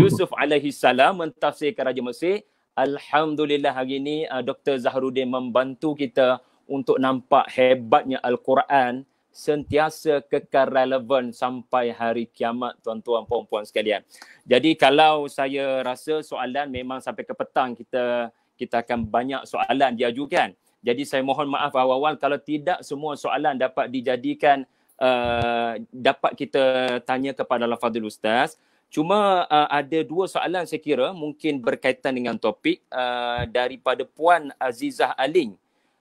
Yusuf 0.00 0.32
alaihi 0.32 0.72
salam 0.72 1.20
mentafsirkan 1.20 1.92
Raja 1.92 2.00
Mesir. 2.00 2.48
Alhamdulillah 2.72 3.76
hari 3.76 4.00
ini 4.00 4.24
uh, 4.24 4.40
Dr 4.40 4.80
Zahruddin 4.80 5.28
membantu 5.28 5.92
kita 5.92 6.40
untuk 6.64 6.96
nampak 6.96 7.44
hebatnya 7.52 8.16
al-Quran 8.24 9.04
sentiasa 9.36 10.24
kekal 10.24 10.72
relevan 10.72 11.28
sampai 11.28 11.92
hari 11.92 12.24
kiamat 12.32 12.80
tuan-tuan 12.80 13.28
puan-puan 13.28 13.68
sekalian. 13.68 14.00
Jadi 14.48 14.72
kalau 14.80 15.28
saya 15.28 15.84
rasa 15.84 16.24
soalan 16.24 16.72
memang 16.72 17.04
sampai 17.04 17.28
ke 17.28 17.36
petang 17.36 17.76
kita 17.76 18.32
kita 18.56 18.80
akan 18.80 19.04
banyak 19.04 19.44
soalan 19.44 19.92
diajukan. 19.92 20.56
Jadi 20.80 21.02
saya 21.04 21.20
mohon 21.20 21.52
maaf 21.52 21.76
awal-awal 21.76 22.16
kalau 22.16 22.40
tidak 22.40 22.80
semua 22.80 23.12
soalan 23.20 23.60
dapat 23.60 23.92
dijadikan 23.92 24.64
uh, 24.96 25.76
dapat 25.92 26.32
kita 26.32 26.64
tanya 27.04 27.36
kepada 27.36 27.68
Al-Fadhil 27.68 28.08
Ustaz. 28.08 28.56
Cuma 28.88 29.44
uh, 29.52 29.68
ada 29.68 30.00
dua 30.00 30.24
soalan 30.32 30.64
saya 30.64 30.80
kira 30.80 31.12
mungkin 31.12 31.60
berkaitan 31.60 32.16
dengan 32.16 32.40
topik 32.40 32.80
uh, 32.88 33.44
daripada 33.52 34.08
Puan 34.08 34.48
Azizah 34.56 35.12
Aling. 35.20 35.52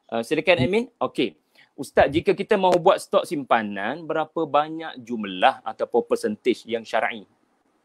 Uh, 0.07 0.23
silakan 0.23 0.63
Amin. 0.63 0.86
Okey. 1.03 1.36
Ustaz, 1.76 2.07
jika 2.07 2.32
kita 2.32 2.55
mahu 2.55 2.80
buat 2.80 3.03
stok 3.03 3.28
simpanan, 3.28 4.07
berapa 4.07 4.47
banyak 4.47 4.95
jumlah 5.03 5.59
ataupun 5.59 6.07
percentage 6.07 6.63
yang 6.63 6.88
syar'i 6.88 7.28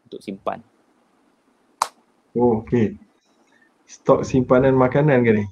untuk 0.07 0.23
simpan? 0.23 0.63
Oh, 2.39 2.63
okey. 2.63 2.95
Stok 3.91 4.23
simpanan 4.23 4.79
makanan 4.79 5.27
ke 5.27 5.33
ni? 5.43 5.45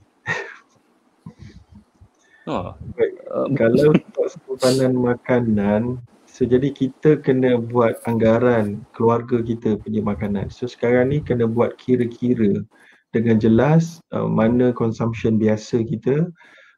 Oh. 2.46 2.78
Baik. 2.94 3.14
Um. 3.28 3.52
Kalau 3.60 3.92
stok 3.92 4.28
simpanan 4.32 4.96
makanan, 4.96 6.00
so 6.24 6.48
jadi 6.48 6.72
kita 6.72 7.20
kena 7.20 7.60
buat 7.60 8.00
anggaran 8.08 8.80
keluarga 8.96 9.44
kita 9.44 9.76
punya 9.76 10.00
makanan. 10.00 10.48
So 10.48 10.64
sekarang 10.64 11.12
ni 11.12 11.20
kena 11.20 11.44
buat 11.44 11.76
kira-kira 11.76 12.64
dengan 13.12 13.36
jelas 13.36 14.00
uh, 14.16 14.24
mana 14.24 14.72
consumption 14.72 15.36
biasa 15.36 15.84
kita, 15.84 16.32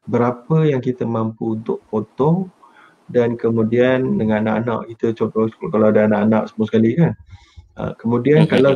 berapa 0.08 0.64
yang 0.64 0.80
kita 0.80 1.04
mampu 1.04 1.60
untuk 1.60 1.84
potong 1.92 2.48
dan 3.10 3.34
kemudian 3.34 4.16
dengan 4.16 4.46
anak-anak 4.46 4.86
kita 4.94 5.06
contoh 5.18 5.50
kalau 5.68 5.90
ada 5.90 6.06
anak-anak 6.06 6.46
semua 6.48 6.66
sekali 6.70 6.90
kan. 6.94 7.12
Uh, 7.74 7.92
kemudian 7.98 8.46
mm-hmm. 8.46 8.54
kalau 8.54 8.74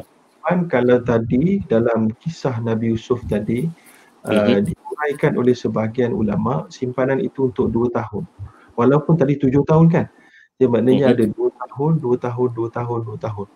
kalau 0.69 0.99
tadi 1.01 1.63
dalam 1.71 2.13
kisah 2.21 2.61
Nabi 2.61 2.93
Yusuf 2.93 3.23
tadi 3.31 3.71
uh, 4.27 4.61
diuraikan 4.61 5.39
oleh 5.39 5.55
sebahagian 5.57 6.13
ulama 6.13 6.67
simpanan 6.69 7.23
itu 7.23 7.49
untuk 7.49 7.71
dua 7.71 7.89
tahun. 7.95 8.27
Walaupun 8.75 9.15
tadi 9.15 9.39
tujuh 9.39 9.63
tahun 9.65 9.87
kan? 9.89 10.07
Dia 10.59 10.67
maknanya 10.67 11.15
mm-hmm. 11.15 11.23
ada 11.23 11.25
dua 11.31 11.51
tahun 11.55 11.93
dua 12.03 12.17
tahun 12.19 12.49
dua 12.53 12.69
tahun 12.75 12.99
dua 13.07 13.19
tahun. 13.23 13.49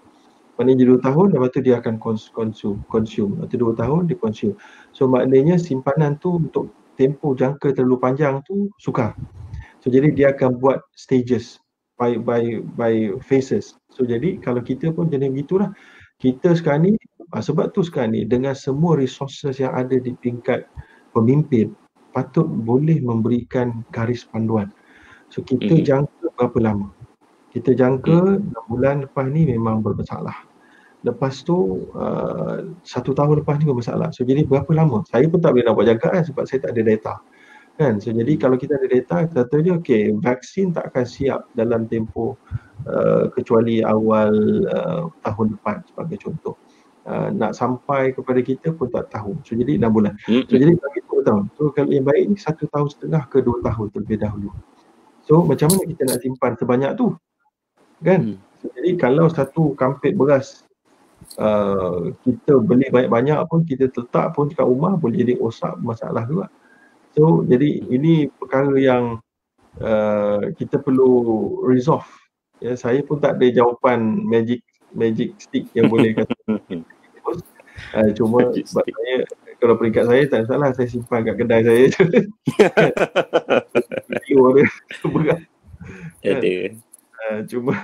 Maknanya 0.58 0.84
dua 0.90 1.00
tahun 1.02 1.26
lepas 1.38 1.50
tu 1.54 1.60
dia 1.62 1.74
akan 1.82 1.94
consume 1.98 2.78
consume. 2.86 3.34
Lepas 3.38 3.50
tu 3.50 3.56
dua 3.58 3.72
tahun 3.74 4.00
dia 4.06 4.16
consume. 4.18 4.54
So 4.94 5.10
maknanya 5.10 5.58
simpanan 5.58 6.18
tu 6.22 6.38
untuk 6.38 6.70
tempoh 6.98 7.32
jangka 7.38 7.72
terlalu 7.78 7.96
panjang 8.02 8.42
tu 8.42 8.68
sukar. 8.82 9.14
So 9.78 9.88
jadi 9.88 10.10
dia 10.10 10.34
akan 10.34 10.58
buat 10.58 10.82
stages 10.98 11.62
by 11.94 12.18
by 12.18 12.58
by 12.74 13.14
phases. 13.22 13.78
So 13.94 14.02
jadi 14.02 14.42
kalau 14.42 14.60
kita 14.60 14.90
pun 14.90 15.06
jenis 15.08 15.46
gitulah. 15.46 15.70
Kita 16.18 16.50
sekarang 16.58 16.90
ni 16.90 16.92
ah, 17.30 17.38
sebab 17.38 17.70
tu 17.70 17.86
sekarang 17.86 18.18
ni 18.18 18.26
dengan 18.26 18.50
semua 18.58 18.98
resources 18.98 19.62
yang 19.62 19.70
ada 19.70 20.02
di 20.02 20.18
tingkat 20.18 20.66
pemimpin 21.14 21.70
patut 22.10 22.42
boleh 22.42 22.98
memberikan 22.98 23.86
garis 23.94 24.26
panduan. 24.26 24.74
So 25.30 25.46
kita 25.46 25.78
mm-hmm. 25.78 25.86
jangka 25.86 26.26
berapa 26.34 26.58
lama? 26.58 26.90
Kita 27.54 27.70
jangka 27.70 28.42
mm-hmm. 28.42 28.66
bulan 28.66 29.06
lepas 29.06 29.30
ni 29.30 29.46
memang 29.46 29.78
bermasalah 29.78 30.47
lepas 31.06 31.46
tu 31.46 31.86
uh, 31.94 32.74
satu 32.82 33.14
tahun 33.14 33.44
lepas 33.44 33.58
ni 33.62 33.70
bermasalah. 33.70 34.10
So 34.10 34.26
jadi 34.26 34.42
berapa 34.42 34.68
lama? 34.74 35.06
Saya 35.06 35.30
pun 35.30 35.38
tak 35.38 35.54
boleh 35.54 35.64
nak 35.66 35.74
buat 35.78 35.86
jangkaan 35.86 36.22
sebab 36.26 36.42
saya 36.48 36.66
tak 36.66 36.74
ada 36.74 36.82
data. 36.82 37.14
Kan? 37.78 38.02
So 38.02 38.10
jadi 38.10 38.34
kalau 38.34 38.58
kita 38.58 38.74
ada 38.74 38.88
data, 38.90 39.16
kita 39.30 39.40
kata 39.46 39.56
dia 39.62 39.74
okay, 39.78 40.10
vaksin 40.10 40.74
tak 40.74 40.90
akan 40.90 41.04
siap 41.06 41.40
dalam 41.54 41.86
tempoh 41.86 42.34
uh, 42.90 43.30
kecuali 43.30 43.86
awal 43.86 44.34
uh, 44.66 45.02
tahun 45.22 45.54
depan 45.54 45.76
sebagai 45.86 46.18
contoh. 46.18 46.58
Uh, 47.08 47.32
nak 47.32 47.56
sampai 47.56 48.12
kepada 48.12 48.42
kita 48.42 48.74
pun 48.74 48.90
tak 48.90 49.08
tahu. 49.14 49.38
So 49.46 49.54
jadi 49.54 49.78
6 49.80 49.94
bulan. 49.94 50.18
So 50.26 50.54
jadi 50.58 50.74
bagi 50.74 51.00
2 51.06 51.24
tahun. 51.24 51.44
So 51.54 51.70
kalau 51.72 51.94
yang 51.94 52.04
baik 52.04 52.24
ni 52.26 52.36
satu 52.36 52.66
tahun 52.68 52.90
setengah 52.90 53.22
ke 53.30 53.40
2 53.40 53.62
tahun 53.64 53.86
terlebih 53.94 54.18
dahulu. 54.20 54.50
So 55.24 55.46
macam 55.46 55.72
mana 55.72 55.86
kita 55.86 56.02
nak 56.04 56.18
simpan 56.20 56.52
sebanyak 56.58 56.92
tu? 56.98 57.14
Kan? 58.02 58.34
Hmm. 58.34 58.38
So, 58.58 58.74
jadi 58.74 58.98
kalau 58.98 59.30
satu 59.30 59.78
kampit 59.78 60.18
beras 60.18 60.66
uh, 61.38 62.14
kita 62.24 62.58
beli 62.62 62.88
banyak-banyak 62.90 63.38
pun 63.48 63.60
kita 63.64 63.90
letak 63.92 64.34
pun 64.34 64.50
kat 64.50 64.64
rumah 64.64 64.94
boleh 64.98 65.22
jadi 65.22 65.34
osak 65.38 65.78
masalah 65.82 66.24
juga. 66.26 66.46
So 67.16 67.42
jadi 67.44 67.82
ini 67.90 68.30
perkara 68.30 68.74
yang 68.78 69.18
uh, 69.82 70.42
kita 70.54 70.78
perlu 70.82 71.10
resolve. 71.66 72.06
Ya, 72.58 72.74
saya 72.74 73.02
pun 73.06 73.22
tak 73.22 73.38
ada 73.38 73.46
jawapan 73.54 74.18
magic 74.26 74.66
magic 74.90 75.38
stick 75.38 75.70
yang 75.74 75.86
boleh 75.90 76.14
kata. 76.14 76.34
uh, 77.94 78.10
cuma 78.14 78.50
sebab 78.50 78.84
saya 78.86 79.16
kalau 79.58 79.74
peringkat 79.74 80.04
saya 80.06 80.22
tak 80.30 80.46
salah 80.46 80.70
saya 80.70 80.86
simpan 80.86 81.26
kat 81.26 81.34
kedai 81.38 81.62
saya 81.66 81.82
je. 81.94 82.02
Ada. 86.26 86.74
Uh, 87.18 87.40
cuma 87.46 87.74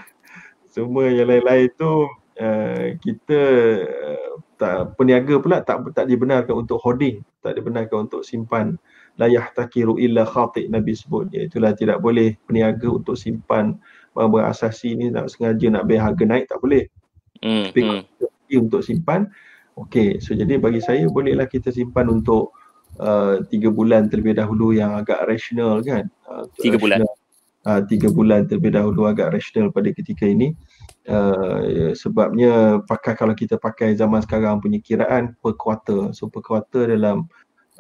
semua 0.71 1.07
yang 1.11 1.31
lain-lain 1.31 1.71
tu 1.79 2.11
Eh, 2.35 2.99
kita 2.99 3.41
uh, 3.87 4.35
tak 4.59 4.99
peniaga 4.99 5.39
pula 5.39 5.63
tak 5.63 5.87
tak 5.95 6.11
dibenarkan 6.11 6.67
untuk 6.67 6.83
hoarding, 6.83 7.23
tak 7.47 7.55
dibenarkan 7.55 8.11
untuk 8.11 8.27
simpan 8.27 8.75
layah 9.23 9.47
takiru 9.55 10.03
illa 10.03 10.27
khati 10.27 10.67
Nabi 10.67 10.99
sebut 10.99 11.31
itulah 11.31 11.79
tidak 11.79 12.03
boleh 12.03 12.35
peniaga 12.51 12.91
untuk 12.91 13.15
simpan 13.15 13.79
barang-barang 14.19 14.51
asasi 14.51 14.99
ni 14.99 15.15
nak 15.15 15.31
sengaja 15.31 15.71
nak 15.71 15.87
biar 15.87 16.11
harga 16.11 16.25
naik 16.27 16.51
tak 16.51 16.59
boleh. 16.59 16.91
Hmm. 17.39 17.71
Tapi 17.71 18.03
hmm. 18.03 18.67
untuk 18.67 18.83
simpan 18.83 19.31
okey 19.79 20.19
so 20.19 20.35
jadi 20.35 20.59
bagi 20.59 20.83
saya 20.83 21.07
bolehlah 21.07 21.47
kita 21.47 21.71
simpan 21.71 22.11
untuk 22.11 22.51
uh, 22.99 23.47
tiga 23.47 23.71
bulan 23.71 24.11
terlebih 24.11 24.35
dahulu 24.35 24.75
yang 24.75 24.99
agak 24.99 25.23
rasional 25.23 25.79
kan. 25.87 26.11
Uh, 26.27 26.51
tiga 26.59 26.83
bulan. 26.83 27.07
Uh, 27.65 27.81
tiga 27.89 28.13
bulan 28.13 28.45
terlebih 28.45 28.77
dahulu 28.77 29.09
agak 29.09 29.33
rasional 29.33 29.73
pada 29.73 29.89
ketika 29.89 30.29
ini 30.29 30.53
uh, 31.09 31.97
sebabnya 31.97 32.85
pakai 32.85 33.17
kalau 33.17 33.33
kita 33.33 33.57
pakai 33.57 33.97
zaman 33.97 34.21
sekarang 34.21 34.61
punya 34.61 34.77
kiraan 34.85 35.33
per 35.41 35.57
quarter 35.57 36.13
so 36.13 36.29
per 36.29 36.45
quarter 36.45 36.93
dalam 36.93 37.25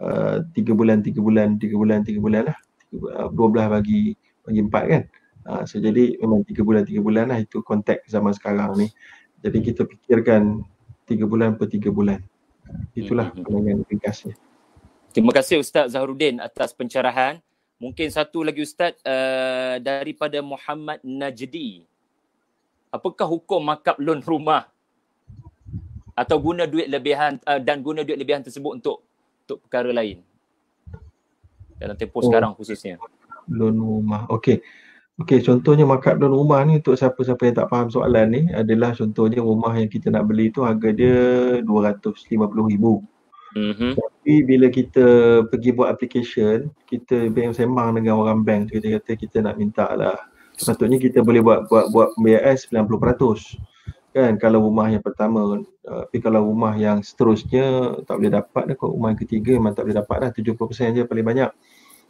uh, 0.01 0.41
tiga 0.57 0.73
bulan 0.73 1.05
tiga 1.05 1.21
bulan 1.21 1.61
tiga 1.61 1.77
bulan 1.77 2.01
tiga 2.01 2.17
bulan 2.17 2.49
lah 2.49 2.59
dua 3.37 3.47
belah 3.53 3.69
bagi 3.69 4.17
bagi 4.49 4.61
empat 4.65 4.85
kan 4.89 5.03
uh, 5.53 5.63
so 5.69 5.77
jadi 5.77 6.17
memang 6.17 6.49
tiga 6.49 6.65
bulan 6.65 6.89
tiga 6.89 7.05
bulan 7.05 7.29
lah 7.29 7.45
itu 7.45 7.61
konteks 7.61 8.09
zaman 8.09 8.33
sekarang 8.33 8.73
ni 8.81 8.89
jadi 9.45 9.61
kita 9.61 9.85
fikirkan 9.85 10.65
tiga 11.05 11.29
bulan 11.29 11.61
per 11.61 11.69
tiga 11.69 11.93
bulan 11.93 12.25
Itulah 12.95 13.31
mm-hmm. 13.31 13.45
pandangan 13.45 13.79
ringkasnya. 13.91 14.35
Terima 15.15 15.31
kasih 15.31 15.63
Ustaz 15.63 15.95
Zahrudin 15.95 16.43
atas 16.43 16.75
pencerahan. 16.75 17.39
Mungkin 17.85 18.09
satu 18.09 18.41
lagi 18.41 18.65
Ustaz 18.65 18.97
uh, 19.05 19.77
daripada 19.77 20.41
Muhammad 20.41 21.05
Najdi. 21.05 21.85
Apakah 22.89 23.29
hukum 23.29 23.61
makap 23.61 24.01
loan 24.01 24.25
rumah 24.25 24.73
atau 26.17 26.41
guna 26.41 26.65
duit 26.65 26.89
lebihan 26.89 27.37
uh, 27.45 27.61
dan 27.61 27.85
guna 27.85 28.01
duit 28.01 28.17
lebihan 28.17 28.41
tersebut 28.41 28.81
untuk 28.81 29.05
untuk 29.45 29.61
perkara 29.69 29.93
lain? 29.93 30.25
Dalam 31.77 31.93
tempoh 32.01 32.25
oh, 32.25 32.33
sekarang 32.33 32.57
khususnya. 32.57 32.97
Loan 33.53 33.77
rumah. 33.77 34.25
Okey. 34.33 34.65
Okey, 35.21 35.45
contohnya 35.45 35.85
markup 35.85 36.17
loan 36.17 36.33
rumah 36.33 36.65
ni 36.65 36.81
untuk 36.81 36.97
siapa-siapa 36.97 37.53
yang 37.53 37.57
tak 37.61 37.69
faham 37.69 37.93
soalan 37.93 38.33
ni 38.33 38.43
adalah 38.49 38.97
contohnya 38.97 39.45
rumah 39.45 39.77
yang 39.77 39.93
kita 39.93 40.09
nak 40.09 40.25
beli 40.25 40.49
tu 40.49 40.65
harga 40.65 40.89
dia 40.89 41.61
250,000. 41.61 42.33
Mm-hmm. 43.55 43.93
Tapi 43.95 44.35
bila 44.43 44.67
kita 44.67 45.07
pergi 45.47 45.71
buat 45.71 45.89
application, 45.95 46.75
kita 46.91 47.31
bank 47.31 47.55
sembang 47.55 48.03
dengan 48.03 48.19
orang 48.19 48.43
bank, 48.43 48.75
kita 48.75 48.99
kata 48.99 49.15
kita 49.15 49.37
nak 49.47 49.55
minta 49.57 49.87
lah. 49.95 50.19
Sepatutnya 50.59 50.99
kita 50.99 51.23
boleh 51.23 51.43
buat 51.43 51.71
buat 51.71 51.91
buat 51.95 52.09
pembiayaan 52.19 52.59
90%. 52.59 54.15
Kan 54.15 54.39
kalau 54.39 54.63
rumah 54.63 54.87
yang 54.87 55.03
pertama, 55.03 55.59
tapi 55.83 56.23
kalau 56.23 56.47
rumah 56.47 56.75
yang 56.79 57.03
seterusnya 57.03 57.99
tak 58.07 58.23
boleh 58.23 58.31
dapat 58.31 58.63
dah 58.71 58.77
kot 58.79 58.95
rumah 58.95 59.11
yang 59.11 59.19
ketiga 59.19 59.59
memang 59.59 59.75
tak 59.75 59.91
boleh 59.91 59.99
dapat 59.99 60.17
dah 60.23 60.31
70% 60.31 60.95
je 60.95 61.03
paling 61.03 61.27
banyak. 61.27 61.51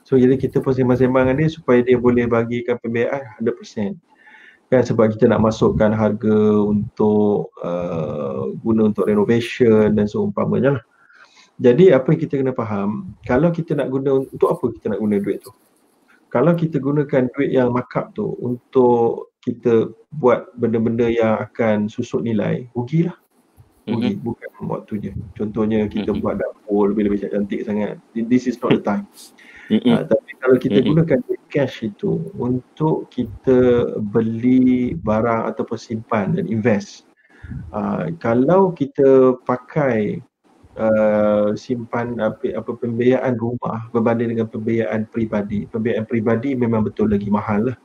So 0.05 0.21
jadi 0.21 0.37
kita 0.37 0.61
pun 0.61 0.77
sembang-sembang 0.77 1.33
dengan 1.33 1.37
dia 1.41 1.49
supaya 1.49 1.81
dia 1.81 1.97
boleh 1.97 2.29
bagikan 2.29 2.77
pembiayaan 2.77 3.41
100%. 3.41 3.97
Kan 4.69 4.83
sebab 4.85 5.17
kita 5.17 5.33
nak 5.33 5.41
masukkan 5.45 5.97
harga 5.97 6.39
untuk 6.61 7.53
uh, 7.65 8.53
guna 8.61 8.93
untuk 8.93 9.09
renovation 9.09 9.97
dan 9.97 10.05
seumpamanya 10.05 10.81
lah. 10.81 10.85
Jadi 11.63 11.95
apa 11.95 12.11
yang 12.11 12.21
kita 12.21 12.35
kena 12.43 12.53
faham, 12.55 13.15
kalau 13.23 13.55
kita 13.55 13.79
nak 13.79 13.89
guna 13.95 14.27
untuk 14.27 14.51
apa 14.51 14.75
kita 14.75 14.91
nak 14.91 15.01
guna 15.01 15.23
duit 15.23 15.39
tu? 15.39 15.55
Kalau 16.35 16.51
kita 16.59 16.83
gunakan 16.83 17.31
duit 17.31 17.55
yang 17.55 17.71
markup 17.71 18.11
tu 18.11 18.35
untuk 18.43 19.31
kita 19.39 19.95
buat 20.11 20.51
benda-benda 20.59 21.07
yang 21.07 21.39
akan 21.39 21.87
susut 21.87 22.27
nilai, 22.27 22.67
rugilah. 22.75 23.15
Rugi 23.85 24.17
mm-hmm. 24.17 24.25
bukan 24.25 24.51
waktu 24.65 24.93
je. 24.97 25.13
Contohnya 25.37 25.85
kita 25.85 26.11
mm-hmm. 26.11 26.25
buat 26.25 26.41
dapur 26.41 26.91
lebih-lebih 26.91 27.29
cantik 27.29 27.69
sangat. 27.69 28.01
This 28.17 28.49
is 28.49 28.57
not 28.59 28.73
the 28.73 28.81
time. 28.81 29.05
Mm-hmm. 29.69 29.93
Uh, 29.93 30.03
tapi 30.09 30.31
kalau 30.41 30.57
kita 30.57 30.81
mm-hmm. 30.81 30.91
gunakan 30.97 31.19
duit 31.29 31.43
cash 31.53 31.85
itu 31.85 32.33
untuk 32.41 33.13
kita 33.13 33.93
beli 34.01 34.97
barang 34.97 35.53
ataupun 35.53 35.77
simpan 35.77 36.33
dan 36.33 36.49
invest. 36.49 37.05
Uh, 37.77 38.09
kalau 38.17 38.73
kita 38.73 39.37
pakai 39.45 40.25
Uh, 40.75 41.55
simpan 41.55 42.19
apa, 42.19 42.51
apa 42.51 42.75
pembiayaan 42.75 43.39
rumah 43.39 43.87
berbanding 43.95 44.35
dengan 44.35 44.51
pembiayaan 44.51 45.07
peribadi. 45.07 45.71
Pembiayaan 45.71 46.03
peribadi 46.03 46.59
memang 46.59 46.83
betul 46.83 47.15
lagi 47.15 47.31
mahal 47.31 47.71
lah. 47.71 47.79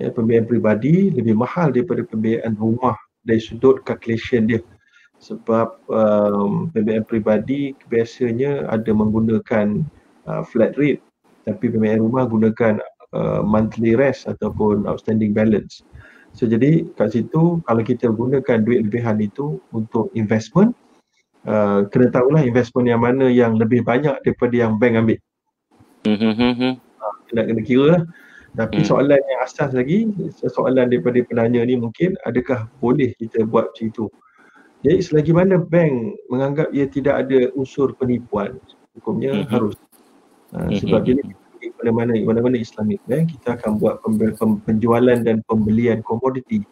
Ya, 0.00 0.08
pembiayaan 0.08 0.48
peribadi 0.48 1.12
lebih 1.12 1.36
mahal 1.36 1.76
daripada 1.76 2.08
pembiayaan 2.08 2.56
rumah 2.56 2.96
dari 3.20 3.36
sudut 3.36 3.84
calculation 3.84 4.48
dia. 4.48 4.64
Sebab 5.20 5.68
um, 5.92 6.72
pembiayaan 6.72 7.04
peribadi 7.04 7.76
biasanya 7.92 8.64
ada 8.72 8.88
menggunakan 8.96 9.84
uh, 10.24 10.40
flat 10.40 10.72
rate 10.80 11.04
tapi 11.44 11.68
pembiayaan 11.68 12.00
rumah 12.00 12.24
gunakan 12.24 12.80
uh, 13.12 13.44
monthly 13.44 13.92
rest 13.92 14.24
ataupun 14.24 14.88
outstanding 14.88 15.36
balance. 15.36 15.84
So 16.32 16.48
jadi 16.48 16.84
kat 16.96 17.12
situ 17.12 17.60
kalau 17.64 17.82
kita 17.84 18.08
gunakan 18.08 18.64
duit 18.64 18.88
lebihan 18.88 19.20
itu 19.20 19.60
untuk 19.72 20.08
investment 20.16 20.72
uh, 21.46 21.86
kena 21.88 22.12
tahulah 22.12 22.42
investment 22.42 22.90
yang 22.90 23.00
mana 23.00 23.30
yang 23.30 23.56
lebih 23.56 23.86
banyak 23.86 24.18
daripada 24.26 24.54
yang 24.54 24.76
bank 24.76 24.94
ambil. 24.98 25.18
Mm-hmm. 26.06 26.72
Uh, 26.78 27.14
kena 27.30 27.42
kena 27.46 27.62
kira 27.62 27.86
lah. 27.96 28.02
Tapi 28.56 28.80
mm. 28.80 28.86
soalan 28.88 29.20
yang 29.20 29.40
asas 29.44 29.70
lagi, 29.76 30.08
soalan 30.40 30.88
daripada 30.88 31.20
penanya 31.28 31.60
ni 31.68 31.76
mungkin 31.76 32.16
adakah 32.24 32.64
boleh 32.80 33.12
kita 33.20 33.44
buat 33.44 33.72
macam 33.72 33.86
itu? 33.92 34.06
Jadi 34.80 34.96
selagi 35.02 35.32
mana 35.36 35.60
bank 35.60 36.16
menganggap 36.32 36.68
ia 36.72 36.88
tidak 36.88 37.26
ada 37.26 37.52
unsur 37.52 37.92
penipuan, 37.96 38.56
hukumnya 38.96 39.44
mm-hmm. 39.44 39.52
harus. 39.52 39.76
Uh, 40.56 40.72
sebab 40.78 41.04
mm-hmm. 41.04 41.20
ini 41.60 41.72
mana-mana 41.82 42.12
mana-mana 42.22 42.56
Islamic 42.56 43.02
bank 43.10 43.34
kita 43.36 43.58
akan 43.60 43.76
buat 43.76 44.00
penjualan 44.64 45.18
dan 45.20 45.42
pembelian 45.44 46.00
komoditi. 46.00 46.64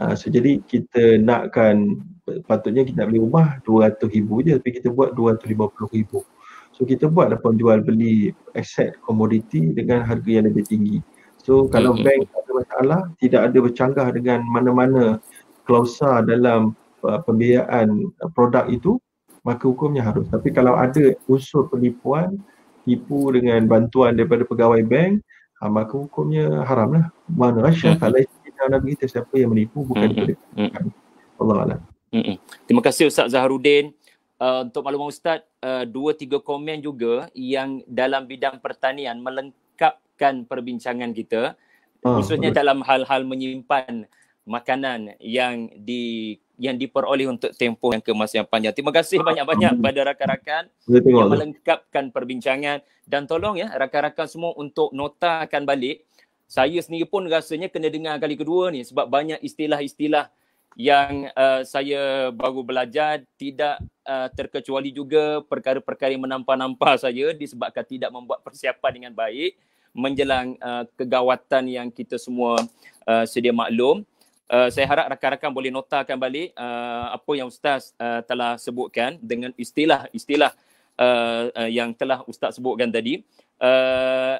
Uh, 0.00 0.16
so 0.16 0.32
jadi 0.32 0.64
kita 0.64 1.20
nakkan 1.20 2.00
patutnya 2.46 2.86
kita 2.86 3.04
beli 3.04 3.20
rumah 3.20 3.60
200 3.66 3.98
ribu 4.08 4.40
je 4.40 4.56
tapi 4.56 4.70
kita 4.80 4.88
buat 4.88 5.12
250 5.12 5.96
ribu 5.96 6.24
so 6.72 6.88
kita 6.88 7.06
buat 7.06 7.30
buatlah 7.30 7.54
jual 7.60 7.78
beli 7.84 8.32
aset 8.56 8.96
komoditi 9.04 9.76
dengan 9.76 10.02
harga 10.02 10.30
yang 10.40 10.48
lebih 10.48 10.64
tinggi 10.64 10.98
so 11.36 11.68
kalau 11.68 11.92
mm-hmm. 11.92 12.06
bank 12.06 12.20
ada 12.32 12.50
masalah 12.56 13.00
tidak 13.20 13.40
ada 13.52 13.58
bercanggah 13.60 14.08
dengan 14.10 14.40
mana-mana 14.48 15.20
klausa 15.68 16.24
dalam 16.24 16.72
uh, 17.04 17.20
pembiayaan 17.22 18.08
uh, 18.24 18.30
produk 18.32 18.66
itu 18.72 18.96
maka 19.44 19.68
hukumnya 19.68 20.02
harus 20.02 20.24
tapi 20.32 20.50
kalau 20.54 20.78
ada 20.78 21.12
unsur 21.28 21.68
penipuan 21.68 22.40
tipu 22.82 23.30
dengan 23.30 23.62
bantuan 23.68 24.16
daripada 24.16 24.42
pegawai 24.42 24.82
bank 24.82 25.22
ha, 25.62 25.70
maka 25.70 25.94
hukumnya 25.94 26.66
haram 26.66 26.98
lah 26.98 27.06
mana 27.30 27.62
rasyah 27.62 27.94
mm-hmm. 27.94 28.02
kalau 28.02 28.18
kita 28.42 28.60
nak 28.70 28.80
beritahu 28.82 29.10
siapa 29.10 29.34
yang 29.38 29.50
menipu 29.54 29.86
bukan 29.86 30.08
mm-hmm. 30.10 30.26
daripada 30.26 30.56
mm-hmm. 30.58 31.40
Allah 31.42 31.56
Allah 31.66 31.91
Mm-mm. 32.12 32.36
Terima 32.68 32.82
kasih 32.84 33.08
Ustaz 33.08 33.32
Zaharudin. 33.32 33.96
Uh, 34.36 34.66
untuk 34.66 34.82
makluman 34.84 35.08
Ustaz, 35.08 35.46
uh, 35.62 35.86
dua 35.86 36.12
tiga 36.12 36.42
komen 36.42 36.82
juga 36.82 37.30
yang 37.32 37.80
dalam 37.86 38.26
bidang 38.26 38.58
pertanian 38.58 39.22
melengkapkan 39.22 40.42
perbincangan 40.44 41.14
kita 41.14 41.54
oh, 42.02 42.18
khususnya 42.18 42.50
betul. 42.50 42.58
dalam 42.58 42.78
hal-hal 42.82 43.22
menyimpan 43.22 44.06
makanan 44.42 45.14
yang 45.22 45.70
di 45.78 46.36
yang 46.58 46.78
diperoleh 46.78 47.26
untuk 47.26 47.54
tempoh 47.54 47.94
yang 47.94 48.02
kemasa 48.02 48.42
yang 48.42 48.48
panjang. 48.50 48.74
Terima 48.74 48.94
kasih 48.94 49.22
banyak-banyak 49.22 49.78
kepada 49.78 50.00
rakan-rakan 50.14 50.62
yang 50.90 51.30
melengkapkan 51.30 52.04
perbincangan 52.10 52.78
dan 53.06 53.26
tolong 53.26 53.58
ya 53.58 53.70
rakan-rakan 53.70 54.26
semua 54.26 54.52
untuk 54.58 54.90
notakan 54.94 55.66
balik. 55.66 56.06
Saya 56.50 56.78
sendiri 56.84 57.08
pun 57.08 57.24
rasanya 57.26 57.72
kena 57.72 57.88
dengar 57.88 58.20
kali 58.20 58.36
kedua 58.36 58.68
ni 58.68 58.84
sebab 58.84 59.08
banyak 59.08 59.40
istilah-istilah 59.40 60.28
yang 60.76 61.28
uh, 61.36 61.60
saya 61.68 62.32
baru 62.32 62.64
belajar 62.64 63.20
tidak 63.36 63.76
uh, 64.08 64.28
terkecuali 64.32 64.88
juga 64.88 65.44
perkara-perkara 65.44 66.16
yang 66.16 66.24
menampak-nampak 66.24 67.04
saya 67.04 67.36
disebabkan 67.36 67.84
tidak 67.84 68.10
membuat 68.12 68.40
persiapan 68.40 68.92
dengan 68.92 69.12
baik 69.12 69.56
menjelang 69.92 70.56
uh, 70.64 70.88
kegawatan 70.96 71.68
yang 71.68 71.88
kita 71.92 72.16
semua 72.16 72.56
uh, 73.04 73.24
sedia 73.28 73.52
maklum. 73.52 74.00
Uh, 74.48 74.68
saya 74.68 74.84
harap 74.84 75.08
rakan-rakan 75.16 75.52
boleh 75.52 75.72
notakan 75.72 76.16
balik 76.20 76.52
uh, 76.56 77.12
apa 77.12 77.32
yang 77.36 77.48
Ustaz 77.48 77.92
uh, 77.96 78.20
telah 78.24 78.56
sebutkan 78.60 79.16
dengan 79.20 79.52
istilah-istilah 79.56 80.52
uh, 81.00 81.42
uh, 81.52 81.68
yang 81.68 81.92
telah 81.96 82.24
Ustaz 82.24 82.56
sebutkan 82.56 82.88
tadi. 82.88 83.24
Uh, 83.60 84.36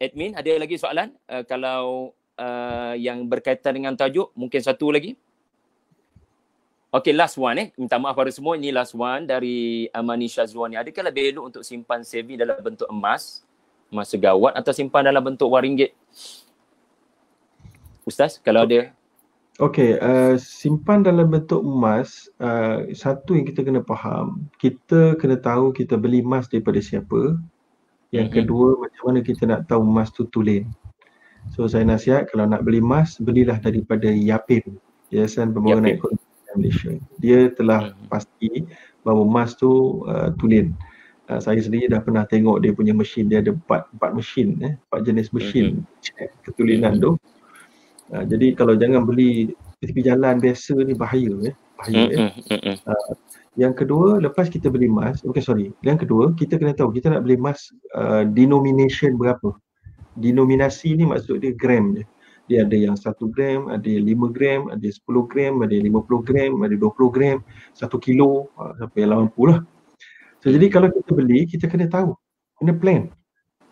admin, 0.00 0.36
ada 0.36 0.52
lagi 0.60 0.76
soalan? 0.76 1.12
Uh, 1.28 1.44
kalau 1.44 2.12
uh, 2.38 2.94
yang 2.98 3.26
berkaitan 3.26 3.74
dengan 3.74 3.94
tajuk 3.98 4.30
mungkin 4.34 4.60
satu 4.62 4.90
lagi 4.90 5.18
Okay, 6.94 7.10
last 7.10 7.34
one 7.34 7.58
eh. 7.58 7.68
Minta 7.74 7.98
maaf 7.98 8.14
pada 8.14 8.30
semua. 8.30 8.54
Ini 8.54 8.70
last 8.70 8.94
one 8.94 9.26
dari 9.26 9.90
Amani 9.90 10.30
Syazwani. 10.30 10.78
Adakah 10.78 11.10
lebih 11.10 11.34
elok 11.34 11.44
untuk 11.50 11.62
simpan 11.66 12.06
saving 12.06 12.38
dalam 12.38 12.54
bentuk 12.62 12.86
emas, 12.86 13.42
emas 13.90 14.06
segawat 14.14 14.54
atau 14.54 14.70
simpan 14.70 15.02
dalam 15.02 15.18
bentuk 15.18 15.50
wang 15.50 15.66
ringgit? 15.66 15.90
Ustaz, 18.06 18.38
kalau 18.38 18.62
ada. 18.62 18.94
Okay, 19.58 19.98
uh, 19.98 20.38
simpan 20.38 21.02
dalam 21.02 21.34
bentuk 21.34 21.66
emas, 21.66 22.30
uh, 22.38 22.86
satu 22.94 23.34
yang 23.34 23.50
kita 23.50 23.66
kena 23.66 23.82
faham, 23.82 24.46
kita 24.62 25.18
kena 25.18 25.34
tahu 25.34 25.74
kita 25.74 25.98
beli 25.98 26.22
emas 26.22 26.46
daripada 26.46 26.78
siapa. 26.78 27.34
Yang 28.14 28.26
mm-hmm. 28.30 28.38
kedua, 28.38 28.68
macam 28.78 29.02
mana 29.10 29.18
kita 29.18 29.42
nak 29.50 29.66
tahu 29.66 29.82
emas 29.82 30.14
tu 30.14 30.30
tulen. 30.30 30.70
So 31.52 31.68
saya 31.68 31.84
nasihat 31.84 32.32
kalau 32.32 32.48
nak 32.48 32.64
beli 32.64 32.80
emas, 32.80 33.20
belilah 33.20 33.60
daripada 33.60 34.08
Yapim, 34.08 34.80
Yayasan 35.12 35.52
Pembangunan 35.52 35.92
Ekonomi 35.92 36.24
Malaysia. 36.56 36.90
Dia 37.20 37.50
telah 37.52 37.92
hmm. 37.92 38.08
pasti 38.08 38.64
bahawa 39.02 39.22
emas 39.26 39.58
tu 39.58 40.02
uh, 40.08 40.32
tulen. 40.40 40.72
Uh, 41.28 41.40
saya 41.40 41.60
sendiri 41.60 41.88
dah 41.88 42.00
pernah 42.04 42.24
tengok 42.28 42.60
dia 42.62 42.72
punya 42.72 42.92
mesin, 42.92 43.28
dia 43.28 43.40
ada 43.40 43.52
empat, 43.56 43.88
empat 43.96 44.10
mesin, 44.12 44.48
eh, 44.60 44.72
empat 44.88 45.00
jenis 45.04 45.28
mesin 45.32 45.82
hmm. 45.84 46.30
ketulinan 46.46 47.00
tu. 47.00 47.16
Uh, 48.12 48.24
jadi 48.24 48.54
kalau 48.56 48.76
jangan 48.76 49.04
beli 49.04 49.52
tepi 49.82 50.00
jalan 50.04 50.40
biasa 50.40 50.74
ni 50.84 50.94
bahaya. 50.96 51.52
Eh. 51.52 51.54
bahaya 51.76 52.02
eh. 52.08 52.76
Uh, 52.86 53.12
yang 53.54 53.70
kedua, 53.70 54.18
lepas 54.18 54.50
kita 54.50 54.66
beli 54.66 54.90
emas, 54.90 55.22
okay 55.22 55.38
sorry. 55.38 55.70
Yang 55.86 56.06
kedua, 56.06 56.34
kita 56.34 56.58
kena 56.58 56.74
tahu 56.74 56.90
kita 56.90 57.14
nak 57.14 57.22
beli 57.22 57.38
emas 57.38 57.70
uh, 57.94 58.26
denomination 58.26 59.14
berapa 59.14 59.54
denominasi 60.18 60.94
ni 60.98 61.04
maksud 61.06 61.42
dia 61.42 61.52
gram 61.54 61.94
je. 61.96 62.04
dia 62.44 62.60
ada 62.60 62.76
yang 62.76 62.92
1 62.92 63.08
gram, 63.32 63.72
ada 63.72 63.88
yang 63.88 64.04
5 64.04 64.36
gram, 64.36 64.60
ada 64.68 64.84
yang 64.84 64.96
10 65.00 65.30
gram, 65.32 65.52
ada 65.64 65.72
yang 65.72 65.84
50 65.88 66.28
gram, 66.28 66.52
ada 66.60 66.74
20 66.76 67.16
gram, 67.16 67.36
1 67.72 68.04
kilo, 68.04 68.52
uh, 68.60 68.72
sampai 68.76 69.08
yang 69.08 69.32
80 69.32 69.48
lah. 69.48 69.60
So, 70.44 70.52
jadi 70.52 70.68
kalau 70.68 70.92
kita 70.92 71.10
beli, 71.16 71.48
kita 71.48 71.72
kena 71.72 71.88
tahu, 71.88 72.12
kena 72.60 72.76
plan. 72.76 73.08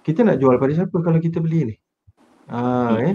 Kita 0.01 0.25
nak 0.25 0.41
jual 0.41 0.57
pada 0.57 0.73
siapa 0.73 0.97
kalau 1.05 1.21
kita 1.21 1.37
beli 1.37 1.69
ni? 1.69 1.77
Ha, 2.49 2.97
eh? 2.97 3.15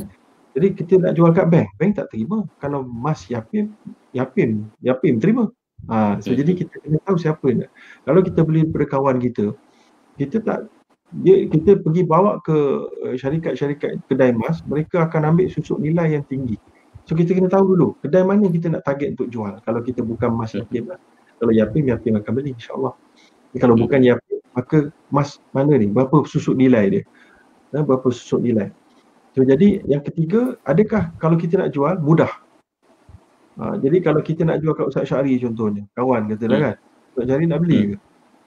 Jadi 0.53 0.67
kita 0.77 0.93
nak 1.01 1.17
jual 1.17 1.33
kat 1.33 1.49
bank, 1.49 1.73
bank 1.81 1.91
tak 1.97 2.13
terima. 2.13 2.45
Kalau 2.61 2.85
mas 2.85 3.25
yapim, 3.25 3.73
yapim, 4.13 4.69
yapim 4.85 5.17
terima. 5.17 5.49
Ha, 5.89 6.21
so 6.21 6.37
jadi 6.37 6.53
kita 6.53 6.85
kena 6.85 7.01
tahu 7.01 7.17
siapa 7.17 7.45
nak. 7.53 7.69
Kalau 8.05 8.21
kita 8.21 8.45
beli 8.45 8.65
daripada 8.65 8.85
kawan 8.93 9.17
kita, 9.21 9.57
kita 10.21 10.37
tak 10.45 10.69
dia 11.23 11.47
kita 11.47 11.79
pergi 11.79 12.03
bawa 12.03 12.43
ke 12.43 12.57
uh, 13.07 13.15
syarikat-syarikat 13.15 14.03
kedai 14.11 14.35
emas, 14.35 14.59
mereka 14.67 15.07
akan 15.07 15.35
ambil 15.35 15.47
susuk 15.47 15.79
nilai 15.79 16.19
yang 16.19 16.25
tinggi. 16.27 16.59
So 17.07 17.15
kita 17.15 17.31
kena 17.31 17.47
tahu 17.47 17.75
dulu 17.75 17.87
kedai 18.03 18.27
mana 18.27 18.51
kita 18.51 18.67
nak 18.67 18.83
target 18.83 19.15
untuk 19.15 19.31
jual. 19.31 19.55
Kalau 19.63 19.79
kita 19.79 20.03
bukan 20.03 20.35
emas 20.35 20.51
Yapim 20.51 20.91
lah. 20.91 20.99
Kalau 21.39 21.53
Yapim, 21.55 21.87
Yapim 21.87 22.19
akan 22.19 22.31
beli 22.35 22.51
insyaAllah. 22.51 22.93
Kalau 23.55 23.79
hmm. 23.79 23.83
bukan 23.87 23.99
Yapim, 24.03 24.37
maka 24.51 24.77
emas 25.07 25.39
mana 25.55 25.79
ni? 25.79 25.87
Berapa 25.87 26.27
susuk 26.27 26.59
nilai 26.59 26.85
dia? 26.91 27.03
Ha, 27.71 27.83
berapa 27.87 28.11
susuk 28.11 28.43
nilai? 28.43 28.67
So 29.31 29.47
jadi 29.47 29.85
yang 29.87 30.03
ketiga, 30.03 30.59
adakah 30.67 31.15
kalau 31.21 31.39
kita 31.39 31.61
nak 31.61 31.71
jual 31.71 31.95
mudah? 32.03 32.31
Ha, 33.61 33.79
jadi 33.79 34.03
kalau 34.03 34.19
kita 34.19 34.43
nak 34.43 34.59
jual 34.59 34.75
kat 34.75 34.91
Ustaz 34.91 35.07
Syari 35.07 35.39
contohnya, 35.39 35.87
kawan 35.95 36.27
kata 36.27 36.43
hmm. 36.43 36.59
kan, 36.59 36.75
Ustaz 37.15 37.25
Syari 37.31 37.45
nak 37.47 37.59
beli 37.63 37.79
hmm. 37.79 37.89
ke? 37.95 37.97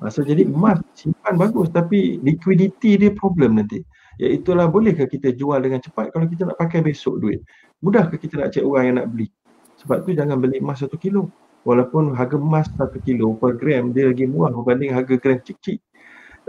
Ha, 0.01 0.09
so 0.09 0.25
jadi 0.25 0.49
emas 0.49 0.81
simpan 0.97 1.37
bagus 1.37 1.69
tapi 1.69 2.17
liquidity 2.25 2.97
dia 2.97 3.13
problem 3.13 3.61
nanti. 3.61 3.85
Iaitulah 4.21 4.69
bolehkah 4.69 5.09
kita 5.09 5.33
jual 5.33 5.61
dengan 5.61 5.81
cepat 5.81 6.13
kalau 6.13 6.29
kita 6.29 6.49
nak 6.49 6.57
pakai 6.61 6.85
besok 6.85 7.21
duit? 7.21 7.41
Mudahkah 7.81 8.17
kita 8.21 8.41
nak 8.41 8.53
cek 8.53 8.65
orang 8.65 8.85
yang 8.89 8.97
nak 9.01 9.09
beli? 9.13 9.29
Sebab 9.81 10.05
tu 10.05 10.13
jangan 10.13 10.37
beli 10.41 10.61
emas 10.61 10.85
satu 10.85 10.97
kilo. 11.01 11.33
Walaupun 11.65 12.17
harga 12.17 12.41
emas 12.41 12.69
satu 12.73 13.01
kilo 13.05 13.37
per 13.37 13.57
gram 13.57 13.93
dia 13.93 14.09
lagi 14.09 14.25
murah 14.25 14.53
berbanding 14.53 14.93
harga 14.93 15.17
gram 15.21 15.41
cik-cik. 15.41 15.81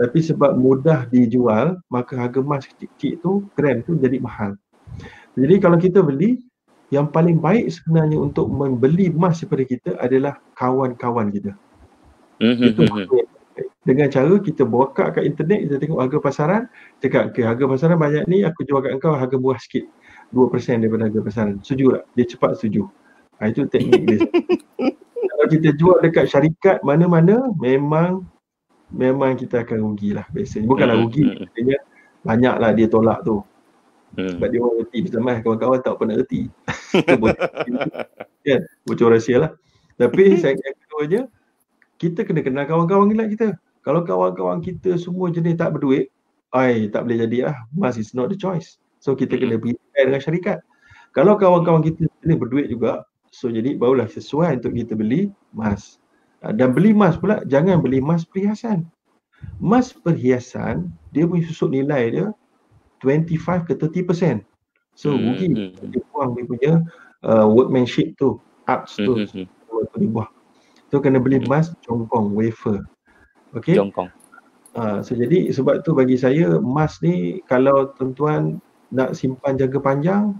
Tapi 0.00 0.18
sebab 0.24 0.56
mudah 0.56 1.04
dijual, 1.12 1.76
maka 1.92 2.16
harga 2.16 2.40
emas 2.40 2.64
cik-cik 2.64 3.20
tu, 3.20 3.44
gram 3.56 3.84
tu 3.84 3.96
jadi 4.00 4.16
mahal. 4.20 4.56
Jadi 5.36 5.54
kalau 5.60 5.76
kita 5.76 6.00
beli, 6.00 6.40
yang 6.92 7.08
paling 7.08 7.40
baik 7.40 7.72
sebenarnya 7.72 8.20
untuk 8.20 8.52
membeli 8.52 9.08
emas 9.08 9.40
daripada 9.40 9.64
kita 9.64 9.90
adalah 9.96 10.36
kawan-kawan 10.60 11.32
kita. 11.32 11.56
Mm-hmm. 12.36 12.68
Itu 12.68 12.80
maksudnya 12.84 13.24
dengan 13.82 14.06
cara 14.06 14.38
kita 14.38 14.62
buka 14.62 15.10
kat 15.10 15.26
internet 15.26 15.66
kita 15.66 15.74
tengok 15.82 15.98
harga 15.98 16.18
pasaran 16.22 16.62
cakap 17.02 17.34
okay, 17.34 17.42
harga 17.42 17.64
pasaran 17.66 17.98
banyak 17.98 18.24
ni 18.30 18.46
aku 18.46 18.62
jual 18.62 18.78
kat 18.78 18.94
engkau 18.94 19.14
harga 19.14 19.34
murah 19.34 19.58
sikit. 19.58 19.86
2% 20.32 20.80
daripada 20.80 21.10
harga 21.10 21.20
pasaran. 21.20 21.60
Setuju 21.60 21.98
tak? 21.98 22.04
dia 22.16 22.24
cepat 22.24 22.52
setuju. 22.56 22.82
Ha, 23.36 23.50
itu 23.50 23.66
teknik 23.68 24.02
dia. 24.06 24.18
Kalau 25.34 25.46
kita 25.50 25.68
jual 25.76 25.96
dekat 25.98 26.30
syarikat 26.30 26.78
mana-mana 26.86 27.50
memang 27.58 28.24
memang 28.94 29.34
kita 29.34 29.66
akan 29.66 29.82
rugi 29.82 30.14
lah 30.14 30.24
biasanya. 30.30 30.66
Bukanlah 30.70 30.96
hmm, 30.96 31.04
rugi 31.04 31.22
biasanya 31.26 31.76
hmm. 31.82 32.22
banyaklah 32.22 32.70
dia 32.72 32.86
tolak 32.86 33.20
tu. 33.26 33.36
Hmm. 34.12 34.36
sebab 34.36 34.48
dia 34.52 34.60
orang 34.60 34.76
reti 34.84 34.98
bersama 35.08 35.40
kawan-kawan 35.40 35.80
tak 35.80 35.94
pernah 35.96 36.14
reti. 36.20 36.40
Kan? 38.46 38.60
Bocor 38.84 39.08
rahsia 39.10 39.36
lah. 39.40 39.50
Tapi 39.96 40.22
saya 40.40 40.54
yang 40.54 40.76
keduanya 40.86 41.20
kita 41.96 42.20
kena 42.28 42.44
kenal 42.44 42.68
kawan-kawan 42.68 43.08
kita 43.32 43.56
kalau 43.82 44.06
kawan-kawan 44.06 44.62
kita 44.62 44.94
semua 44.94 45.30
jenis 45.34 45.58
tak 45.58 45.74
berduit, 45.74 46.10
ai 46.54 46.86
tak 46.90 47.06
boleh 47.06 47.26
jadi 47.26 47.38
lah. 47.50 47.56
Mas 47.74 47.98
is 47.98 48.14
not 48.14 48.30
the 48.30 48.38
choice. 48.38 48.78
So 49.02 49.18
kita 49.18 49.34
kena 49.34 49.58
pergi 49.58 49.74
dengan 49.98 50.22
syarikat. 50.22 50.58
Kalau 51.12 51.34
kawan-kawan 51.34 51.82
kita 51.82 52.06
jenis 52.22 52.38
berduit 52.38 52.70
juga, 52.70 53.02
so 53.34 53.50
jadi 53.50 53.74
barulah 53.74 54.06
sesuai 54.06 54.62
untuk 54.62 54.72
kita 54.78 54.94
beli 54.94 55.34
mas. 55.50 55.98
Ah, 56.46 56.54
dan 56.54 56.72
beli 56.72 56.94
mas 56.94 57.18
pula, 57.18 57.42
jangan 57.50 57.82
beli 57.82 57.98
mas 57.98 58.22
perhiasan. 58.22 58.86
Mas 59.58 59.90
perhiasan, 59.90 60.94
dia 61.10 61.26
punya 61.26 61.42
susuk 61.50 61.74
nilai 61.74 62.14
dia 62.14 62.26
25 63.02 63.66
ke 63.66 63.74
30%. 63.74 64.46
So 64.94 65.10
hmm, 65.10 65.22
rugi. 65.26 65.46
Hmm, 65.50 65.74
hmm. 65.74 65.90
Dia 65.90 66.00
buang 66.14 66.30
dia 66.38 66.44
punya 66.46 66.72
uh, 67.26 67.46
workmanship 67.50 68.14
tu, 68.14 68.38
arts 68.70 68.94
tu. 68.94 69.18
Hmm. 69.18 69.26
hmm 69.26 69.46
so 70.92 71.00
kena 71.00 71.18
beli 71.18 71.40
mas 71.48 71.72
congkong, 71.82 72.36
wafer. 72.36 72.84
Okay. 73.52 73.76
Jongkong. 73.76 74.10
Uh, 74.72 75.04
so 75.04 75.12
jadi 75.12 75.52
sebab 75.52 75.84
tu 75.84 75.92
bagi 75.92 76.16
saya 76.16 76.56
emas 76.56 76.96
ni 77.04 77.44
kalau 77.44 77.92
tuan-tuan 77.92 78.56
nak 78.88 79.12
simpan 79.12 79.60
jangka 79.60 79.80
panjang 79.84 80.32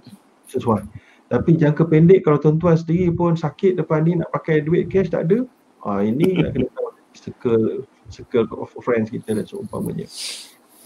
sesuai. 0.49 0.89
Tapi 1.29 1.57
jangka 1.57 1.89
pendek 1.89 2.25
kalau 2.25 2.41
tuan-tuan 2.41 2.77
sendiri 2.77 3.13
pun 3.13 3.37
sakit 3.37 3.77
depan 3.77 4.05
ni 4.05 4.17
nak 4.17 4.33
pakai 4.33 4.65
duit 4.65 4.89
cash 4.89 5.13
tak 5.13 5.29
ada. 5.29 5.45
Ah 5.85 6.01
uh, 6.01 6.01
ini 6.01 6.41
nak 6.41 6.57
kena 6.57 6.69
tahu 6.73 6.89
circle 7.13 7.65
circle 8.09 8.49
of 8.57 8.73
friends 8.81 9.13
kita 9.13 9.37
dan 9.37 9.45
seumpamanya. 9.45 10.09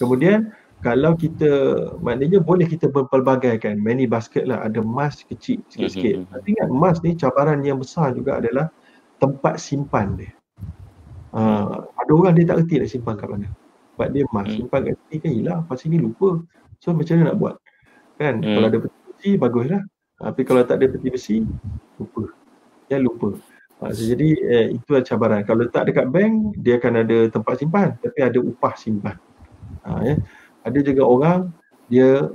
Kemudian 0.02 0.50
kalau 0.84 1.16
kita 1.16 1.50
maknanya 2.04 2.42
boleh 2.42 2.66
kita 2.68 2.90
berpelbagaikan 2.90 3.80
many 3.80 4.04
basket 4.04 4.44
lah 4.44 4.60
ada 4.66 4.82
emas 4.82 5.22
kecil 5.24 5.62
sikit-sikit. 5.70 6.26
Mm-hmm. 6.26 6.32
Tapi 6.34 6.48
ingat 6.52 6.68
emas 6.68 6.96
ni 7.00 7.10
cabaran 7.14 7.62
yang 7.62 7.78
besar 7.80 8.12
juga 8.12 8.42
adalah 8.42 8.68
tempat 9.22 9.56
simpan 9.56 10.18
dia. 10.18 10.34
Uh, 11.36 11.84
ada 12.00 12.12
orang 12.16 12.32
dia 12.32 12.48
tak 12.48 12.64
reti 12.64 12.80
nak 12.80 12.88
simpan 12.88 13.14
kat 13.20 13.28
mana. 13.28 13.48
Sebab 13.92 14.08
dia 14.08 14.24
emas, 14.24 14.46
hmm. 14.48 14.56
simpan 14.56 14.80
kat 14.88 14.94
sini 14.96 15.16
kan 15.20 15.30
hilang, 15.36 15.60
pas 15.68 15.76
sini 15.76 15.96
lupa. 16.00 16.40
So 16.80 16.96
macam 16.96 17.12
mana 17.20 17.24
nak 17.28 17.36
buat? 17.36 17.54
Kan, 18.16 18.40
hmm. 18.40 18.54
kalau 18.56 18.66
ada 18.72 18.78
peti 18.80 18.98
besi, 19.04 19.30
baguslah. 19.36 19.82
Tapi 20.16 20.40
kalau 20.48 20.60
tak 20.64 20.80
ada 20.80 20.86
peti 20.88 21.08
besi, 21.12 21.36
lupa. 22.00 22.32
Ya 22.88 22.96
lupa. 22.96 23.36
Uh, 23.76 23.92
so 23.92 24.00
jadi 24.08 24.28
eh, 24.48 24.66
itu 24.72 24.88
adalah 24.96 25.04
cabaran. 25.04 25.40
Kalau 25.44 25.60
letak 25.68 25.84
dekat 25.92 26.08
bank, 26.08 26.56
dia 26.56 26.80
akan 26.80 26.92
ada 27.04 27.18
tempat 27.28 27.54
simpan. 27.60 27.88
Tapi 28.00 28.18
ada 28.24 28.38
upah 28.40 28.72
simpan. 28.80 29.16
Uh, 29.84 30.00
ya. 30.00 30.14
Ada 30.64 30.78
juga 30.80 31.04
orang, 31.04 31.40
dia 31.92 32.32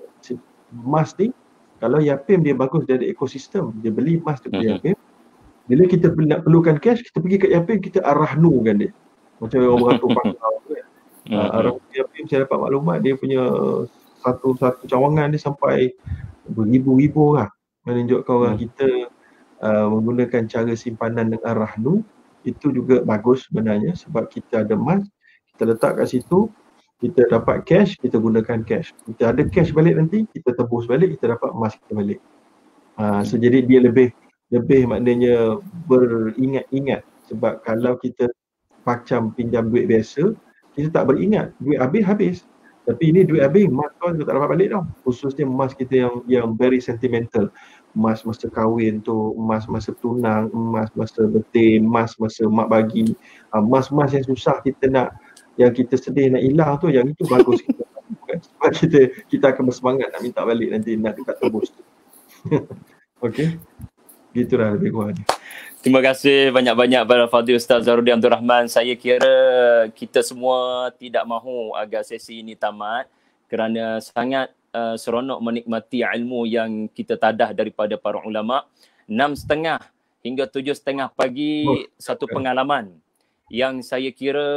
emas 0.72 1.18
ni, 1.18 1.34
kalau 1.82 1.98
Yapim 1.98 2.46
dia 2.46 2.54
bagus, 2.54 2.86
dia 2.86 3.02
ada 3.02 3.08
ekosistem. 3.10 3.74
Dia 3.82 3.90
beli 3.90 4.22
emas 4.22 4.38
tu 4.38 4.54
hmm. 4.54 4.62
Yapim, 4.62 4.98
bila 5.72 5.88
kita 5.88 6.12
nak 6.28 6.44
perlukan 6.44 6.76
cash, 6.84 7.00
kita 7.00 7.24
pergi 7.24 7.38
ke 7.40 7.48
Yapim, 7.48 7.80
kita 7.80 8.04
arahnu 8.04 8.60
kan 8.68 8.76
dia. 8.84 8.92
Macam 9.40 9.58
orang 9.64 9.80
beratur 9.80 10.10
pangkal 10.12 10.54
kan. 10.68 10.86
Uh, 11.32 11.50
arah 11.56 11.74
Yapim, 11.96 12.28
saya 12.28 12.44
dapat 12.44 12.58
maklumat, 12.60 12.98
dia 13.00 13.16
punya 13.16 13.40
satu-satu 14.20 14.84
cawangan 14.92 15.32
dia 15.32 15.40
sampai 15.40 15.96
beribu-ribu 16.52 17.40
lah. 17.40 17.48
Menunjukkan 17.88 18.36
orang 18.36 18.56
hmm. 18.60 18.64
kita 18.68 18.90
uh, 19.64 19.88
menggunakan 19.96 20.44
cara 20.52 20.76
simpanan 20.76 21.32
dengan 21.32 21.48
arahnu, 21.48 22.04
itu 22.44 22.76
juga 22.76 23.00
bagus 23.08 23.48
sebenarnya 23.48 23.96
sebab 23.96 24.28
kita 24.28 24.68
ada 24.68 24.76
emas, 24.76 25.08
kita 25.56 25.72
letak 25.72 26.04
kat 26.04 26.08
situ, 26.12 26.52
kita 27.00 27.32
dapat 27.32 27.64
cash, 27.64 27.96
kita 27.96 28.20
gunakan 28.20 28.60
cash. 28.68 28.92
Kita 29.08 29.32
ada 29.32 29.48
cash 29.48 29.72
balik 29.72 29.96
nanti, 29.96 30.28
kita 30.36 30.52
tebus 30.52 30.84
balik, 30.84 31.16
kita 31.16 31.40
dapat 31.40 31.50
emas 31.56 31.80
kita 31.80 31.96
balik. 31.96 32.20
Uh, 33.00 33.24
so 33.24 33.40
jadi 33.40 33.64
dia 33.64 33.80
lebih 33.80 34.12
lebih 34.52 34.88
maknanya 34.88 35.58
beringat-ingat 35.88 37.02
sebab 37.32 37.64
kalau 37.64 37.96
kita 37.98 38.28
macam 38.84 39.32
pinjam 39.34 39.72
duit 39.72 39.88
biasa 39.88 40.36
kita 40.76 40.88
tak 40.92 41.12
beringat 41.12 41.52
duit 41.60 41.80
habis 41.80 42.04
habis. 42.08 42.38
Tapi 42.82 43.14
ini 43.14 43.22
duit 43.22 43.46
habis 43.46 43.70
emas 43.70 43.94
kau 44.02 44.10
tak 44.10 44.26
dapat 44.26 44.50
balik 44.58 44.68
tau. 44.74 44.84
Khususnya 45.06 45.46
emas 45.46 45.78
kita 45.78 46.08
yang 46.08 46.14
yang 46.26 46.48
very 46.58 46.82
sentimental. 46.82 47.52
Emas 47.94 48.24
masa 48.24 48.48
kahwin 48.50 49.04
tu 49.04 49.36
emas 49.38 49.68
masa 49.68 49.92
tunang 50.00 50.48
emas 50.50 50.90
masa 50.96 51.28
betin 51.28 51.86
emas 51.86 52.18
masa 52.18 52.48
mak 52.50 52.72
bagi. 52.72 53.14
Ah, 53.54 53.62
emas-emas 53.62 54.16
yang 54.16 54.26
susah 54.26 54.64
kita 54.64 54.90
nak 54.90 55.14
yang 55.60 55.76
kita 55.76 56.00
sedih 56.00 56.34
nak 56.34 56.42
hilang 56.42 56.74
tu 56.82 56.88
yang 56.90 57.06
itu 57.06 57.24
bagus 57.28 57.62
kita. 57.62 57.84
Sebab 58.48 58.72
kita 58.74 59.00
kita 59.30 59.46
akan 59.54 59.64
bersemangat 59.70 60.08
nak 60.10 60.22
minta 60.24 60.42
balik 60.42 60.72
nanti 60.72 60.98
nak 60.98 61.20
dekat 61.20 61.36
tebus 61.38 61.70
Okay. 63.22 63.54
Gitulah 64.32 64.76
lebih 64.76 64.96
kurang. 64.96 65.20
Terima 65.82 66.00
kasih 66.00 66.54
banyak-banyak 66.54 67.04
pada 67.10 67.26
Fadil 67.26 67.58
Ustaz 67.58 67.84
Zarudin 67.84 68.16
Abdul 68.16 68.32
Rahman. 68.32 68.70
Saya 68.70 68.94
kira 68.94 69.90
kita 69.92 70.22
semua 70.22 70.88
tidak 70.96 71.26
mahu 71.26 71.74
agar 71.74 72.06
sesi 72.06 72.40
ini 72.46 72.54
tamat 72.54 73.10
kerana 73.50 73.98
sangat 74.00 74.54
uh, 74.72 74.96
seronok 74.96 75.42
menikmati 75.42 76.06
ilmu 76.06 76.46
yang 76.48 76.86
kita 76.88 77.18
tadah 77.18 77.52
daripada 77.52 77.98
para 77.98 78.22
ulama. 78.24 78.64
Enam 79.10 79.36
setengah 79.36 79.82
hingga 80.22 80.48
tujuh 80.48 80.78
setengah 80.78 81.10
pagi 81.12 81.66
oh, 81.66 81.82
satu 81.98 82.30
pengalaman 82.30 82.94
yang 83.52 83.84
saya 83.84 84.14
kira 84.16 84.48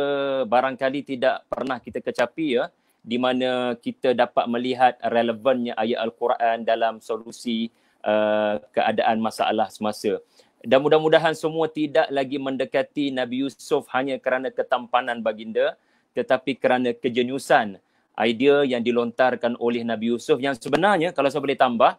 barangkali 0.47 1.03
tidak 1.03 1.43
pernah 1.51 1.83
kita 1.83 1.99
kecapi 1.99 2.63
ya 2.63 2.71
di 3.03 3.19
mana 3.19 3.75
kita 3.75 4.15
dapat 4.15 4.47
melihat 4.47 4.95
relevannya 5.03 5.75
ayat 5.75 5.99
Al-Quran 6.05 6.63
dalam 6.63 7.03
solusi 7.03 7.69
uh, 8.05 8.61
keadaan 8.71 9.19
masalah 9.19 9.73
semasa. 9.73 10.21
Dan 10.65 10.81
mudah-mudahan 10.81 11.37
semua 11.37 11.69
tidak 11.69 12.09
lagi 12.09 12.41
mendekati 12.41 13.13
Nabi 13.13 13.45
Yusuf 13.45 13.85
hanya 13.93 14.17
kerana 14.17 14.49
ketampanan 14.49 15.21
baginda 15.21 15.77
tetapi 16.15 16.57
kerana 16.57 16.95
kejeniusan 16.95 17.77
idea 18.17 18.63
yang 18.63 18.81
dilontarkan 18.81 19.59
oleh 19.59 19.83
Nabi 19.83 20.15
Yusuf. 20.15 20.39
Yang 20.39 20.63
sebenarnya 20.65 21.11
kalau 21.11 21.29
saya 21.29 21.43
boleh 21.43 21.59
tambah 21.59 21.99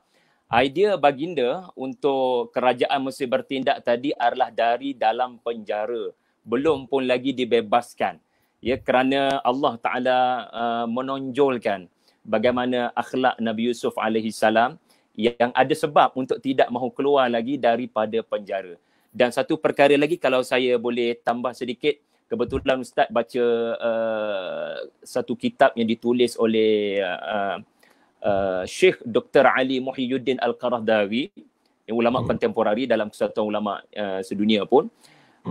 idea 0.50 0.96
baginda 0.96 1.68
untuk 1.76 2.56
kerajaan 2.56 3.04
Mesir 3.04 3.28
bertindak 3.28 3.84
tadi 3.84 4.16
adalah 4.16 4.50
dari 4.50 4.96
dalam 4.96 5.38
penjara. 5.44 6.16
Belum 6.48 6.88
pun 6.88 7.04
lagi 7.04 7.36
dibebaskan. 7.36 8.18
Ya 8.64 8.80
kerana 8.82 9.44
Allah 9.44 9.78
Taala 9.78 10.20
uh, 10.50 10.86
menonjolkan 10.90 11.86
bagaimana 12.26 12.90
akhlak 12.98 13.38
Nabi 13.38 13.70
Yusuf 13.70 13.94
alaihi 14.00 14.34
salam 14.34 14.82
yang 15.16 15.52
ada 15.56 15.72
sebab 15.72 16.12
untuk 16.20 16.38
tidak 16.44 16.68
mahu 16.68 16.92
keluar 16.92 17.32
lagi 17.32 17.56
daripada 17.56 18.20
penjara 18.22 18.76
dan 19.16 19.32
satu 19.32 19.56
perkara 19.56 19.96
lagi 19.96 20.20
kalau 20.20 20.44
saya 20.44 20.76
boleh 20.76 21.16
tambah 21.24 21.56
sedikit 21.56 21.96
kebetulan 22.28 22.84
ustaz 22.84 23.08
baca 23.08 23.46
uh, 23.80 24.76
satu 25.00 25.40
kitab 25.40 25.72
yang 25.80 25.88
ditulis 25.88 26.36
oleh 26.36 27.00
uh, 27.00 27.58
uh, 28.26 28.64
Sheikh 28.68 29.00
Dr 29.06 29.48
Ali 29.48 29.80
Muhyiddin 29.80 30.42
Al-Qaradawi 30.42 31.32
yang 31.86 31.96
ulama 31.96 32.22
hmm. 32.22 32.28
kontemporari 32.28 32.84
dalam 32.90 33.14
kesatuan 33.14 33.46
ulama 33.48 33.80
uh, 33.94 34.20
sedunia 34.26 34.66
pun 34.66 34.90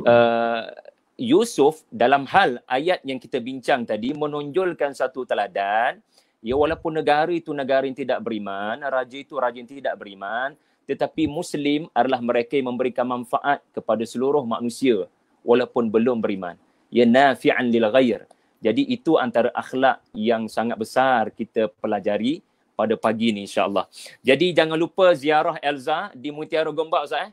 uh, 0.03 0.67
Yusuf 1.15 1.87
dalam 1.95 2.27
hal 2.27 2.59
ayat 2.67 2.99
yang 3.07 3.23
kita 3.23 3.39
bincang 3.39 3.87
tadi 3.87 4.11
menonjolkan 4.11 4.91
satu 4.93 5.23
teladan 5.23 6.03
ya 6.45 6.55
walaupun 6.61 6.93
negara 7.01 7.33
itu 7.33 7.57
negara 7.57 7.89
yang 7.89 7.97
tidak 7.97 8.21
beriman 8.21 8.85
raja 8.85 9.17
itu 9.17 9.41
raja 9.41 9.57
yang 9.57 9.67
tidak 9.67 9.97
beriman 9.97 10.53
tetapi 10.85 11.25
muslim 11.25 11.89
adalah 11.97 12.21
mereka 12.21 12.61
yang 12.61 12.77
memberikan 12.77 13.09
manfaat 13.09 13.65
kepada 13.73 14.05
seluruh 14.05 14.45
manusia 14.45 15.09
walaupun 15.41 15.89
belum 15.89 16.21
beriman. 16.21 16.61
Ya 16.93 17.09
nafi'an 17.09 17.73
lil 17.73 17.89
ghair. 17.89 18.29
Jadi 18.61 18.85
itu 18.89 19.21
antara 19.21 19.53
akhlak 19.53 20.01
yang 20.17 20.49
sangat 20.49 20.81
besar 20.81 21.29
kita 21.33 21.69
pelajari 21.81 22.41
pada 22.77 22.97
pagi 22.97 23.33
ni 23.33 23.45
insyaallah. 23.45 23.89
Jadi 24.25 24.53
jangan 24.57 24.77
lupa 24.77 25.13
ziarah 25.13 25.61
Elza 25.61 26.13
di 26.17 26.33
Mutiara 26.33 26.73
Gombak 26.73 27.09
Ustaz 27.09 27.29
eh? 27.29 27.33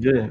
Ya 0.00 0.08
yeah. 0.08 0.28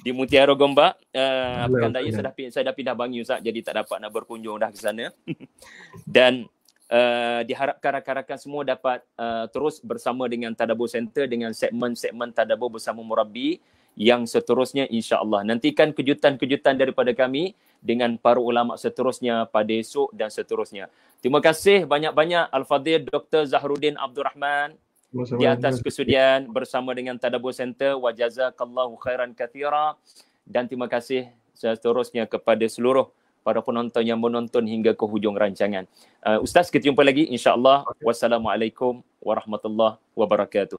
di 0.00 0.10
Mutiara 0.12 0.56
Gombak. 0.56 0.96
Uh, 1.12 1.68
pekan 1.68 1.92
daya 1.92 2.08
saya 2.12 2.24
dah 2.32 2.34
saya 2.48 2.64
dah 2.72 2.74
pindah 2.76 2.96
Bangi 2.96 3.20
Ustaz 3.20 3.44
jadi 3.44 3.60
tak 3.60 3.74
dapat 3.84 3.96
nak 4.00 4.12
berkunjung 4.12 4.56
dah 4.56 4.72
ke 4.72 4.78
sana. 4.80 5.12
Dan 6.16 6.48
uh, 6.92 7.40
diharapkan 7.44 8.00
rakan-rakan 8.00 8.38
semua 8.40 8.62
dapat 8.64 9.04
uh, 9.16 9.46
terus 9.52 9.80
bersama 9.80 10.26
dengan 10.26 10.52
Tadabur 10.52 10.88
Center 10.88 11.28
dengan 11.28 11.52
segmen-segmen 11.52 12.32
Tadabur 12.32 12.72
bersama 12.72 13.04
Murabi 13.04 13.60
yang 13.98 14.24
seterusnya 14.24 14.86
insya-Allah. 14.86 15.42
Nantikan 15.42 15.90
kejutan-kejutan 15.90 16.78
daripada 16.78 17.10
kami 17.12 17.58
dengan 17.82 18.14
para 18.18 18.38
ulama 18.38 18.74
seterusnya 18.78 19.46
pada 19.50 19.70
esok 19.70 20.10
dan 20.14 20.30
seterusnya. 20.30 20.90
Terima 21.18 21.42
kasih 21.42 21.86
banyak-banyak 21.86 22.50
Al-Fadhil 22.50 23.06
Dr. 23.06 23.46
Zahruddin 23.46 23.98
Abdul 23.98 24.26
Rahman 24.26 24.78
di 25.10 25.46
atas 25.48 25.80
kesudian 25.80 26.46
bersama 26.52 26.92
dengan 26.94 27.16
Tadabur 27.16 27.50
Center 27.50 27.96
wa 27.96 28.12
jazakallahu 28.12 28.94
khairan 29.00 29.32
kathira 29.32 29.96
dan 30.44 30.68
terima 30.68 30.86
kasih 30.86 31.32
seterusnya 31.56 32.28
kepada 32.28 32.62
seluruh 32.70 33.10
para 33.48 33.64
penonton 33.64 34.04
yang 34.04 34.20
menonton 34.20 34.68
hingga 34.68 34.92
ke 34.92 35.04
hujung 35.08 35.32
rancangan. 35.32 35.88
Uh, 36.20 36.44
Ustaz, 36.44 36.68
kita 36.68 36.92
jumpa 36.92 37.00
lagi 37.00 37.24
insya-Allah. 37.32 37.88
Wassalamualaikum 38.04 39.00
warahmatullahi 39.24 39.96
wabarakatuh. 40.12 40.76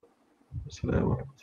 Assalamualaikum. 0.70 1.39